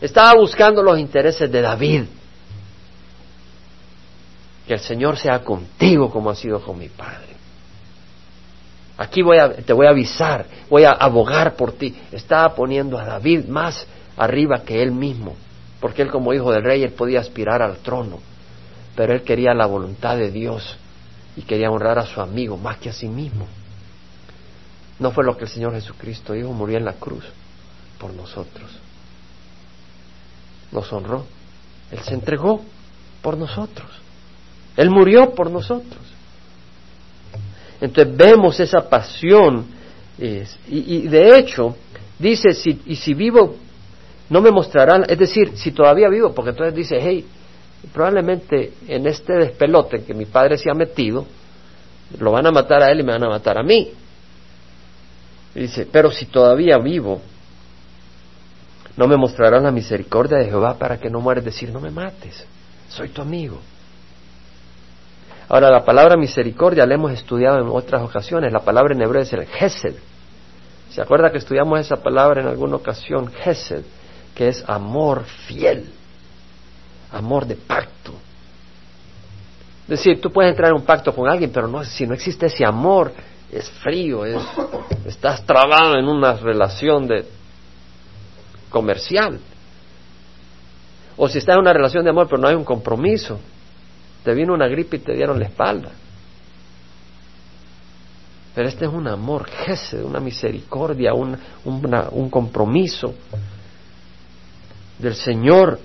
Estaba 0.00 0.34
buscando 0.34 0.82
los 0.82 0.98
intereses 0.98 1.50
de 1.50 1.62
David. 1.62 2.02
Que 4.66 4.74
el 4.74 4.80
Señor 4.80 5.16
sea 5.16 5.38
contigo 5.44 6.10
como 6.10 6.28
ha 6.28 6.34
sido 6.34 6.60
con 6.60 6.76
mi 6.76 6.88
padre. 6.88 7.31
Aquí 9.02 9.20
voy 9.20 9.38
a, 9.38 9.52
te 9.52 9.72
voy 9.72 9.86
a 9.86 9.90
avisar, 9.90 10.46
voy 10.70 10.84
a 10.84 10.92
abogar 10.92 11.56
por 11.56 11.72
ti. 11.72 11.92
Estaba 12.12 12.54
poniendo 12.54 12.96
a 12.96 13.04
David 13.04 13.46
más 13.46 13.84
arriba 14.16 14.62
que 14.62 14.80
él 14.80 14.92
mismo, 14.92 15.34
porque 15.80 16.02
él 16.02 16.08
como 16.08 16.32
hijo 16.32 16.52
del 16.52 16.62
rey, 16.62 16.84
él 16.84 16.92
podía 16.92 17.18
aspirar 17.18 17.62
al 17.62 17.78
trono, 17.78 18.20
pero 18.94 19.12
él 19.12 19.22
quería 19.22 19.54
la 19.54 19.66
voluntad 19.66 20.16
de 20.16 20.30
Dios 20.30 20.76
y 21.34 21.42
quería 21.42 21.68
honrar 21.68 21.98
a 21.98 22.06
su 22.06 22.20
amigo 22.20 22.56
más 22.56 22.78
que 22.78 22.90
a 22.90 22.92
sí 22.92 23.08
mismo. 23.08 23.48
No 25.00 25.10
fue 25.10 25.24
lo 25.24 25.36
que 25.36 25.46
el 25.46 25.50
Señor 25.50 25.72
Jesucristo 25.72 26.34
dijo, 26.34 26.52
murió 26.52 26.78
en 26.78 26.84
la 26.84 26.92
cruz 26.92 27.24
por 27.98 28.14
nosotros. 28.14 28.70
Nos 30.70 30.92
honró, 30.92 31.26
Él 31.90 31.98
se 32.04 32.14
entregó 32.14 32.62
por 33.20 33.36
nosotros, 33.36 33.90
Él 34.76 34.90
murió 34.90 35.34
por 35.34 35.50
nosotros. 35.50 36.11
Entonces 37.82 38.16
vemos 38.16 38.60
esa 38.60 38.88
pasión 38.88 39.66
y, 40.68 41.08
de 41.08 41.36
hecho 41.36 41.76
dice, 42.16 42.52
si, 42.52 42.80
y 42.86 42.94
si 42.94 43.12
vivo, 43.12 43.56
no 44.30 44.40
me 44.40 44.52
mostrarán, 44.52 45.04
es 45.08 45.18
decir, 45.18 45.56
si 45.56 45.72
todavía 45.72 46.08
vivo, 46.08 46.32
porque 46.32 46.50
entonces 46.50 46.76
dice, 46.76 46.98
hey, 47.00 47.26
probablemente 47.92 48.74
en 48.86 49.08
este 49.08 49.32
despelote 49.32 50.04
que 50.04 50.14
mi 50.14 50.26
padre 50.26 50.56
se 50.58 50.70
ha 50.70 50.74
metido, 50.74 51.26
lo 52.20 52.30
van 52.30 52.46
a 52.46 52.52
matar 52.52 52.84
a 52.84 52.92
él 52.92 53.00
y 53.00 53.02
me 53.02 53.12
van 53.12 53.24
a 53.24 53.28
matar 53.28 53.58
a 53.58 53.64
mí. 53.64 53.90
dice, 55.52 55.88
pero 55.90 56.12
si 56.12 56.26
todavía 56.26 56.78
vivo, 56.78 57.20
no 58.96 59.08
me 59.08 59.16
mostrarán 59.16 59.64
la 59.64 59.72
misericordia 59.72 60.38
de 60.38 60.44
Jehová 60.44 60.78
para 60.78 60.98
que 60.98 61.10
no 61.10 61.20
mueres, 61.20 61.44
decir, 61.44 61.72
no 61.72 61.80
me 61.80 61.90
mates, 61.90 62.46
soy 62.88 63.08
tu 63.08 63.22
amigo. 63.22 63.58
Ahora, 65.52 65.68
la 65.68 65.84
palabra 65.84 66.16
misericordia 66.16 66.86
la 66.86 66.94
hemos 66.94 67.12
estudiado 67.12 67.58
en 67.58 67.68
otras 67.68 68.00
ocasiones. 68.00 68.50
La 68.50 68.60
palabra 68.60 68.94
en 68.94 69.02
hebreo 69.02 69.20
es 69.20 69.34
el 69.34 69.44
Gesed. 69.44 69.94
¿Se 70.88 71.02
acuerda 71.02 71.30
que 71.30 71.36
estudiamos 71.36 71.78
esa 71.78 71.96
palabra 71.96 72.40
en 72.40 72.48
alguna 72.48 72.76
ocasión? 72.76 73.30
Gesed, 73.30 73.84
que 74.34 74.48
es 74.48 74.64
amor 74.66 75.24
fiel, 75.24 75.92
amor 77.12 77.44
de 77.44 77.56
pacto. 77.56 78.12
Es 79.82 79.88
decir, 79.88 80.22
tú 80.22 80.32
puedes 80.32 80.52
entrar 80.52 80.70
en 80.70 80.76
un 80.76 80.86
pacto 80.86 81.14
con 81.14 81.28
alguien, 81.28 81.52
pero 81.52 81.68
no, 81.68 81.84
si 81.84 82.06
no 82.06 82.14
existe 82.14 82.46
ese 82.46 82.64
amor, 82.64 83.12
es 83.52 83.68
frío, 83.68 84.24
es, 84.24 84.42
estás 85.04 85.44
trabado 85.44 85.98
en 85.98 86.08
una 86.08 86.32
relación 86.32 87.06
de 87.06 87.26
comercial. 88.70 89.38
O 91.18 91.28
si 91.28 91.36
estás 91.36 91.56
en 91.56 91.60
una 91.60 91.74
relación 91.74 92.04
de 92.04 92.08
amor, 92.08 92.26
pero 92.26 92.40
no 92.40 92.48
hay 92.48 92.54
un 92.54 92.64
compromiso, 92.64 93.38
te 94.24 94.34
vino 94.34 94.54
una 94.54 94.68
gripe 94.68 94.96
y 94.96 95.00
te 95.00 95.14
dieron 95.14 95.38
la 95.38 95.46
espalda. 95.46 95.90
Pero 98.54 98.68
este 98.68 98.84
es 98.84 98.92
un 98.92 99.08
amor, 99.08 99.46
gesed, 99.48 100.04
una 100.04 100.20
misericordia, 100.20 101.14
un, 101.14 101.36
un 101.64 102.30
compromiso 102.30 103.14
del 104.98 105.14
Señor. 105.14 105.78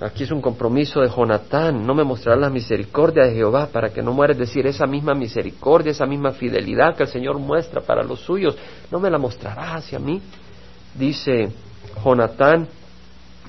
Aquí 0.00 0.24
es 0.24 0.30
un 0.30 0.40
compromiso 0.40 1.00
de 1.00 1.08
Jonatán. 1.08 1.86
No 1.86 1.94
me 1.94 2.04
mostrarás 2.04 2.40
la 2.40 2.50
misericordia 2.50 3.24
de 3.24 3.34
Jehová 3.34 3.68
para 3.70 3.90
que 3.90 4.02
no 4.02 4.12
mueres. 4.12 4.38
decir, 4.38 4.66
esa 4.66 4.86
misma 4.86 5.14
misericordia, 5.14 5.92
esa 5.92 6.06
misma 6.06 6.32
fidelidad 6.32 6.96
que 6.96 7.04
el 7.04 7.08
Señor 7.10 7.38
muestra 7.38 7.82
para 7.82 8.02
los 8.02 8.20
suyos, 8.20 8.56
no 8.90 8.98
me 8.98 9.10
la 9.10 9.18
mostrarás 9.18 9.84
hacia 9.84 9.98
mí. 9.98 10.22
Dice 10.94 11.50
Jonatán. 12.02 12.66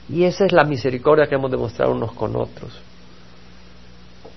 Y 0.09 0.23
esa 0.23 0.45
es 0.45 0.51
la 0.51 0.65
misericordia 0.65 1.25
que 1.25 1.35
hemos 1.35 1.49
demostrado 1.49 1.93
unos 1.93 2.11
con 2.11 2.35
otros 2.35 2.84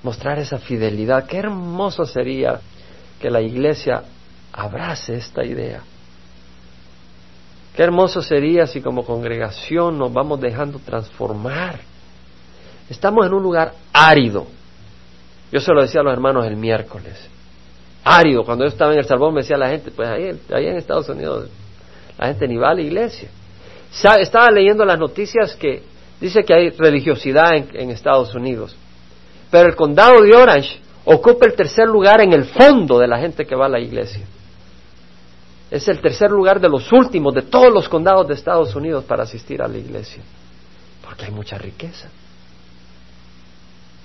mostrar 0.02 0.38
esa 0.38 0.58
fidelidad. 0.58 1.26
Qué 1.26 1.38
hermoso 1.38 2.04
sería 2.04 2.60
que 3.20 3.30
la 3.30 3.40
iglesia 3.40 4.04
abrace 4.52 5.16
esta 5.16 5.44
idea. 5.44 5.82
Qué 7.74 7.82
hermoso 7.82 8.22
sería 8.22 8.66
si 8.66 8.80
como 8.80 9.04
congregación 9.04 9.98
nos 9.98 10.12
vamos 10.12 10.40
dejando 10.40 10.78
transformar. 10.80 11.80
Estamos 12.90 13.26
en 13.26 13.34
un 13.34 13.42
lugar 13.42 13.74
árido. 13.92 14.46
Yo 15.52 15.60
se 15.60 15.72
lo 15.72 15.82
decía 15.82 16.00
a 16.00 16.04
los 16.04 16.12
hermanos 16.12 16.46
el 16.46 16.56
miércoles. 16.56 17.16
Árido. 18.04 18.44
Cuando 18.44 18.64
yo 18.64 18.68
estaba 18.68 18.92
en 18.92 18.98
El 18.98 19.04
Salvador 19.04 19.32
me 19.32 19.42
decía 19.42 19.56
la 19.56 19.68
gente, 19.68 19.90
pues 19.90 20.08
ahí, 20.08 20.40
ahí 20.52 20.66
en 20.66 20.76
Estados 20.76 21.08
Unidos 21.08 21.50
la 22.18 22.26
gente 22.26 22.48
ni 22.48 22.56
va 22.56 22.70
a 22.70 22.74
la 22.74 22.82
iglesia. 22.82 23.28
Estaba 24.20 24.50
leyendo 24.50 24.84
las 24.84 24.98
noticias 24.98 25.54
que 25.54 25.82
dice 26.20 26.42
que 26.44 26.54
hay 26.54 26.70
religiosidad 26.70 27.54
en 27.54 27.90
Estados 27.90 28.34
Unidos. 28.34 28.76
Pero 29.50 29.68
el 29.68 29.76
condado 29.76 30.22
de 30.22 30.34
Orange 30.34 30.80
ocupa 31.04 31.46
el 31.46 31.54
tercer 31.54 31.86
lugar 31.86 32.20
en 32.20 32.32
el 32.32 32.44
fondo 32.44 32.98
de 32.98 33.08
la 33.08 33.18
gente 33.18 33.46
que 33.46 33.54
va 33.54 33.66
a 33.66 33.70
la 33.70 33.80
iglesia. 33.80 34.26
Es 35.70 35.88
el 35.88 36.00
tercer 36.00 36.30
lugar 36.30 36.60
de 36.60 36.68
los 36.68 36.90
últimos 36.92 37.34
de 37.34 37.42
todos 37.42 37.72
los 37.72 37.88
condados 37.88 38.28
de 38.28 38.34
Estados 38.34 38.74
Unidos 38.74 39.04
para 39.04 39.22
asistir 39.22 39.62
a 39.62 39.68
la 39.68 39.78
iglesia. 39.78 40.22
Porque 41.02 41.26
hay 41.26 41.30
mucha 41.30 41.56
riqueza. 41.56 42.10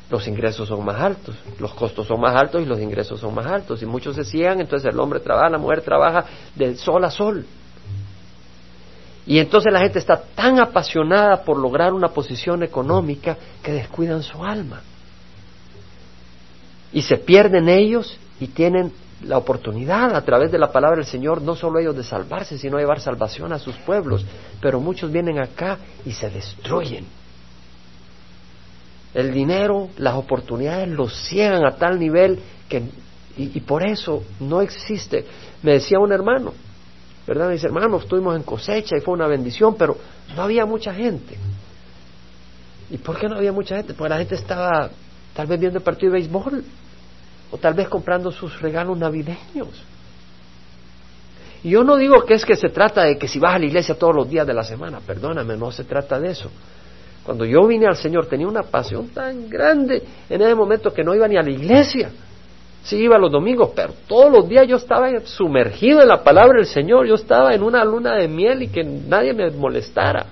Los 0.09 0.27
ingresos 0.27 0.67
son 0.67 0.85
más 0.85 1.01
altos, 1.01 1.35
los 1.59 1.73
costos 1.73 2.05
son 2.05 2.19
más 2.19 2.35
altos 2.35 2.61
y 2.61 2.65
los 2.65 2.79
ingresos 2.79 3.19
son 3.19 3.33
más 3.33 3.47
altos. 3.47 3.81
Y 3.81 3.85
muchos 3.85 4.15
se 4.15 4.23
ciegan, 4.23 4.61
entonces 4.61 4.93
el 4.93 4.99
hombre 4.99 5.19
trabaja, 5.19 5.49
la 5.49 5.57
mujer 5.57 5.81
trabaja 5.81 6.25
de 6.55 6.75
sol 6.75 7.03
a 7.03 7.09
sol. 7.09 7.45
Y 9.25 9.39
entonces 9.39 9.71
la 9.71 9.79
gente 9.79 9.99
está 9.99 10.21
tan 10.35 10.59
apasionada 10.59 11.43
por 11.43 11.57
lograr 11.57 11.93
una 11.93 12.09
posición 12.09 12.61
económica 12.61 13.37
que 13.61 13.71
descuidan 13.71 14.21
su 14.21 14.43
alma 14.43 14.81
y 16.93 17.01
se 17.01 17.17
pierden 17.17 17.67
ellos 17.67 18.17
y 18.39 18.47
tienen 18.47 18.91
la 19.23 19.37
oportunidad 19.37 20.15
a 20.15 20.21
través 20.21 20.51
de 20.51 20.59
la 20.59 20.71
palabra 20.71 20.97
del 20.97 21.05
Señor, 21.05 21.41
no 21.41 21.55
solo 21.55 21.79
ellos 21.79 21.95
de 21.95 22.03
salvarse, 22.03 22.57
sino 22.57 22.77
llevar 22.77 22.99
salvación 22.99 23.51
a 23.53 23.59
sus 23.59 23.75
pueblos. 23.77 24.25
Pero 24.61 24.79
muchos 24.79 25.11
vienen 25.11 25.39
acá 25.39 25.79
y 26.05 26.11
se 26.11 26.29
destruyen. 26.29 27.05
El 29.13 29.31
dinero, 29.31 29.89
las 29.97 30.15
oportunidades 30.15 30.89
los 30.89 31.13
ciegan 31.27 31.65
a 31.65 31.75
tal 31.75 31.99
nivel 31.99 32.39
que, 32.67 32.83
y, 33.37 33.59
por 33.61 33.87
eso 33.87 34.23
no 34.39 34.61
existe. 34.61 35.25
Me 35.61 35.73
decía 35.73 35.99
un 35.99 36.11
hermano, 36.11 36.53
¿verdad? 37.25 37.47
Me 37.47 37.53
dice, 37.53 37.67
hermano, 37.67 37.97
estuvimos 37.97 38.35
en 38.35 38.43
cosecha 38.43 38.97
y 38.97 39.01
fue 39.01 39.13
una 39.13 39.27
bendición, 39.27 39.75
pero 39.77 39.97
no 40.35 40.41
había 40.41 40.65
mucha 40.65 40.93
gente. 40.93 41.37
¿Y 42.89 42.97
por 42.97 43.17
qué 43.17 43.27
no 43.27 43.37
había 43.37 43.51
mucha 43.51 43.77
gente? 43.77 43.93
Porque 43.93 44.09
la 44.09 44.17
gente 44.17 44.35
estaba 44.35 44.89
tal 45.33 45.47
vez 45.47 45.59
viendo 45.59 45.79
el 45.79 45.83
partido 45.83 46.11
de 46.11 46.19
béisbol 46.19 46.63
o 47.54 47.58
tal 47.60 47.76
vez 47.76 47.88
comprando 47.88 48.32
sus 48.32 48.60
regalos 48.60 48.97
navideños. 48.97 49.70
Y 51.64 51.70
yo 51.70 51.84
no 51.84 51.97
digo 51.97 52.26
que 52.26 52.34
es 52.34 52.43
que 52.43 52.56
se 52.56 52.70
trata 52.70 53.04
de 53.04 53.16
que 53.16 53.28
si 53.28 53.38
vas 53.38 53.54
a 53.54 53.60
la 53.60 53.66
iglesia 53.66 53.93
todos 53.93 54.16
los 54.16 54.28
días 54.28 54.47
de 54.47 54.56
la 54.56 54.64
semana, 54.64 54.99
perdóname, 55.06 55.56
no 55.56 55.72
se 55.72 55.84
trata 55.84 56.20
de 56.20 56.32
eso. 56.32 56.49
Cuando 57.24 57.45
yo 57.45 57.68
vine 57.68 57.86
al 57.86 57.95
Señor 57.95 58.26
tenía 58.26 58.47
una 58.47 58.64
pasión 58.64 59.10
tan 59.10 59.47
grande 59.47 60.01
en 60.28 60.41
ese 60.41 60.56
momento 60.56 60.91
que 60.91 61.04
no 61.04 61.14
iba 61.14 61.28
ni 61.28 61.38
a 61.38 61.43
la 61.43 61.51
iglesia. 61.51 62.10
Sí, 62.84 62.97
iba 62.97 63.20
los 63.20 63.32
domingos, 63.32 63.70
pero 63.76 63.93
todos 64.08 64.32
los 64.32 64.49
días 64.49 64.68
yo 64.68 64.78
estaba 64.78 65.08
sumergido 65.24 66.01
en 66.01 66.08
la 66.08 66.24
palabra 66.24 66.58
del 66.58 66.66
Señor. 66.66 67.06
Yo 67.06 67.14
estaba 67.14 67.54
en 67.54 67.62
una 67.62 67.86
luna 67.86 68.16
de 68.16 68.28
miel 68.28 68.64
y 68.64 68.68
que 68.70 68.84
nadie 68.84 69.32
me 69.36 69.51
molestara. 69.51 70.26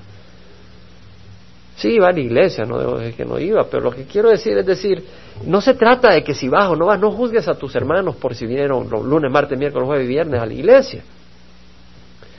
Sí, 1.81 1.95
iba 1.95 2.09
a 2.09 2.11
la 2.11 2.19
iglesia, 2.19 2.63
no 2.63 2.77
debo 2.77 2.99
decir 2.99 3.15
que 3.15 3.25
no 3.25 3.39
iba, 3.39 3.63
pero 3.63 3.81
lo 3.81 3.89
que 3.89 4.03
quiero 4.03 4.29
decir 4.29 4.55
es 4.55 4.65
decir, 4.67 5.03
no 5.47 5.61
se 5.61 5.73
trata 5.73 6.11
de 6.11 6.23
que 6.23 6.35
si 6.35 6.47
vas 6.47 6.69
o 6.69 6.75
no 6.75 6.85
vas, 6.85 6.99
no 6.99 7.09
juzgues 7.09 7.47
a 7.47 7.55
tus 7.55 7.73
hermanos 7.73 8.17
por 8.17 8.35
si 8.35 8.45
vinieron 8.45 8.87
los 8.87 9.03
lunes, 9.03 9.31
martes, 9.31 9.57
miércoles, 9.57 9.87
jueves 9.87 10.05
y 10.05 10.09
viernes 10.09 10.39
a 10.39 10.45
la 10.45 10.53
iglesia. 10.53 11.01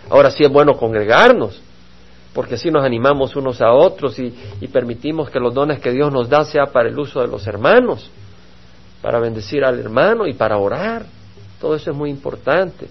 Ahora 0.08 0.30
sí 0.30 0.44
es 0.44 0.48
bueno 0.48 0.74
congregarnos, 0.74 1.60
porque 2.32 2.54
así 2.54 2.70
nos 2.70 2.84
animamos 2.84 3.34
unos 3.34 3.60
a 3.60 3.72
otros 3.72 4.16
y, 4.20 4.32
y 4.60 4.68
permitimos 4.68 5.28
que 5.28 5.40
los 5.40 5.52
dones 5.52 5.80
que 5.80 5.90
Dios 5.90 6.12
nos 6.12 6.28
da 6.28 6.44
sea 6.44 6.66
para 6.66 6.88
el 6.88 6.96
uso 6.96 7.20
de 7.20 7.26
los 7.26 7.44
hermanos, 7.48 8.08
para 9.02 9.18
bendecir 9.18 9.64
al 9.64 9.76
hermano 9.80 10.24
y 10.28 10.34
para 10.34 10.56
orar. 10.56 11.04
Todo 11.60 11.74
eso 11.74 11.90
es 11.90 11.96
muy 11.96 12.10
importante. 12.10 12.86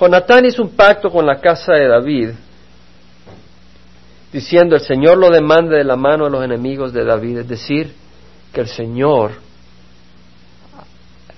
Jonatán 0.00 0.46
hizo 0.46 0.62
un 0.62 0.70
pacto 0.70 1.10
con 1.10 1.26
la 1.26 1.38
casa 1.38 1.74
de 1.74 1.88
David 1.88 2.30
diciendo, 4.32 4.76
el 4.76 4.82
Señor 4.82 5.18
lo 5.18 5.30
demande 5.30 5.76
de 5.76 5.84
la 5.84 5.96
mano 5.96 6.24
de 6.24 6.30
los 6.30 6.44
enemigos 6.44 6.92
de 6.92 7.04
David, 7.04 7.38
es 7.38 7.48
decir, 7.48 7.94
que 8.52 8.60
el 8.60 8.68
Señor 8.68 9.32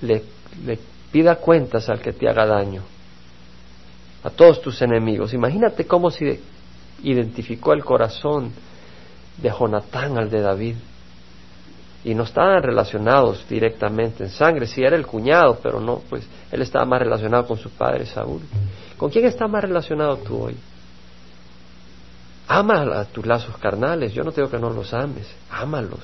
le, 0.00 0.22
le 0.64 0.78
pida 1.10 1.36
cuentas 1.36 1.88
al 1.88 2.00
que 2.00 2.12
te 2.12 2.28
haga 2.28 2.46
daño, 2.46 2.82
a 4.24 4.30
todos 4.30 4.60
tus 4.60 4.80
enemigos. 4.82 5.32
Imagínate 5.34 5.86
cómo 5.86 6.10
se 6.10 6.40
identificó 7.02 7.72
el 7.72 7.84
corazón 7.84 8.52
de 9.38 9.50
Jonatán 9.50 10.18
al 10.18 10.30
de 10.30 10.40
David. 10.40 10.76
Y 12.04 12.14
no 12.14 12.24
estaban 12.24 12.62
relacionados 12.62 13.46
directamente 13.48 14.24
en 14.24 14.30
sangre, 14.30 14.66
sí 14.66 14.82
era 14.82 14.96
el 14.96 15.06
cuñado, 15.06 15.60
pero 15.62 15.80
no, 15.80 16.02
pues 16.10 16.26
él 16.50 16.60
estaba 16.62 16.84
más 16.84 16.98
relacionado 16.98 17.46
con 17.46 17.56
su 17.56 17.70
padre 17.70 18.06
Saúl. 18.06 18.40
¿Con 18.96 19.08
quién 19.08 19.24
está 19.24 19.46
más 19.46 19.62
relacionado 19.62 20.16
tú 20.16 20.44
hoy? 20.44 20.56
Ama 22.54 23.00
a 23.00 23.04
tus 23.06 23.24
lazos 23.24 23.56
carnales, 23.56 24.12
yo 24.12 24.22
no 24.22 24.30
te 24.30 24.42
digo 24.42 24.50
que 24.50 24.58
no 24.58 24.68
los 24.68 24.92
ames, 24.92 25.26
ámalos. 25.50 26.00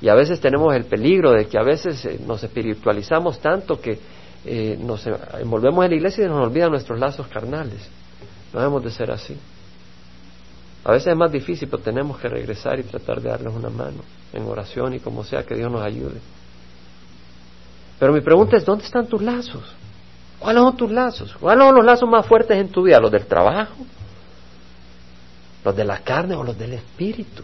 Y 0.00 0.08
a 0.08 0.14
veces 0.14 0.40
tenemos 0.40 0.74
el 0.74 0.86
peligro 0.86 1.32
de 1.32 1.46
que 1.46 1.58
a 1.58 1.62
veces 1.62 2.02
eh, 2.06 2.18
nos 2.26 2.42
espiritualizamos 2.42 3.38
tanto 3.38 3.78
que 3.78 3.98
eh, 4.46 4.78
nos 4.80 5.06
envolvemos 5.38 5.84
en 5.84 5.90
la 5.90 5.96
iglesia 5.96 6.24
y 6.24 6.28
nos 6.28 6.46
olvidan 6.46 6.70
nuestros 6.70 6.98
lazos 6.98 7.26
carnales. 7.26 7.90
No 8.54 8.60
debemos 8.60 8.82
de 8.82 8.90
ser 8.90 9.10
así. 9.10 9.36
A 10.82 10.92
veces 10.92 11.08
es 11.08 11.16
más 11.16 11.30
difícil, 11.30 11.68
pero 11.68 11.82
tenemos 11.82 12.18
que 12.18 12.28
regresar 12.28 12.80
y 12.80 12.84
tratar 12.84 13.20
de 13.20 13.28
darles 13.28 13.52
una 13.52 13.68
mano 13.68 13.98
en 14.32 14.44
oración 14.44 14.94
y 14.94 15.00
como 15.00 15.24
sea 15.24 15.42
que 15.42 15.54
Dios 15.54 15.70
nos 15.70 15.82
ayude. 15.82 16.20
Pero 17.98 18.14
mi 18.14 18.22
pregunta 18.22 18.56
es, 18.56 18.64
¿dónde 18.64 18.86
están 18.86 19.06
tus 19.06 19.20
lazos? 19.20 19.74
¿Cuáles 20.38 20.62
son 20.62 20.74
tus 20.74 20.90
lazos? 20.90 21.36
¿Cuáles 21.38 21.66
son 21.66 21.74
los 21.74 21.84
lazos 21.84 22.08
más 22.08 22.24
fuertes 22.24 22.56
en 22.56 22.70
tu 22.70 22.84
vida? 22.84 22.98
¿Los 22.98 23.12
del 23.12 23.26
trabajo? 23.26 23.74
Los 25.68 25.76
de 25.76 25.84
la 25.84 25.98
carne 25.98 26.34
o 26.34 26.42
los 26.42 26.58
del 26.58 26.72
espíritu. 26.72 27.42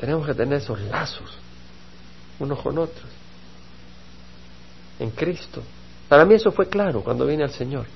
Tenemos 0.00 0.26
que 0.26 0.34
tener 0.34 0.58
esos 0.58 0.80
lazos 0.80 1.38
unos 2.40 2.58
con 2.60 2.76
otros 2.76 3.06
en 4.98 5.10
Cristo. 5.10 5.62
Para 6.08 6.24
mí 6.24 6.34
eso 6.34 6.50
fue 6.50 6.68
claro 6.68 7.02
cuando 7.04 7.24
vine 7.24 7.44
al 7.44 7.52
Señor. 7.52 7.86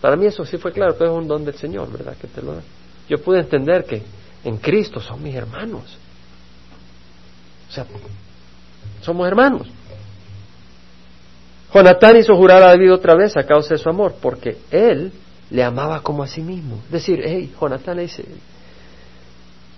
Para 0.00 0.16
mí 0.16 0.26
eso 0.26 0.44
sí 0.44 0.58
fue 0.58 0.72
claro, 0.72 0.96
pero 0.98 1.12
es 1.12 1.18
un 1.22 1.28
don 1.28 1.44
del 1.44 1.54
Señor, 1.54 1.90
¿verdad? 1.90 2.16
Que 2.16 2.26
te 2.26 2.42
lo 2.42 2.56
da. 2.56 2.62
Yo 3.08 3.18
pude 3.22 3.38
entender 3.38 3.84
que 3.84 4.02
en 4.42 4.56
Cristo 4.56 5.00
son 5.00 5.22
mis 5.22 5.36
hermanos. 5.36 5.96
O 7.68 7.72
sea, 7.72 7.86
somos 9.02 9.28
hermanos. 9.28 9.68
Jonatán 11.72 12.16
hizo 12.16 12.34
jurar 12.34 12.60
a 12.62 12.68
David 12.68 12.92
otra 12.92 13.14
vez 13.14 13.36
a 13.36 13.44
causa 13.44 13.74
de 13.74 13.78
su 13.78 13.88
amor, 13.88 14.16
porque 14.20 14.58
él 14.72 15.12
le 15.50 15.62
amaba 15.62 16.02
como 16.02 16.22
a 16.22 16.26
sí 16.26 16.40
mismo. 16.40 16.80
Es 16.86 16.92
decir, 16.92 17.22
hey, 17.24 17.52
Jonatán 17.60 17.96
le 17.96 18.02
dice 18.02 18.24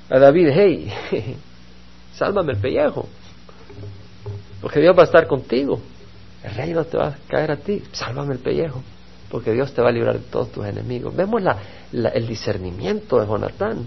a 0.08 0.18
David, 0.18 0.48
hey, 0.52 0.92
sálvame 2.14 2.52
el 2.52 2.58
pellejo, 2.58 3.06
porque 4.60 4.80
Dios 4.80 4.96
va 4.96 5.02
a 5.02 5.06
estar 5.06 5.26
contigo. 5.26 5.80
El 6.42 6.54
reino 6.54 6.84
te 6.84 6.96
va 6.96 7.08
a 7.08 7.16
caer 7.28 7.52
a 7.52 7.56
ti, 7.56 7.82
sálvame 7.92 8.34
el 8.34 8.40
pellejo, 8.40 8.82
porque 9.30 9.52
Dios 9.52 9.72
te 9.72 9.82
va 9.82 9.90
a 9.90 9.92
librar 9.92 10.18
de 10.18 10.24
todos 10.24 10.50
tus 10.50 10.66
enemigos. 10.66 11.14
Vemos 11.14 11.42
la, 11.42 11.58
el 11.92 12.26
discernimiento 12.26 13.20
de 13.20 13.26
Jonatán. 13.26 13.86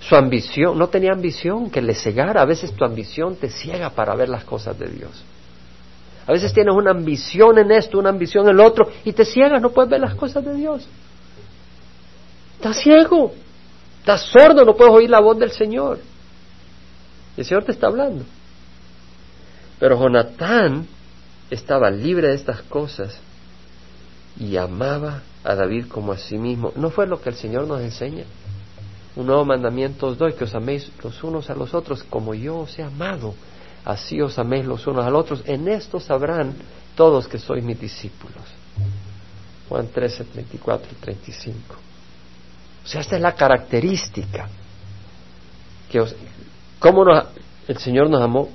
Su 0.00 0.14
ambición, 0.16 0.78
no 0.78 0.88
tenía 0.88 1.12
ambición 1.12 1.70
que 1.70 1.82
le 1.82 1.94
cegara. 1.94 2.40
A 2.40 2.46
veces 2.46 2.72
tu 2.72 2.84
ambición 2.84 3.36
te 3.36 3.50
ciega 3.50 3.90
para 3.90 4.14
ver 4.14 4.28
las 4.28 4.44
cosas 4.44 4.78
de 4.78 4.88
Dios. 4.88 5.24
A 6.30 6.32
veces 6.32 6.52
tienes 6.52 6.72
una 6.72 6.92
ambición 6.92 7.58
en 7.58 7.72
esto, 7.72 7.98
una 7.98 8.10
ambición 8.10 8.44
en 8.44 8.54
el 8.54 8.60
otro, 8.60 8.88
y 9.04 9.12
te 9.12 9.24
ciegas, 9.24 9.60
no 9.60 9.70
puedes 9.70 9.90
ver 9.90 10.00
las 10.00 10.14
cosas 10.14 10.44
de 10.44 10.54
Dios. 10.54 10.86
Estás 12.54 12.76
ciego, 12.76 13.32
estás 13.98 14.22
sordo, 14.30 14.64
no 14.64 14.76
puedes 14.76 14.94
oír 14.94 15.10
la 15.10 15.18
voz 15.18 15.36
del 15.40 15.50
Señor. 15.50 15.98
El 17.36 17.44
Señor 17.44 17.64
te 17.64 17.72
está 17.72 17.88
hablando. 17.88 18.24
Pero 19.80 19.98
Jonatán 19.98 20.86
estaba 21.50 21.90
libre 21.90 22.28
de 22.28 22.34
estas 22.34 22.62
cosas 22.62 23.18
y 24.38 24.56
amaba 24.56 25.22
a 25.42 25.56
David 25.56 25.88
como 25.88 26.12
a 26.12 26.16
sí 26.16 26.38
mismo. 26.38 26.72
¿No 26.76 26.90
fue 26.90 27.08
lo 27.08 27.20
que 27.20 27.30
el 27.30 27.34
Señor 27.34 27.66
nos 27.66 27.80
enseña? 27.80 28.22
Un 29.16 29.26
nuevo 29.26 29.44
mandamiento 29.44 30.06
os 30.06 30.16
doy, 30.16 30.34
que 30.34 30.44
os 30.44 30.54
améis 30.54 30.92
los 31.02 31.24
unos 31.24 31.50
a 31.50 31.56
los 31.56 31.74
otros 31.74 32.04
como 32.04 32.34
yo 32.34 32.58
os 32.58 32.78
he 32.78 32.84
amado 32.84 33.34
así 33.84 34.20
os 34.20 34.38
améis 34.38 34.64
los 34.64 34.86
unos 34.86 35.04
a 35.04 35.10
los 35.10 35.22
otros, 35.22 35.42
en 35.46 35.68
esto 35.68 36.00
sabrán 36.00 36.54
todos 36.94 37.28
que 37.28 37.38
sois 37.38 37.64
mis 37.64 37.80
discípulos. 37.80 38.42
Juan 39.68 39.88
13, 39.88 40.24
34 40.24 40.88
y 40.92 40.94
35. 40.96 41.76
O 42.84 42.88
sea, 42.88 43.00
esta 43.00 43.16
es 43.16 43.22
la 43.22 43.34
característica. 43.34 44.48
Que 45.88 46.04
¿Cómo 46.78 47.04
el 47.68 47.78
Señor 47.78 48.10
nos 48.10 48.22
amó? 48.22 48.48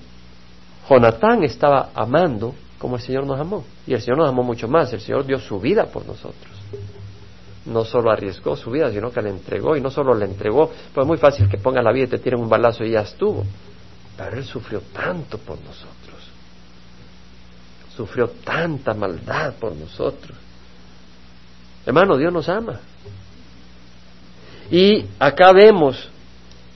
Jonatán 0.89 1.43
estaba 1.43 1.91
amando 1.93 2.53
como 2.77 2.97
el 2.97 3.01
Señor 3.01 3.25
nos 3.25 3.39
amó. 3.39 3.63
Y 3.87 3.93
el 3.93 4.01
Señor 4.01 4.17
nos 4.17 4.29
amó 4.29 4.43
mucho 4.43 4.67
más. 4.67 4.91
El 4.93 4.99
Señor 4.99 5.25
dio 5.25 5.39
su 5.39 5.59
vida 5.59 5.85
por 5.85 6.05
nosotros. 6.05 6.53
No 7.65 7.83
solo 7.85 8.11
arriesgó 8.11 8.55
su 8.55 8.69
vida, 8.69 8.91
sino 8.91 9.11
que 9.11 9.21
le 9.21 9.29
entregó. 9.29 9.75
Y 9.75 9.81
no 9.81 9.89
solo 9.89 10.13
le 10.13 10.25
entregó, 10.25 10.71
pues 10.93 11.03
es 11.03 11.07
muy 11.07 11.17
fácil 11.17 11.47
que 11.47 11.57
pongas 11.57 11.83
la 11.83 11.91
vida 11.91 12.05
y 12.05 12.09
te 12.09 12.19
tiren 12.19 12.39
un 12.39 12.49
balazo 12.49 12.83
y 12.83 12.91
ya 12.91 13.01
estuvo. 13.01 13.43
Pero 14.17 14.37
Él 14.37 14.45
sufrió 14.45 14.81
tanto 14.93 15.37
por 15.37 15.57
nosotros. 15.59 16.15
Sufrió 17.95 18.27
tanta 18.43 18.93
maldad 18.93 19.53
por 19.59 19.75
nosotros. 19.75 20.37
Hermano, 21.85 22.17
Dios 22.17 22.31
nos 22.31 22.49
ama. 22.49 22.79
Y 24.71 25.05
acá 25.19 25.51
vemos 25.53 26.09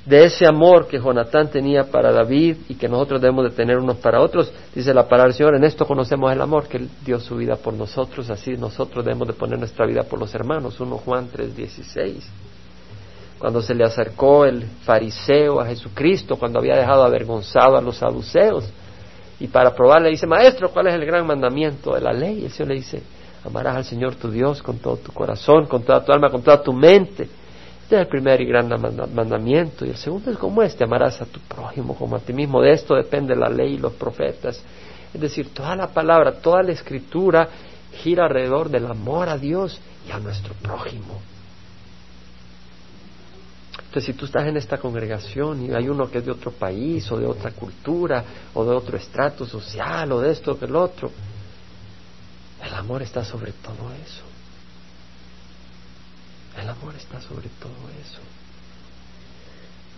de 0.06 0.26
ese 0.26 0.46
amor 0.46 0.88
que 0.88 1.00
Jonatán 1.00 1.50
tenía 1.50 1.86
para 1.92 2.12
David 2.12 2.58
y 2.68 2.76
que 2.76 2.88
nosotros 2.88 3.22
debemos 3.22 3.46
de 3.46 3.52
tener 3.52 3.78
unos 3.78 3.98
para 3.98 4.22
otros, 4.22 4.52
dice 4.74 4.94
la 4.94 5.08
palabra 5.08 5.26
del 5.26 5.34
Señor, 5.38 5.56
en 5.56 5.64
esto 5.64 5.86
conocemos 5.86 6.32
el 6.32 6.42
amor, 6.42 6.68
que 6.68 6.78
Él 6.78 6.90
dio 7.06 7.20
su 7.20 7.36
vida 7.36 7.58
por 7.58 7.74
nosotros, 7.74 8.30
así 8.30 8.56
nosotros 8.58 9.04
debemos 9.04 9.28
de 9.28 9.34
poner 9.34 9.60
nuestra 9.60 9.86
vida 9.86 10.04
por 10.04 10.20
los 10.20 10.34
hermanos, 10.34 10.80
1 10.80 10.98
Juan 10.98 11.30
3:16 11.32 12.24
cuando 13.40 13.62
se 13.62 13.74
le 13.74 13.86
acercó 13.86 14.46
el 14.46 14.64
fariseo 14.84 15.62
a 15.62 15.66
Jesucristo, 15.66 16.36
cuando 16.36 16.60
había 16.60 16.76
dejado 16.76 17.04
avergonzado 17.04 17.78
a 17.78 17.82
los 17.82 17.98
saduceos. 17.98 18.70
Y 19.40 19.48
para 19.48 19.74
probarle 19.74 20.10
le 20.10 20.12
dice, 20.12 20.28
maestro, 20.28 20.70
¿cuál 20.70 20.88
es 20.88 20.94
el 20.94 21.06
gran 21.06 21.26
mandamiento 21.26 21.96
de 21.96 22.02
la 22.02 22.12
ley? 22.12 22.40
Y 22.42 22.46
el 22.46 22.52
Señor 22.52 22.70
le 22.70 22.76
dice, 22.76 23.02
amarás 23.46 23.78
al 23.78 23.86
Señor 23.86 24.16
tu 24.16 24.30
Dios 24.30 24.62
con 24.62 24.80
todo 24.80 24.98
tu 24.98 25.14
corazón, 25.14 25.66
con 25.68 25.84
toda 25.84 26.04
tu 26.04 26.12
alma, 26.12 26.30
con 26.30 26.42
toda 26.42 26.62
tu 26.62 26.74
mente. 26.74 27.30
Este 27.84 27.96
es 27.96 28.02
el 28.02 28.08
primer 28.08 28.42
y 28.42 28.46
gran 28.46 28.68
mandamiento. 29.14 29.86
Y 29.86 29.90
el 29.90 29.96
segundo 29.96 30.30
es 30.30 30.38
como 30.38 30.62
este, 30.62 30.84
amarás 30.84 31.22
a 31.22 31.26
tu 31.26 31.40
prójimo 31.40 31.96
como 31.96 32.18
a 32.18 32.20
ti 32.20 32.34
mismo. 32.34 32.62
De 32.62 32.72
esto 32.72 32.94
depende 32.94 33.36
la 33.36 33.50
ley 33.50 33.76
y 33.76 33.78
los 33.78 33.94
profetas. 33.94 34.62
Es 35.14 35.22
decir, 35.22 35.54
toda 35.54 35.76
la 35.76 35.88
palabra, 35.88 36.34
toda 36.34 36.62
la 36.62 36.74
escritura 36.74 37.48
gira 38.04 38.26
alrededor 38.26 38.70
del 38.70 38.86
amor 38.86 39.30
a 39.30 39.38
Dios 39.38 39.80
y 40.08 40.12
a 40.12 40.20
nuestro 40.20 40.54
prójimo. 40.62 41.20
Entonces, 43.90 44.06
si 44.06 44.14
tú 44.14 44.26
estás 44.26 44.46
en 44.46 44.56
esta 44.56 44.78
congregación 44.78 45.66
y 45.66 45.74
hay 45.74 45.90
uno 45.90 46.12
que 46.12 46.20
es 46.20 46.26
de 46.26 46.32
otro 46.32 46.52
país 46.52 47.12
o 47.12 47.18
de 47.18 47.26
otra 47.26 47.50
cultura 47.50 48.24
o 48.54 48.64
de 48.64 48.70
otro 48.70 48.96
estrato 48.96 49.48
social 49.48 50.12
o 50.12 50.22
de 50.22 50.30
esto 50.30 50.52
o 50.52 50.54
del 50.54 50.76
otro, 50.76 51.10
el 52.64 52.72
amor 52.72 53.02
está 53.02 53.26
sobre 53.26 53.52
todo 53.52 53.92
eso. 54.06 54.22
El 56.62 56.70
amor 56.70 56.94
está 56.96 57.20
sobre 57.20 57.50
todo 57.60 57.90
eso. 58.00 58.20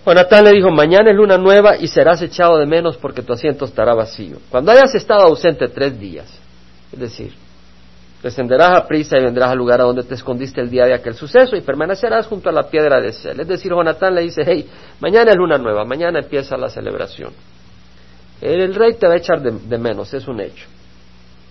Jonatán 0.05 0.45
le 0.45 0.51
dijo, 0.51 0.71
mañana 0.71 1.11
es 1.11 1.17
luna 1.17 1.37
nueva 1.37 1.75
y 1.75 1.89
serás 1.89 2.21
echado 2.21 2.57
de 2.57 2.65
menos 2.65 2.95
porque 2.95 3.21
tu 3.21 3.33
asiento 3.33 3.65
estará 3.65 3.93
vacío. 3.93 4.37
Cuando 4.49 4.71
hayas 4.71 4.95
estado 4.95 5.23
ausente 5.23 5.67
tres 5.67 5.99
días, 5.99 6.29
es 6.93 6.97
decir, 6.97 7.33
Descenderás 8.21 8.77
a 8.77 8.87
prisa 8.87 9.17
y 9.17 9.23
vendrás 9.23 9.49
al 9.49 9.57
lugar 9.57 9.81
a 9.81 9.85
donde 9.85 10.03
te 10.03 10.13
escondiste 10.13 10.61
el 10.61 10.69
día 10.69 10.85
de 10.85 10.93
aquel 10.93 11.15
suceso 11.15 11.55
y 11.55 11.61
permanecerás 11.61 12.27
junto 12.27 12.49
a 12.49 12.51
la 12.51 12.63
piedra 12.63 13.01
de 13.01 13.11
Sel. 13.13 13.39
Es 13.39 13.47
decir, 13.47 13.71
Jonatán 13.71 14.13
le 14.13 14.21
dice, 14.21 14.43
hey, 14.45 14.69
mañana 14.99 15.31
es 15.31 15.37
luna 15.37 15.57
nueva, 15.57 15.85
mañana 15.85 16.19
empieza 16.19 16.55
la 16.55 16.69
celebración. 16.69 17.33
El 18.39 18.75
rey 18.75 18.93
te 18.93 19.07
va 19.07 19.13
a 19.13 19.17
echar 19.17 19.41
de, 19.41 19.77
menos, 19.77 20.13
es 20.13 20.27
un 20.27 20.39
hecho. 20.39 20.67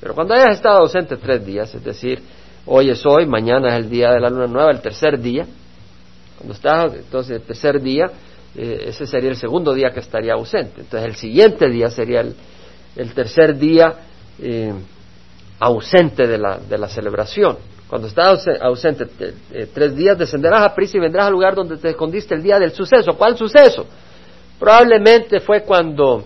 Pero 0.01 0.15
cuando 0.15 0.35
hayas 0.35 0.57
estado 0.57 0.79
ausente 0.79 1.17
tres 1.17 1.45
días, 1.45 1.75
es 1.75 1.83
decir, 1.83 2.23
hoy 2.67 2.91
es 2.91 3.05
hoy, 3.05 3.27
mañana 3.27 3.77
es 3.77 3.85
el 3.85 3.91
día 3.91 4.13
de 4.13 4.21
la 4.21 4.31
luna 4.31 4.47
nueva, 4.47 4.71
el 4.71 4.81
tercer 4.81 5.19
día, 5.19 5.47
cuando 6.39 6.55
estás, 6.55 6.95
entonces 6.95 7.37
el 7.37 7.43
tercer 7.43 7.81
día, 7.83 8.11
eh, 8.57 8.85
ese 8.87 9.07
sería 9.07 9.31
el 9.31 9.37
segundo 9.37 9.75
día 9.75 9.91
que 9.91 10.01
estaría 10.01 10.35
ausente. 10.35 10.83
Entonces 10.83 11.09
el 11.09 11.17
siguiente 11.17 11.69
día 11.69 11.91
sería 11.91 12.21
el, 12.21 13.13
tercer 13.13 13.59
día. 13.59 13.93
Eh, 14.39 14.73
ausente 15.61 16.27
de 16.27 16.39
la, 16.39 16.59
de 16.59 16.79
la 16.79 16.89
celebración. 16.89 17.59
Cuando 17.89 18.09
estás 18.09 18.47
ausente 18.61 19.07
eh, 19.53 19.69
tres 19.73 19.95
días, 19.95 20.17
descenderás 20.17 20.63
a 20.63 20.75
prisa 20.75 20.97
y 20.97 21.01
vendrás 21.01 21.27
al 21.27 21.33
lugar 21.33 21.55
donde 21.55 21.77
te 21.77 21.91
escondiste 21.91 22.35
el 22.35 22.43
día 22.43 22.59
del 22.59 22.73
suceso. 22.73 23.13
¿Cuál 23.17 23.37
suceso? 23.37 23.87
Probablemente 24.59 25.41
fue 25.41 25.63
cuando 25.63 26.25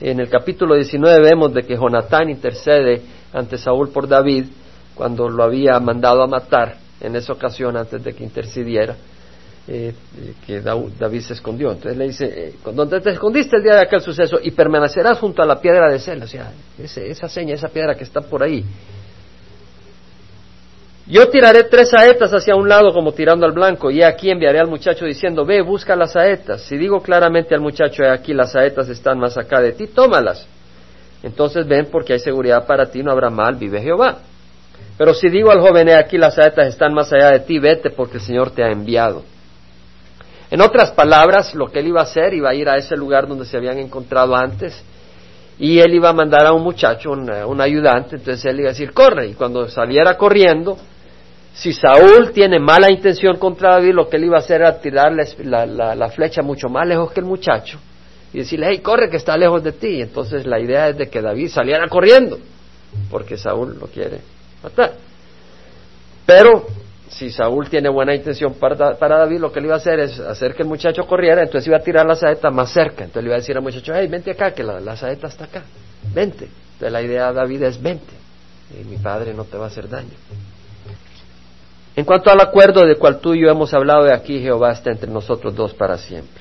en 0.00 0.20
el 0.20 0.28
capítulo 0.28 0.74
19 0.74 1.20
vemos 1.20 1.52
de 1.52 1.62
que 1.62 1.76
Jonatán 1.76 2.30
intercede 2.30 3.02
ante 3.32 3.56
Saúl 3.56 3.90
por 3.90 4.08
David 4.08 4.46
cuando 4.94 5.28
lo 5.28 5.44
había 5.44 5.78
mandado 5.80 6.22
a 6.22 6.26
matar 6.26 6.76
en 7.00 7.16
esa 7.16 7.32
ocasión 7.32 7.76
antes 7.76 8.02
de 8.02 8.12
que 8.12 8.24
intercediera. 8.24 8.96
Eh, 9.68 9.94
que 10.46 10.60
David 10.62 11.20
se 11.20 11.34
escondió. 11.34 11.70
Entonces 11.70 11.96
le 11.96 12.08
dice, 12.08 12.24
eh, 12.26 12.54
donde 12.74 13.00
te 13.00 13.10
escondiste 13.10 13.56
el 13.56 13.62
día 13.62 13.74
de 13.74 13.82
aquel 13.82 14.00
suceso 14.00 14.38
y 14.42 14.50
permanecerás 14.50 15.18
junto 15.18 15.42
a 15.42 15.46
la 15.46 15.60
piedra 15.60 15.90
de 15.90 15.98
cel, 15.98 16.22
o 16.22 16.26
sea, 16.26 16.50
esa 16.78 17.28
seña, 17.28 17.54
esa 17.54 17.68
piedra 17.68 17.94
que 17.94 18.04
está 18.04 18.20
por 18.20 18.42
ahí. 18.42 18.64
Yo 21.06 21.28
tiraré 21.28 21.64
tres 21.64 21.90
saetas 21.90 22.32
hacia 22.32 22.54
un 22.56 22.68
lado 22.68 22.92
como 22.92 23.12
tirando 23.12 23.44
al 23.44 23.52
blanco, 23.52 23.90
y 23.90 24.02
aquí 24.02 24.30
enviaré 24.30 24.60
al 24.60 24.68
muchacho 24.68 25.04
diciendo, 25.04 25.44
ve, 25.44 25.60
busca 25.60 25.94
las 25.94 26.12
saetas. 26.12 26.62
Si 26.62 26.76
digo 26.76 27.00
claramente 27.00 27.54
al 27.54 27.60
muchacho, 27.60 28.02
aquí 28.10 28.32
las 28.32 28.52
saetas 28.52 28.88
están 28.88 29.18
más 29.18 29.36
acá 29.36 29.60
de 29.60 29.72
ti, 29.72 29.88
tómalas. 29.88 30.46
Entonces 31.22 31.66
ven, 31.66 31.86
porque 31.92 32.14
hay 32.14 32.20
seguridad 32.20 32.66
para 32.66 32.86
ti, 32.90 33.02
no 33.02 33.12
habrá 33.12 33.28
mal, 33.28 33.56
vive 33.56 33.80
Jehová. 33.82 34.18
Pero 34.96 35.14
si 35.14 35.28
digo 35.28 35.50
al 35.50 35.60
joven, 35.60 35.90
aquí 35.90 36.16
las 36.16 36.36
saetas 36.36 36.68
están 36.68 36.94
más 36.94 37.12
allá 37.12 37.30
de 37.30 37.40
ti, 37.40 37.58
vete 37.58 37.90
porque 37.90 38.16
el 38.16 38.22
Señor 38.22 38.50
te 38.50 38.62
ha 38.62 38.70
enviado. 38.70 39.22
En 40.50 40.60
otras 40.60 40.90
palabras, 40.90 41.54
lo 41.54 41.68
que 41.68 41.78
él 41.78 41.88
iba 41.88 42.00
a 42.00 42.04
hacer, 42.04 42.34
iba 42.34 42.50
a 42.50 42.54
ir 42.54 42.68
a 42.68 42.76
ese 42.76 42.96
lugar 42.96 43.28
donde 43.28 43.44
se 43.44 43.56
habían 43.56 43.78
encontrado 43.78 44.34
antes 44.34 44.82
y 45.60 45.78
él 45.78 45.94
iba 45.94 46.08
a 46.08 46.12
mandar 46.14 46.46
a 46.46 46.52
un 46.52 46.62
muchacho, 46.62 47.10
un, 47.10 47.60
ayudante, 47.60 48.16
entonces 48.16 48.44
él 48.46 48.60
iba 48.60 48.70
a 48.70 48.72
decir, 48.72 48.92
corre, 48.92 49.28
y 49.28 49.34
cuando 49.34 49.68
saliera 49.68 50.16
corriendo, 50.16 50.78
si 51.52 51.74
Saúl 51.74 52.32
tiene 52.32 52.58
mala 52.58 52.90
intención 52.90 53.36
contra 53.36 53.74
David, 53.74 53.92
lo 53.92 54.08
que 54.08 54.16
él 54.16 54.24
iba 54.24 54.36
a 54.36 54.40
hacer 54.40 54.62
era 54.62 54.80
tirarle 54.80 55.24
la, 55.44 56.08
flecha 56.08 56.40
mucho 56.40 56.68
más 56.70 56.86
lejos 56.86 57.12
que 57.12 57.20
el 57.20 57.26
muchacho 57.26 57.78
y 58.32 58.38
decirle, 58.38 58.68
hey, 58.70 58.78
corre 58.78 59.10
que 59.10 59.18
está 59.18 59.36
lejos 59.36 59.62
de 59.62 59.72
ti. 59.72 60.00
Entonces 60.00 60.46
la 60.46 60.58
idea 60.58 60.88
es 60.88 60.96
de 60.96 61.10
que 61.10 61.20
David 61.20 61.48
saliera 61.48 61.86
corriendo, 61.88 62.38
porque 63.10 63.36
Saúl 63.36 63.76
lo 63.78 63.88
quiere 63.88 64.20
matar. 64.62 64.94
Pero 66.24 66.64
si 67.10 67.30
Saúl 67.30 67.68
tiene 67.68 67.88
buena 67.88 68.14
intención 68.14 68.54
para, 68.54 68.94
David, 68.98 69.40
lo 69.40 69.52
que 69.52 69.60
le 69.60 69.66
iba 69.66 69.74
a 69.74 69.78
hacer 69.78 69.98
es 69.98 70.18
hacer 70.20 70.54
que 70.54 70.62
el 70.62 70.68
muchacho 70.68 71.02
corriera, 71.06 71.42
entonces 71.42 71.66
iba 71.66 71.76
a 71.76 71.80
tirar 71.80 72.06
la 72.06 72.14
saeta 72.14 72.50
más 72.50 72.72
cerca. 72.72 73.04
Entonces 73.04 73.24
le 73.24 73.28
iba 73.28 73.36
a 73.36 73.40
decir 73.40 73.56
al 73.56 73.62
muchacho, 73.62 73.92
hey, 73.94 74.06
vente 74.08 74.30
acá, 74.30 74.52
que 74.52 74.62
la, 74.62 74.96
saeta 74.96 75.26
está 75.26 75.44
acá, 75.44 75.64
vente. 76.14 76.44
Entonces 76.44 76.92
la 76.92 77.02
idea 77.02 77.28
de 77.28 77.34
David 77.34 77.62
es, 77.64 77.82
vente, 77.82 78.14
y 78.80 78.84
mi 78.84 78.96
padre 78.96 79.34
no 79.34 79.44
te 79.44 79.58
va 79.58 79.64
a 79.64 79.68
hacer 79.68 79.88
daño. 79.88 80.14
En 81.96 82.04
cuanto 82.04 82.30
al 82.30 82.40
acuerdo 82.40 82.86
de 82.86 82.94
cual 82.94 83.18
tú 83.18 83.34
y 83.34 83.42
yo 83.42 83.50
hemos 83.50 83.74
hablado 83.74 84.04
de 84.04 84.14
aquí, 84.14 84.40
Jehová 84.40 84.70
está 84.70 84.92
entre 84.92 85.10
nosotros 85.10 85.54
dos 85.54 85.74
para 85.74 85.98
siempre. 85.98 86.40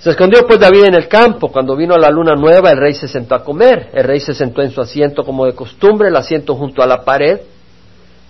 Se 0.00 0.10
escondió 0.10 0.46
pues 0.46 0.58
David 0.58 0.84
en 0.86 0.94
el 0.94 1.08
campo. 1.08 1.50
Cuando 1.50 1.74
vino 1.76 1.96
la 1.96 2.10
luna 2.10 2.34
nueva, 2.34 2.70
el 2.70 2.78
rey 2.78 2.94
se 2.94 3.08
sentó 3.08 3.34
a 3.34 3.42
comer. 3.42 3.90
El 3.94 4.04
rey 4.04 4.20
se 4.20 4.34
sentó 4.34 4.60
en 4.60 4.70
su 4.70 4.80
asiento 4.80 5.24
como 5.24 5.46
de 5.46 5.54
costumbre, 5.54 6.08
el 6.08 6.16
asiento 6.16 6.54
junto 6.54 6.82
a 6.82 6.86
la 6.86 7.04
pared. 7.04 7.40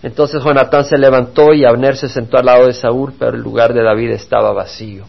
Entonces 0.03 0.42
Jonatán 0.42 0.84
se 0.84 0.99
levantó 0.99 1.53
y 1.53 1.64
Abner 1.64 1.97
se 1.97 2.09
sentó 2.09 2.38
al 2.38 2.47
lado 2.47 2.66
de 2.66 2.72
Saúl, 2.72 3.14
pero 3.18 3.36
el 3.36 3.42
lugar 3.42 3.72
de 3.72 3.82
David 3.82 4.11
estaba 4.11 4.53
vacío. 4.53 5.05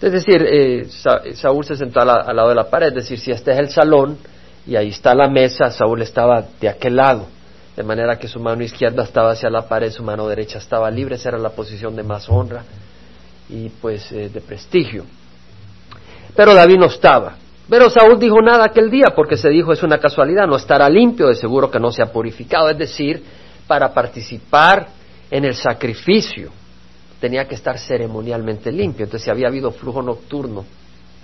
Es 0.00 0.12
decir, 0.12 0.44
eh, 0.46 0.86
Saúl 1.34 1.64
se 1.64 1.74
sentó 1.74 2.00
al, 2.00 2.36
lado 2.36 2.50
de 2.50 2.54
la 2.54 2.68
pared, 2.68 2.88
es 2.88 2.94
decir, 2.94 3.18
si 3.18 3.30
este 3.30 3.52
es 3.52 3.58
el 3.58 3.70
salón 3.70 4.18
y 4.66 4.76
ahí 4.76 4.88
está 4.88 5.14
la 5.14 5.28
mesa, 5.28 5.70
Saúl 5.70 6.02
estaba 6.02 6.44
de 6.60 6.68
aquel 6.68 6.96
lado, 6.96 7.26
de 7.74 7.82
manera 7.82 8.18
que 8.18 8.28
su 8.28 8.38
mano 8.38 8.62
izquierda 8.62 9.04
estaba 9.04 9.30
hacia 9.30 9.48
la 9.48 9.62
pared, 9.62 9.90
su 9.90 10.02
mano 10.02 10.28
derecha 10.28 10.58
estaba 10.58 10.90
libre, 10.90 11.14
esa 11.14 11.30
era 11.30 11.38
la 11.38 11.50
posición 11.50 11.96
de 11.96 12.02
más 12.02 12.28
honra 12.28 12.62
y 13.48 13.70
pues 13.70 14.12
eh, 14.12 14.28
de 14.28 14.40
prestigio. 14.42 15.04
Pero 16.34 16.54
David 16.54 16.76
no 16.76 16.86
estaba. 16.86 17.36
Pero 17.68 17.88
Saúl 17.88 18.18
dijo 18.18 18.40
nada 18.42 18.66
aquel 18.66 18.90
día 18.90 19.06
porque 19.16 19.36
se 19.36 19.48
dijo 19.48 19.72
es 19.72 19.82
una 19.82 19.98
casualidad, 19.98 20.46
no 20.46 20.56
estará 20.56 20.88
limpio, 20.90 21.28
de 21.28 21.34
seguro 21.34 21.70
que 21.70 21.80
no 21.80 21.90
se 21.90 22.02
ha 22.02 22.12
purificado, 22.12 22.68
es 22.68 22.78
decir, 22.78 23.22
para 23.66 23.92
participar 23.92 24.88
en 25.30 25.44
el 25.44 25.54
sacrificio 25.54 26.50
tenía 27.20 27.46
que 27.46 27.54
estar 27.54 27.78
ceremonialmente 27.78 28.70
limpio. 28.70 29.04
Entonces, 29.04 29.24
si 29.24 29.30
había 29.30 29.48
habido 29.48 29.70
flujo 29.70 30.02
nocturno 30.02 30.64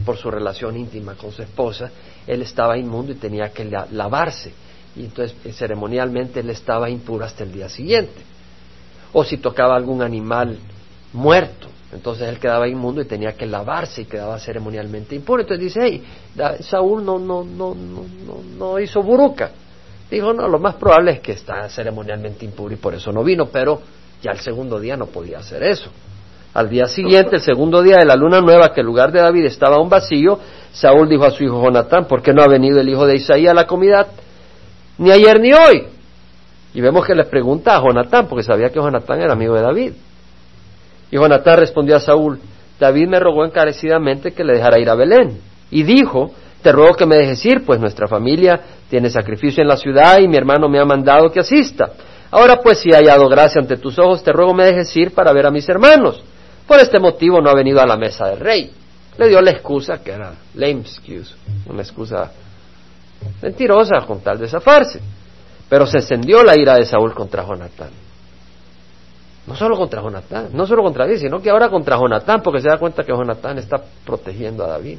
por 0.04 0.16
su 0.16 0.30
relación 0.30 0.76
íntima 0.76 1.14
con 1.14 1.30
su 1.32 1.42
esposa, 1.42 1.90
él 2.26 2.42
estaba 2.42 2.76
inmundo 2.78 3.12
y 3.12 3.16
tenía 3.16 3.50
que 3.50 3.64
lavarse. 3.64 4.52
Y 4.96 5.04
entonces, 5.04 5.36
eh, 5.44 5.52
ceremonialmente, 5.52 6.40
él 6.40 6.50
estaba 6.50 6.90
impuro 6.90 7.24
hasta 7.24 7.44
el 7.44 7.52
día 7.52 7.68
siguiente. 7.68 8.20
O 9.12 9.24
si 9.24 9.38
tocaba 9.38 9.76
algún 9.76 10.02
animal 10.02 10.58
muerto, 11.12 11.68
entonces 11.92 12.26
él 12.26 12.38
quedaba 12.38 12.66
inmundo 12.66 13.02
y 13.02 13.04
tenía 13.04 13.34
que 13.34 13.46
lavarse 13.46 14.02
y 14.02 14.04
quedaba 14.06 14.38
ceremonialmente 14.38 15.14
impuro. 15.14 15.42
Entonces 15.42 15.66
dice, 15.66 15.80
hey, 15.82 16.04
Saúl 16.60 17.04
no, 17.04 17.18
no, 17.18 17.44
no, 17.44 17.74
no, 17.74 18.04
no 18.56 18.78
hizo 18.78 19.02
buruca. 19.02 19.50
Dijo, 20.12 20.34
no, 20.34 20.46
lo 20.46 20.58
más 20.58 20.74
probable 20.74 21.12
es 21.12 21.20
que 21.20 21.32
está 21.32 21.66
ceremonialmente 21.70 22.44
impuro 22.44 22.74
y 22.74 22.76
por 22.76 22.94
eso 22.94 23.10
no 23.12 23.24
vino, 23.24 23.46
pero 23.46 23.80
ya 24.20 24.32
el 24.32 24.40
segundo 24.40 24.78
día 24.78 24.94
no 24.94 25.06
podía 25.06 25.38
hacer 25.38 25.62
eso. 25.62 25.88
Al 26.52 26.68
día 26.68 26.84
siguiente, 26.84 27.36
el 27.36 27.40
segundo 27.40 27.82
día 27.82 27.96
de 27.96 28.04
la 28.04 28.14
luna 28.14 28.42
nueva, 28.42 28.74
que 28.74 28.82
el 28.82 28.86
lugar 28.86 29.10
de 29.10 29.22
David 29.22 29.46
estaba 29.46 29.80
un 29.80 29.88
vacío, 29.88 30.38
Saúl 30.70 31.08
dijo 31.08 31.24
a 31.24 31.30
su 31.30 31.44
hijo 31.44 31.62
Jonatán, 31.62 32.04
¿por 32.04 32.20
qué 32.20 32.34
no 32.34 32.42
ha 32.42 32.46
venido 32.46 32.78
el 32.78 32.90
hijo 32.90 33.06
de 33.06 33.16
Isaí 33.16 33.46
a 33.46 33.54
la 33.54 33.66
comida? 33.66 34.06
Ni 34.98 35.10
ayer 35.10 35.40
ni 35.40 35.54
hoy. 35.54 35.86
Y 36.74 36.82
vemos 36.82 37.06
que 37.06 37.14
le 37.14 37.24
pregunta 37.24 37.74
a 37.74 37.80
Jonatán, 37.80 38.26
porque 38.28 38.42
sabía 38.42 38.68
que 38.68 38.80
Jonatán 38.80 39.18
era 39.18 39.32
amigo 39.32 39.54
de 39.54 39.62
David. 39.62 39.92
Y 41.10 41.16
Jonatán 41.16 41.58
respondió 41.58 41.96
a 41.96 42.00
Saúl, 42.00 42.38
David 42.78 43.08
me 43.08 43.18
rogó 43.18 43.46
encarecidamente 43.46 44.32
que 44.32 44.44
le 44.44 44.56
dejara 44.56 44.78
ir 44.78 44.90
a 44.90 44.94
Belén. 44.94 45.40
Y 45.70 45.84
dijo, 45.84 46.32
te 46.60 46.70
ruego 46.70 46.96
que 46.96 47.06
me 47.06 47.16
dejes 47.16 47.42
ir, 47.46 47.64
pues 47.64 47.80
nuestra 47.80 48.06
familia 48.06 48.60
tiene 48.92 49.08
sacrificio 49.08 49.62
en 49.62 49.68
la 49.68 49.78
ciudad 49.78 50.18
y 50.18 50.28
mi 50.28 50.36
hermano 50.36 50.68
me 50.68 50.78
ha 50.78 50.84
mandado 50.84 51.32
que 51.32 51.40
asista. 51.40 51.92
Ahora 52.30 52.60
pues 52.62 52.78
si 52.80 52.90
he 52.90 52.94
hallado 52.94 53.26
gracia 53.26 53.58
ante 53.58 53.78
tus 53.78 53.98
ojos, 53.98 54.22
te 54.22 54.30
ruego 54.32 54.52
me 54.52 54.66
dejes 54.66 54.94
ir 54.98 55.14
para 55.14 55.32
ver 55.32 55.46
a 55.46 55.50
mis 55.50 55.66
hermanos. 55.66 56.22
Por 56.68 56.78
este 56.78 57.00
motivo 57.00 57.40
no 57.40 57.48
ha 57.48 57.54
venido 57.54 57.80
a 57.80 57.86
la 57.86 57.96
mesa 57.96 58.26
del 58.28 58.40
rey. 58.40 58.70
Le 59.16 59.28
dio 59.28 59.40
la 59.40 59.50
excusa 59.50 60.02
que 60.02 60.10
era 60.10 60.34
lame 60.56 60.82
excuse, 60.82 61.34
una 61.70 61.80
excusa 61.80 62.32
mentirosa 63.40 64.04
con 64.06 64.20
tal 64.20 64.38
de 64.38 64.46
zafarse. 64.46 65.00
Pero 65.70 65.86
se 65.86 65.96
encendió 65.96 66.42
la 66.42 66.54
ira 66.54 66.74
de 66.74 66.84
Saúl 66.84 67.14
contra 67.14 67.46
Jonatán. 67.46 67.92
No 69.46 69.56
solo 69.56 69.74
contra 69.74 70.02
Jonatán, 70.02 70.50
no 70.52 70.66
solo 70.66 70.82
contra 70.82 71.06
David, 71.06 71.18
sino 71.18 71.40
que 71.40 71.48
ahora 71.48 71.70
contra 71.70 71.96
Jonatán, 71.96 72.42
porque 72.42 72.60
se 72.60 72.68
da 72.68 72.76
cuenta 72.76 73.04
que 73.04 73.12
Jonatán 73.12 73.56
está 73.56 73.82
protegiendo 74.04 74.64
a 74.64 74.68
David 74.68 74.98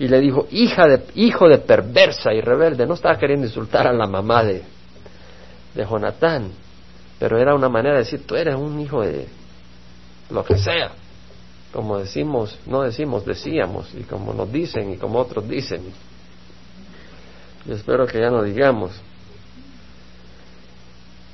y 0.00 0.08
le 0.08 0.18
dijo, 0.18 0.48
hija 0.50 0.88
de, 0.88 1.02
hijo 1.14 1.46
de 1.46 1.58
perversa 1.58 2.32
y 2.32 2.40
rebelde. 2.40 2.86
No 2.86 2.94
estaba 2.94 3.18
queriendo 3.18 3.46
insultar 3.46 3.86
a 3.86 3.92
la 3.92 4.06
mamá 4.06 4.42
de, 4.42 4.62
de 5.74 5.84
Jonatán, 5.84 6.52
pero 7.18 7.38
era 7.38 7.54
una 7.54 7.68
manera 7.68 7.96
de 7.96 8.04
decir, 8.04 8.26
tú 8.26 8.34
eres 8.34 8.54
un 8.54 8.80
hijo 8.80 9.02
de 9.02 9.26
lo 10.30 10.42
que 10.42 10.56
sea. 10.56 10.92
Como 11.70 11.98
decimos, 11.98 12.58
no 12.64 12.80
decimos, 12.80 13.26
decíamos, 13.26 13.94
y 13.94 14.04
como 14.04 14.32
nos 14.32 14.50
dicen 14.50 14.90
y 14.90 14.96
como 14.96 15.18
otros 15.18 15.46
dicen. 15.46 15.82
Yo 17.66 17.74
espero 17.74 18.06
que 18.06 18.20
ya 18.20 18.30
no 18.30 18.42
digamos. 18.42 18.92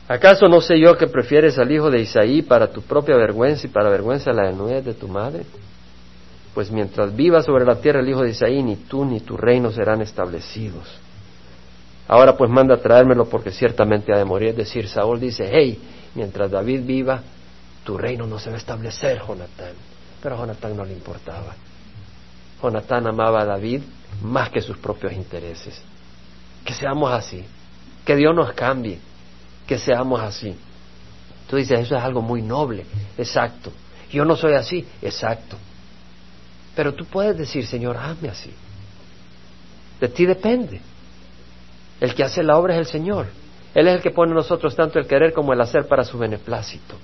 ¿Acaso 0.08 0.48
no 0.48 0.60
sé 0.60 0.80
yo 0.80 0.96
que 0.96 1.06
prefieres 1.06 1.56
al 1.56 1.70
hijo 1.70 1.88
de 1.88 2.00
Isaí 2.00 2.42
para 2.42 2.72
tu 2.72 2.82
propia 2.82 3.16
vergüenza 3.16 3.68
y 3.68 3.70
para 3.70 3.90
vergüenza 3.90 4.32
la 4.32 4.50
de 4.50 4.82
de 4.82 4.94
tu 4.94 5.06
madre? 5.06 5.44
Pues 6.56 6.70
mientras 6.70 7.14
viva 7.14 7.42
sobre 7.42 7.66
la 7.66 7.82
tierra 7.82 8.00
el 8.00 8.08
hijo 8.08 8.22
de 8.22 8.30
Isaí, 8.30 8.62
ni 8.62 8.76
tú 8.76 9.04
ni 9.04 9.20
tu 9.20 9.36
reino 9.36 9.70
serán 9.70 10.00
establecidos. 10.00 10.88
Ahora 12.08 12.34
pues 12.34 12.50
manda 12.50 12.76
a 12.76 12.78
traérmelo 12.78 13.26
porque 13.26 13.50
ciertamente 13.50 14.10
ha 14.14 14.16
de 14.16 14.24
morir. 14.24 14.48
Es 14.48 14.56
decir, 14.56 14.88
Saúl 14.88 15.20
dice, 15.20 15.50
hey, 15.52 15.78
mientras 16.14 16.50
David 16.50 16.80
viva, 16.86 17.20
tu 17.84 17.98
reino 17.98 18.26
no 18.26 18.38
se 18.38 18.48
va 18.48 18.56
a 18.56 18.58
establecer, 18.58 19.18
Jonatán. 19.18 19.74
Pero 20.22 20.34
a 20.34 20.38
Jonatán 20.38 20.74
no 20.74 20.86
le 20.86 20.94
importaba. 20.94 21.54
Jonatán 22.62 23.06
amaba 23.06 23.42
a 23.42 23.44
David 23.44 23.82
más 24.22 24.48
que 24.48 24.62
sus 24.62 24.78
propios 24.78 25.12
intereses. 25.12 25.82
Que 26.64 26.72
seamos 26.72 27.12
así. 27.12 27.44
que 28.02 28.16
Dios 28.16 28.34
nos 28.34 28.54
cambie, 28.54 28.98
que 29.66 29.78
seamos 29.78 30.22
así. 30.22 30.56
Tú 31.50 31.56
dices, 31.56 31.80
eso 31.80 31.98
es 31.98 32.02
algo 32.02 32.22
muy 32.22 32.40
noble, 32.40 32.86
exacto. 33.18 33.70
Yo 34.10 34.24
no 34.24 34.36
soy 34.36 34.54
así, 34.54 34.88
exacto. 35.02 35.58
Pero 36.76 36.94
tú 36.94 37.06
puedes 37.06 37.36
decir, 37.36 37.66
Señor, 37.66 37.96
hazme 37.96 38.28
así. 38.28 38.52
De 39.98 40.08
ti 40.08 40.26
depende. 40.26 40.80
El 42.00 42.14
que 42.14 42.22
hace 42.22 42.42
la 42.42 42.58
obra 42.58 42.74
es 42.74 42.80
el 42.80 42.86
Señor. 42.86 43.26
Él 43.74 43.88
es 43.88 43.96
el 43.96 44.02
que 44.02 44.10
pone 44.10 44.30
en 44.30 44.36
nosotros 44.36 44.76
tanto 44.76 44.98
el 44.98 45.06
querer 45.06 45.32
como 45.32 45.54
el 45.54 45.60
hacer 45.60 45.88
para 45.88 46.04
su 46.04 46.18
beneplácito. 46.18 46.96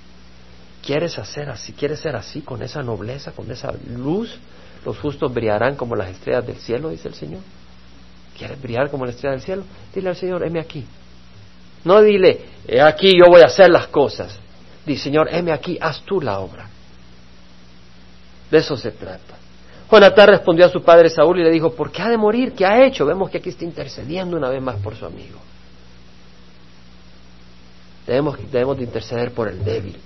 ¿Quieres 0.84 1.18
hacer 1.18 1.48
así? 1.48 1.72
¿Quieres 1.72 2.00
ser 2.00 2.14
así, 2.16 2.42
con 2.42 2.62
esa 2.62 2.82
nobleza, 2.82 3.32
con 3.32 3.50
esa 3.50 3.72
luz? 3.96 4.38
Los 4.84 4.98
justos 4.98 5.32
brillarán 5.32 5.76
como 5.76 5.96
las 5.96 6.10
estrellas 6.10 6.46
del 6.46 6.56
cielo, 6.56 6.90
dice 6.90 7.08
el 7.08 7.14
Señor. 7.14 7.40
¿Quieres 8.36 8.60
brillar 8.60 8.90
como 8.90 9.06
la 9.06 9.12
estrella 9.12 9.32
del 9.32 9.42
cielo? 9.42 9.64
Dile 9.94 10.10
al 10.10 10.16
Señor, 10.16 10.44
heme 10.44 10.60
aquí. 10.60 10.84
No 11.84 12.02
dile, 12.02 12.46
aquí 12.84 13.12
yo 13.16 13.30
voy 13.30 13.40
a 13.40 13.46
hacer 13.46 13.70
las 13.70 13.86
cosas. 13.86 14.38
Dile, 14.84 14.98
Señor, 14.98 15.28
heme 15.32 15.52
aquí, 15.52 15.78
haz 15.80 16.02
tú 16.02 16.20
la 16.20 16.40
obra. 16.40 16.68
De 18.50 18.58
eso 18.58 18.76
se 18.76 18.90
trata. 18.90 19.41
Jonatán 19.92 20.28
respondió 20.28 20.64
a 20.64 20.68
su 20.70 20.82
padre 20.82 21.10
Saúl 21.10 21.40
y 21.40 21.44
le 21.44 21.50
dijo, 21.50 21.74
¿por 21.74 21.92
qué 21.92 22.00
ha 22.00 22.08
de 22.08 22.16
morir? 22.16 22.54
¿Qué 22.54 22.64
ha 22.64 22.82
hecho? 22.82 23.04
Vemos 23.04 23.28
que 23.28 23.38
aquí 23.38 23.50
está 23.50 23.64
intercediendo 23.64 24.38
una 24.38 24.48
vez 24.48 24.62
más 24.62 24.76
por 24.76 24.96
su 24.96 25.04
amigo. 25.04 25.38
Debemos, 28.06 28.38
debemos 28.50 28.78
de 28.78 28.84
interceder 28.84 29.32
por 29.32 29.48
el 29.48 29.62
débil. 29.62 29.98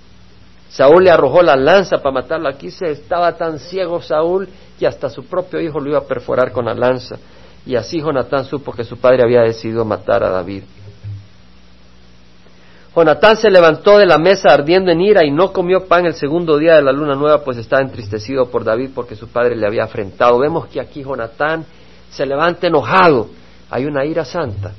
Saúl 0.69 1.05
le 1.05 1.09
arrojó 1.09 1.41
la 1.41 1.55
lanza 1.55 1.99
para 1.99 2.11
matarlo. 2.11 2.49
Aquí 2.49 2.69
se 2.69 2.91
estaba 2.91 3.37
tan 3.37 3.59
ciego 3.59 4.01
Saúl 4.01 4.49
que 4.77 4.85
hasta 4.85 5.09
su 5.09 5.23
propio 5.23 5.61
hijo 5.61 5.79
lo 5.79 5.91
iba 5.91 5.99
a 5.99 6.05
perforar 6.05 6.51
con 6.51 6.65
la 6.65 6.73
lanza. 6.73 7.17
Y 7.65 7.75
así 7.75 8.01
Jonatán 8.01 8.43
supo 8.43 8.73
que 8.73 8.83
su 8.83 8.97
padre 8.97 9.23
había 9.23 9.41
decidido 9.41 9.85
matar 9.85 10.21
a 10.21 10.29
David. 10.29 10.63
Jonatán 12.97 13.37
se 13.37 13.51
levantó 13.51 13.99
de 13.99 14.07
la 14.07 14.17
mesa 14.17 14.51
ardiendo 14.51 14.91
en 14.91 15.01
ira 15.01 15.23
y 15.23 15.29
no 15.29 15.53
comió 15.53 15.87
pan 15.87 16.07
el 16.07 16.15
segundo 16.15 16.57
día 16.57 16.77
de 16.77 16.81
la 16.81 16.91
luna 16.91 17.13
nueva, 17.13 17.43
pues 17.43 17.57
estaba 17.57 17.83
entristecido 17.83 18.49
por 18.49 18.63
David 18.63 18.89
porque 18.95 19.15
su 19.15 19.27
padre 19.27 19.55
le 19.55 19.67
había 19.67 19.83
afrentado. 19.83 20.39
Vemos 20.39 20.65
que 20.65 20.81
aquí 20.81 21.03
Jonatán 21.03 21.63
se 22.09 22.25
levanta 22.25 22.65
enojado. 22.65 23.29
Hay 23.69 23.85
una 23.85 24.03
ira 24.03 24.25
santa. 24.25 24.73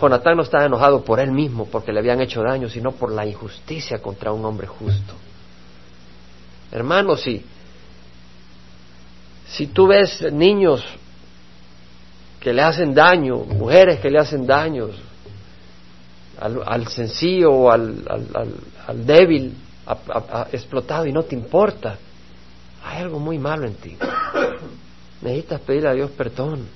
Jonatán 0.00 0.38
no 0.38 0.44
estaba 0.44 0.64
enojado 0.64 1.04
por 1.04 1.20
él 1.20 1.30
mismo, 1.30 1.66
porque 1.66 1.92
le 1.92 1.98
habían 1.98 2.22
hecho 2.22 2.40
daño, 2.40 2.70
sino 2.70 2.92
por 2.92 3.12
la 3.12 3.26
injusticia 3.26 3.98
contra 3.98 4.32
un 4.32 4.42
hombre 4.46 4.66
justo. 4.66 5.12
Hermanos, 6.72 7.20
si, 7.20 7.44
si 9.46 9.66
tú 9.66 9.88
ves 9.88 10.32
niños 10.32 10.82
que 12.40 12.54
le 12.54 12.62
hacen 12.62 12.94
daño, 12.94 13.36
mujeres 13.40 14.00
que 14.00 14.08
le 14.08 14.18
hacen 14.18 14.46
daños, 14.46 15.02
al, 16.40 16.88
sencillo 16.88 17.50
o 17.50 17.70
al, 17.70 18.04
al, 18.86 19.06
débil 19.06 19.54
explotado 20.52 21.06
y 21.06 21.12
no 21.12 21.24
te 21.24 21.34
importa, 21.34 21.96
hay 22.84 23.02
algo 23.02 23.18
muy 23.18 23.38
malo 23.38 23.66
en 23.66 23.74
ti. 23.74 23.96
Necesitas 25.22 25.60
pedirle 25.60 25.88
a 25.88 25.94
Dios 25.94 26.10
perdón. 26.12 26.66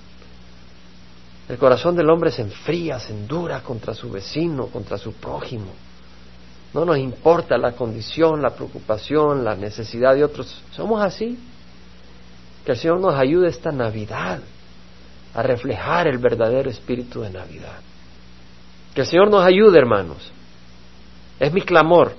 El 1.48 1.58
corazón 1.58 1.96
del 1.96 2.08
hombre 2.10 2.30
se 2.30 2.42
enfría, 2.42 2.98
se 2.98 3.12
endura 3.12 3.60
contra 3.62 3.94
su 3.94 4.10
vecino, 4.10 4.66
contra 4.66 4.96
su 4.98 5.12
prójimo. 5.12 5.72
No 6.72 6.84
nos 6.84 6.96
importa 6.98 7.58
la 7.58 7.72
condición, 7.72 8.40
la 8.40 8.50
preocupación, 8.50 9.44
la 9.44 9.54
necesidad 9.54 10.14
de 10.14 10.24
otros. 10.24 10.62
Somos 10.72 11.02
así. 11.02 11.38
Que 12.64 12.72
el 12.72 12.78
Señor 12.78 13.00
nos 13.00 13.14
ayude 13.14 13.48
esta 13.48 13.72
Navidad 13.72 14.40
a 15.34 15.42
reflejar 15.42 16.06
el 16.06 16.18
verdadero 16.18 16.70
espíritu 16.70 17.20
de 17.20 17.30
Navidad. 17.30 17.80
Que 18.94 19.02
el 19.02 19.06
Señor 19.06 19.30
nos 19.30 19.44
ayude, 19.44 19.78
hermanos. 19.78 20.30
Es 21.40 21.52
mi 21.52 21.62
clamor. 21.62 22.12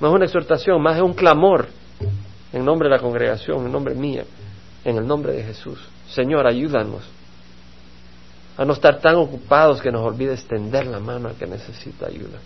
No 0.00 0.08
es 0.08 0.14
una 0.14 0.24
exhortación, 0.24 0.82
más 0.82 0.96
es 0.96 1.02
un 1.02 1.14
clamor 1.14 1.68
en 2.52 2.64
nombre 2.64 2.88
de 2.88 2.96
la 2.96 3.00
congregación, 3.00 3.66
en 3.66 3.72
nombre 3.72 3.94
mía, 3.94 4.24
en 4.84 4.96
el 4.96 5.06
nombre 5.06 5.32
de 5.32 5.42
Jesús. 5.42 5.78
Señor, 6.08 6.46
ayúdanos 6.46 7.02
a 8.56 8.64
no 8.64 8.72
estar 8.72 9.00
tan 9.00 9.16
ocupados 9.16 9.82
que 9.82 9.90
nos 9.90 10.02
olvide 10.02 10.32
extender 10.32 10.86
la 10.86 10.98
mano 10.98 11.28
al 11.28 11.34
que 11.34 11.46
necesita 11.46 12.06
ayuda. 12.06 12.38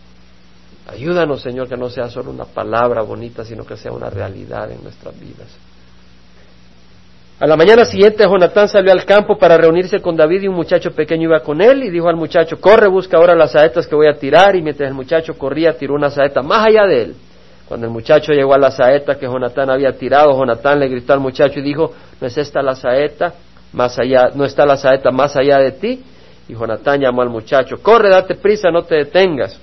Ayúdanos, 0.88 1.40
Señor, 1.40 1.68
que 1.68 1.76
no 1.76 1.88
sea 1.88 2.08
solo 2.08 2.30
una 2.30 2.46
palabra 2.46 3.02
bonita, 3.02 3.44
sino 3.44 3.64
que 3.64 3.76
sea 3.76 3.92
una 3.92 4.10
realidad 4.10 4.70
en 4.72 4.82
nuestras 4.82 5.18
vidas. 5.18 5.48
A 7.40 7.46
la 7.46 7.56
mañana 7.56 7.86
siguiente 7.86 8.22
Jonatán 8.24 8.68
salió 8.68 8.92
al 8.92 9.06
campo 9.06 9.38
para 9.38 9.56
reunirse 9.56 10.00
con 10.00 10.14
David 10.14 10.42
y 10.42 10.48
un 10.48 10.56
muchacho 10.56 10.90
pequeño 10.90 11.22
iba 11.22 11.40
con 11.40 11.62
él 11.62 11.82
y 11.82 11.88
dijo 11.88 12.06
al 12.06 12.16
muchacho, 12.16 12.60
corre, 12.60 12.86
busca 12.86 13.16
ahora 13.16 13.34
las 13.34 13.52
saetas 13.52 13.86
que 13.86 13.94
voy 13.94 14.08
a 14.08 14.12
tirar 14.12 14.56
y 14.56 14.62
mientras 14.62 14.86
el 14.86 14.94
muchacho 14.94 15.32
corría 15.38 15.72
tiró 15.72 15.94
una 15.94 16.10
saeta 16.10 16.42
más 16.42 16.66
allá 16.66 16.84
de 16.84 17.02
él. 17.02 17.14
Cuando 17.66 17.86
el 17.86 17.92
muchacho 17.94 18.32
llegó 18.32 18.52
a 18.52 18.58
la 18.58 18.70
saeta 18.70 19.14
que 19.14 19.24
Jonatán 19.24 19.70
había 19.70 19.92
tirado, 19.92 20.32
Jonatán 20.32 20.80
le 20.80 20.88
gritó 20.88 21.14
al 21.14 21.20
muchacho 21.20 21.60
y 21.60 21.62
dijo, 21.62 21.94
¿no 22.20 22.26
es 22.26 22.36
esta 22.36 22.60
la 22.60 22.74
saeta 22.74 23.32
más 23.72 23.98
allá, 23.98 24.28
no 24.34 24.44
está 24.44 24.66
la 24.66 24.76
saeta 24.76 25.10
más 25.10 25.34
allá 25.34 25.60
de 25.60 25.70
ti? 25.70 26.04
Y 26.46 26.52
Jonatán 26.52 27.00
llamó 27.00 27.22
al 27.22 27.30
muchacho, 27.30 27.76
corre, 27.80 28.10
date 28.10 28.34
prisa, 28.34 28.70
no 28.70 28.82
te 28.82 28.96
detengas. 28.96 29.58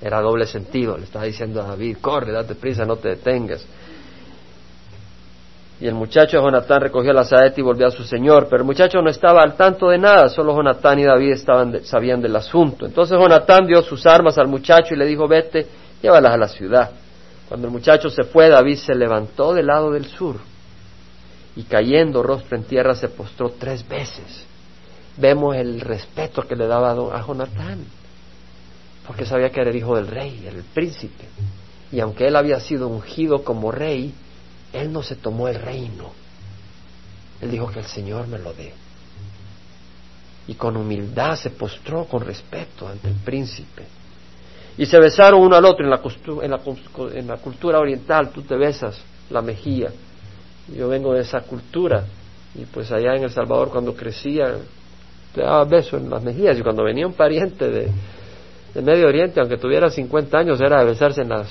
Era 0.00 0.22
doble 0.22 0.46
sentido, 0.46 0.96
le 0.96 1.04
estaba 1.04 1.26
diciendo 1.26 1.60
a 1.60 1.66
David, 1.66 1.98
corre, 2.00 2.32
date 2.32 2.54
prisa, 2.54 2.86
no 2.86 2.96
te 2.96 3.10
detengas. 3.10 3.66
Y 5.80 5.86
el 5.86 5.94
muchacho 5.94 6.40
Jonatán 6.40 6.80
recogió 6.80 7.12
la 7.12 7.24
saeta 7.24 7.60
y 7.60 7.62
volvió 7.62 7.86
a 7.86 7.90
su 7.90 8.02
señor, 8.02 8.48
pero 8.50 8.62
el 8.62 8.66
muchacho 8.66 9.00
no 9.00 9.10
estaba 9.10 9.42
al 9.42 9.54
tanto 9.54 9.88
de 9.88 9.98
nada, 9.98 10.28
solo 10.28 10.54
Jonatán 10.54 10.98
y 10.98 11.04
David 11.04 11.32
estaban 11.32 11.84
sabían 11.84 12.20
del 12.20 12.34
asunto. 12.34 12.84
Entonces 12.84 13.16
Jonatán 13.16 13.66
dio 13.66 13.80
sus 13.82 14.04
armas 14.06 14.38
al 14.38 14.48
muchacho 14.48 14.94
y 14.94 14.96
le 14.96 15.06
dijo, 15.06 15.28
vete, 15.28 15.66
llévalas 16.02 16.34
a 16.34 16.36
la 16.36 16.48
ciudad. 16.48 16.90
Cuando 17.48 17.68
el 17.68 17.72
muchacho 17.72 18.10
se 18.10 18.24
fue, 18.24 18.48
David 18.48 18.76
se 18.76 18.94
levantó 18.94 19.54
del 19.54 19.66
lado 19.66 19.92
del 19.92 20.06
sur 20.06 20.36
y 21.58 21.64
cayendo 21.64 22.22
rostro 22.22 22.56
en 22.56 22.62
tierra 22.62 22.94
se 22.94 23.08
postró 23.08 23.50
tres 23.50 23.86
veces. 23.88 24.44
Vemos 25.16 25.56
el 25.56 25.80
respeto 25.80 26.42
que 26.42 26.54
le 26.54 26.68
daba 26.68 26.92
a 26.92 27.26
Jonatán, 27.26 27.84
porque 29.04 29.26
sabía 29.26 29.50
que 29.50 29.60
era 29.60 29.70
el 29.70 29.76
hijo 29.76 29.96
del 29.96 30.06
rey, 30.06 30.46
el 30.46 30.62
príncipe. 30.62 31.24
Y 31.90 31.98
aunque 31.98 32.28
él 32.28 32.36
había 32.36 32.60
sido 32.60 32.86
ungido 32.86 33.42
como 33.42 33.72
rey, 33.72 34.14
él 34.72 34.92
no 34.92 35.02
se 35.02 35.16
tomó 35.16 35.48
el 35.48 35.56
reino. 35.56 36.12
Él 37.40 37.50
dijo 37.50 37.70
que 37.70 37.80
el 37.80 37.86
Señor 37.86 38.26
me 38.26 38.38
lo 38.38 38.52
dé. 38.52 38.72
Y 40.46 40.54
con 40.54 40.76
humildad 40.76 41.36
se 41.36 41.50
postró 41.50 42.04
con 42.04 42.22
respeto 42.22 42.88
ante 42.88 43.08
el 43.08 43.14
príncipe. 43.14 43.84
Y 44.76 44.86
se 44.86 44.98
besaron 44.98 45.40
uno 45.40 45.56
al 45.56 45.64
otro 45.64 45.84
en 45.84 45.90
la, 45.90 46.00
en 47.12 47.26
la, 47.26 47.36
cultura 47.36 47.78
oriental. 47.78 48.30
Tú 48.30 48.42
te 48.42 48.56
besas 48.56 48.98
la 49.28 49.42
mejilla. 49.42 49.90
Yo 50.74 50.88
vengo 50.88 51.14
de 51.14 51.20
esa 51.20 51.40
cultura. 51.40 52.04
Y 52.54 52.64
pues 52.64 52.90
allá 52.92 53.14
en 53.14 53.24
El 53.24 53.30
Salvador 53.30 53.70
cuando 53.70 53.94
crecía 53.94 54.56
te 55.34 55.42
daba 55.42 55.64
besos 55.64 56.00
en 56.00 56.08
las 56.08 56.22
mejillas. 56.22 56.58
Y 56.58 56.62
cuando 56.62 56.84
venía 56.84 57.06
un 57.06 57.12
pariente 57.12 57.68
de, 57.68 57.90
de 58.74 58.82
Medio 58.82 59.08
Oriente, 59.08 59.40
aunque 59.40 59.58
tuviera 59.58 59.90
50 59.90 60.38
años, 60.38 60.60
era 60.60 60.80
de 60.80 60.86
besarse 60.86 61.22
en 61.22 61.28
las 61.28 61.48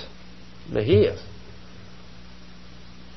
mejillas. 0.72 1.18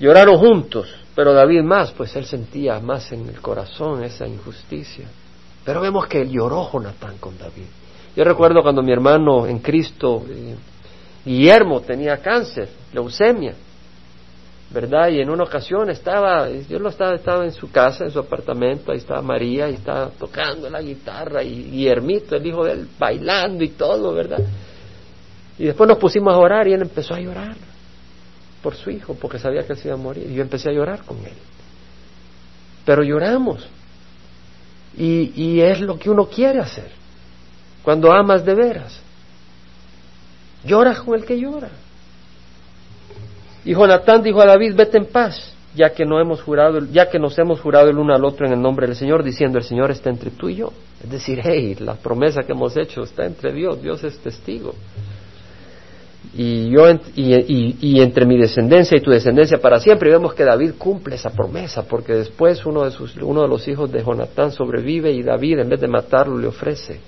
Lloraron 0.01 0.39
juntos, 0.39 0.89
pero 1.15 1.35
David 1.35 1.63
más, 1.63 1.93
pues 1.93 2.17
él 2.17 2.25
sentía 2.25 2.81
más 2.81 3.13
en 3.13 3.29
el 3.29 3.39
corazón 3.43 4.03
esa 4.03 4.27
injusticia. 4.27 5.07
Pero 5.63 5.83
vemos 5.83 6.07
que 6.07 6.27
lloró 6.27 6.71
Jonatán 6.73 7.19
con 7.19 7.37
David. 7.37 7.67
Yo 8.17 8.25
recuerdo 8.25 8.63
cuando 8.63 8.83
mi 8.83 8.93
hermano 8.93 9.47
en 9.47 9.59
Cristo, 9.59 10.25
eh, 10.27 10.57
Guillermo, 11.23 11.83
tenía 11.83 12.17
cáncer, 12.17 12.71
leucemia, 12.95 13.53
¿verdad? 14.71 15.09
Y 15.11 15.21
en 15.21 15.29
una 15.29 15.45
ocasión 15.45 15.91
estaba, 15.91 16.49
yo 16.49 16.79
lo 16.79 16.89
estaba, 16.89 17.15
estaba 17.15 17.45
en 17.45 17.53
su 17.53 17.71
casa, 17.71 18.05
en 18.05 18.11
su 18.11 18.21
apartamento, 18.21 18.93
ahí 18.93 18.99
estaba 18.99 19.21
María, 19.21 19.69
y 19.69 19.75
estaba 19.75 20.09
tocando 20.19 20.71
la 20.71 20.81
guitarra, 20.81 21.43
y 21.43 21.65
Guillermito, 21.65 22.37
el 22.37 22.47
hijo 22.47 22.65
de 22.65 22.73
él, 22.73 22.89
bailando 22.99 23.63
y 23.63 23.69
todo, 23.69 24.15
¿verdad? 24.15 24.41
Y 25.59 25.65
después 25.67 25.87
nos 25.87 25.99
pusimos 25.99 26.33
a 26.33 26.39
orar 26.39 26.67
y 26.67 26.73
él 26.73 26.81
empezó 26.81 27.13
a 27.13 27.21
llorar 27.21 27.70
por 28.63 28.75
su 28.75 28.91
hijo, 28.91 29.15
porque 29.15 29.39
sabía 29.39 29.67
que 29.67 29.75
se 29.77 29.89
iba 29.89 29.95
a 29.95 29.99
morir. 29.99 30.31
Y 30.31 30.35
yo 30.35 30.43
empecé 30.43 30.71
a 30.71 30.73
llorar 30.73 31.05
con 31.05 31.19
él. 31.19 31.35
Pero 32.85 33.03
lloramos. 33.03 33.69
Y, 34.97 35.33
y 35.35 35.61
es 35.61 35.81
lo 35.81 35.99
que 35.99 36.11
uno 36.11 36.27
quiere 36.27 36.61
hacer. 36.61 36.91
Cuando 37.83 38.13
amas 38.13 38.45
de 38.45 38.55
veras. 38.55 39.01
Lloras 40.65 41.01
con 41.01 41.15
el 41.19 41.25
que 41.25 41.39
llora. 41.39 41.71
Y 43.65 43.75
Jonatán 43.75 44.23
dijo 44.23 44.41
a 44.41 44.47
David, 44.47 44.75
vete 44.75 44.99
en 44.99 45.07
paz, 45.07 45.53
ya 45.75 45.91
que, 45.91 46.05
no 46.05 46.21
hemos 46.21 46.43
jurado, 46.43 46.81
ya 46.91 47.11
que 47.11 47.19
nos 47.19 47.39
hemos 47.39 47.61
jurado 47.61 47.91
el 47.91 47.99
uno 47.99 48.15
al 48.15 48.25
otro 48.25 48.47
en 48.47 48.55
el 48.55 48.61
nombre 48.61 48.87
del 48.87 48.97
Señor, 48.97 49.23
diciendo, 49.23 49.59
el 49.59 49.65
Señor 49.65 49.91
está 49.91 50.11
entre 50.11 50.31
tú 50.31 50.49
y 50.49 50.57
yo. 50.57 50.73
Es 51.03 51.11
decir, 51.11 51.41
hey, 51.43 51.77
la 51.79 51.95
promesa 51.95 52.43
que 52.43 52.53
hemos 52.53 52.77
hecho 52.77 53.03
está 53.03 53.27
entre 53.27 53.53
Dios, 53.53 53.81
Dios 53.83 54.03
es 54.05 54.19
testigo. 54.19 54.75
Y 56.35 56.71
yo 56.71 56.87
y, 57.16 58.01
entre 58.01 58.25
mi 58.25 58.39
descendencia 58.39 58.97
y 58.97 59.01
tu 59.01 59.11
descendencia 59.11 59.59
para 59.59 59.81
siempre 59.81 60.11
y 60.11 60.12
vemos 60.12 60.35
que 60.35 60.45
David 60.45 60.73
cumple 60.79 61.16
esa 61.16 61.31
promesa 61.31 61.83
porque 61.89 62.12
después 62.12 62.64
uno 62.66 62.85
de 62.85 62.91
sus 62.91 63.16
uno 63.16 63.43
de 63.43 63.49
los 63.49 63.66
hijos 63.66 63.91
de 63.91 64.03
Jonatán 64.05 64.53
sobrevive 64.53 65.11
y 65.11 65.23
David 65.23 65.61
en 65.61 65.68
vez 65.68 65.81
de 65.81 65.89
matarlo 65.89 66.39
le 66.39 66.47
ofrece 66.47 67.01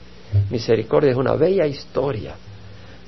misericordia. 0.50 1.10
Es 1.10 1.16
una 1.16 1.34
bella 1.34 1.66
historia. 1.66 2.34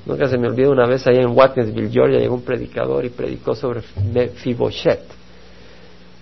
Nunca 0.06 0.28
se 0.28 0.36
me 0.36 0.46
olvida 0.46 0.68
una 0.68 0.86
vez 0.86 1.06
ahí 1.06 1.16
en 1.16 1.30
Watkinsville 1.30 1.90
Georgia 1.90 2.18
llegó 2.18 2.34
un 2.34 2.42
predicador 2.42 3.04
y 3.06 3.08
predicó 3.08 3.54
sobre 3.54 3.80
Fibochet 3.80 5.00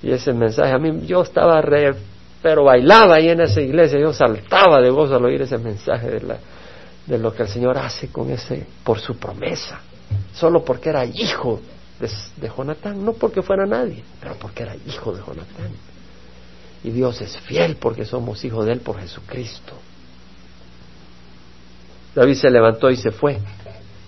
y 0.03 0.11
ese 0.11 0.33
mensaje 0.33 0.73
a 0.73 0.79
mí 0.79 1.07
yo 1.07 1.23
estaba 1.23 1.61
re 1.61 1.93
pero 2.41 2.65
bailaba 2.65 3.17
ahí 3.17 3.29
en 3.29 3.41
esa 3.41 3.61
iglesia 3.61 3.99
yo 3.99 4.13
saltaba 4.13 4.81
de 4.81 4.91
gozo 4.91 5.17
al 5.17 5.25
oír 5.25 5.43
ese 5.43 5.59
mensaje 5.59 6.11
de 6.11 6.21
la 6.21 6.39
de 7.07 7.19
lo 7.19 7.35
que 7.35 7.43
el 7.43 7.49
Señor 7.49 7.79
hace 7.79 8.09
con 8.09 8.31
ese, 8.31 8.67
por 8.85 9.01
su 9.01 9.17
promesa, 9.17 9.81
solo 10.33 10.65
porque 10.65 10.91
era 10.91 11.05
hijo 11.05 11.61
de, 11.99 12.11
de 12.37 12.49
Jonatán, 12.49 13.05
no 13.05 13.13
porque 13.15 13.43
fuera 13.43 13.67
nadie, 13.67 14.03
pero 14.21 14.35
porque 14.35 14.63
era 14.63 14.77
hijo 14.87 15.13
de 15.13 15.21
Jonatán. 15.21 15.73
Y 16.85 16.91
Dios 16.91 17.21
es 17.21 17.37
fiel 17.41 17.77
porque 17.77 18.05
somos 18.05 18.45
hijos 18.45 18.67
de 18.67 18.73
Él 18.73 18.81
por 18.81 18.99
Jesucristo. 18.99 19.75
David 22.15 22.35
se 22.35 22.51
levantó 22.51 22.91
y 22.91 22.97
se 22.97 23.11
fue, 23.11 23.39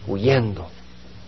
huyendo. 0.07 0.67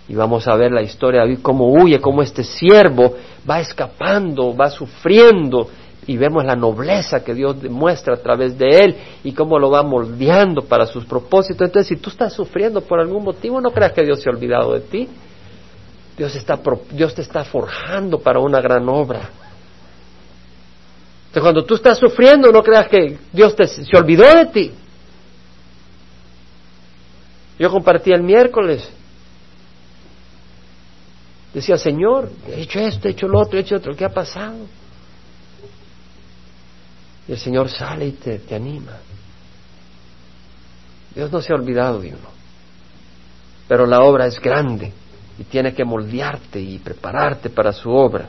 Y 0.08 0.14
vamos 0.14 0.46
a 0.46 0.54
ver 0.54 0.72
la 0.72 0.82
historia 0.82 1.22
de 1.22 1.28
David, 1.28 1.42
cómo 1.42 1.72
huye, 1.72 2.00
cómo 2.00 2.22
este 2.22 2.44
siervo 2.44 3.14
va 3.48 3.60
escapando, 3.60 4.54
va 4.54 4.70
sufriendo, 4.70 5.68
y 6.06 6.16
vemos 6.16 6.44
la 6.44 6.54
nobleza 6.54 7.24
que 7.24 7.34
Dios 7.34 7.60
demuestra 7.60 8.14
a 8.14 8.18
través 8.18 8.56
de 8.56 8.68
él 8.78 8.96
y 9.24 9.32
cómo 9.32 9.58
lo 9.58 9.70
va 9.70 9.82
moldeando 9.82 10.62
para 10.62 10.86
sus 10.86 11.04
propósitos. 11.04 11.66
Entonces, 11.66 11.88
si 11.88 11.96
tú 11.96 12.10
estás 12.10 12.32
sufriendo 12.32 12.80
por 12.80 13.00
algún 13.00 13.24
motivo, 13.24 13.60
no 13.60 13.70
creas 13.70 13.92
que 13.92 14.04
Dios 14.04 14.22
se 14.22 14.28
ha 14.28 14.32
olvidado 14.32 14.74
de 14.74 14.80
ti. 14.80 15.08
Dios, 16.16 16.34
está, 16.36 16.58
Dios 16.92 17.14
te 17.14 17.22
está 17.22 17.44
forjando 17.44 18.20
para 18.20 18.38
una 18.38 18.60
gran 18.60 18.88
obra. 18.88 19.30
Entonces, 21.26 21.42
cuando 21.42 21.64
tú 21.64 21.74
estás 21.74 21.98
sufriendo, 21.98 22.52
no 22.52 22.62
creas 22.62 22.88
que 22.88 23.18
Dios 23.32 23.54
te, 23.56 23.66
se 23.66 23.96
olvidó 23.96 24.24
de 24.32 24.46
ti. 24.46 24.72
Yo 27.58 27.70
compartí 27.70 28.12
el 28.12 28.22
miércoles. 28.22 28.88
Decía, 31.52 31.76
Señor, 31.76 32.30
he 32.48 32.62
hecho 32.62 32.78
esto, 32.78 33.08
he 33.08 33.10
hecho 33.10 33.26
lo 33.26 33.40
otro, 33.40 33.58
he 33.58 33.62
hecho 33.62 33.76
otro. 33.76 33.96
¿Qué 33.96 34.04
ha 34.04 34.10
pasado? 34.10 34.66
Y 37.28 37.32
el 37.32 37.38
Señor 37.38 37.68
sale 37.68 38.06
y 38.06 38.12
te, 38.12 38.54
anima. 38.54 38.92
Dios 41.14 41.32
no 41.32 41.40
se 41.40 41.52
ha 41.52 41.56
olvidado 41.56 42.00
de 42.00 42.08
uno. 42.08 42.28
Pero 43.68 43.86
la 43.86 44.00
obra 44.00 44.26
es 44.26 44.38
grande 44.40 44.92
y 45.38 45.44
tiene 45.44 45.74
que 45.74 45.84
moldearte 45.84 46.60
y 46.60 46.78
prepararte 46.78 47.50
para 47.50 47.72
su 47.72 47.90
obra. 47.90 48.28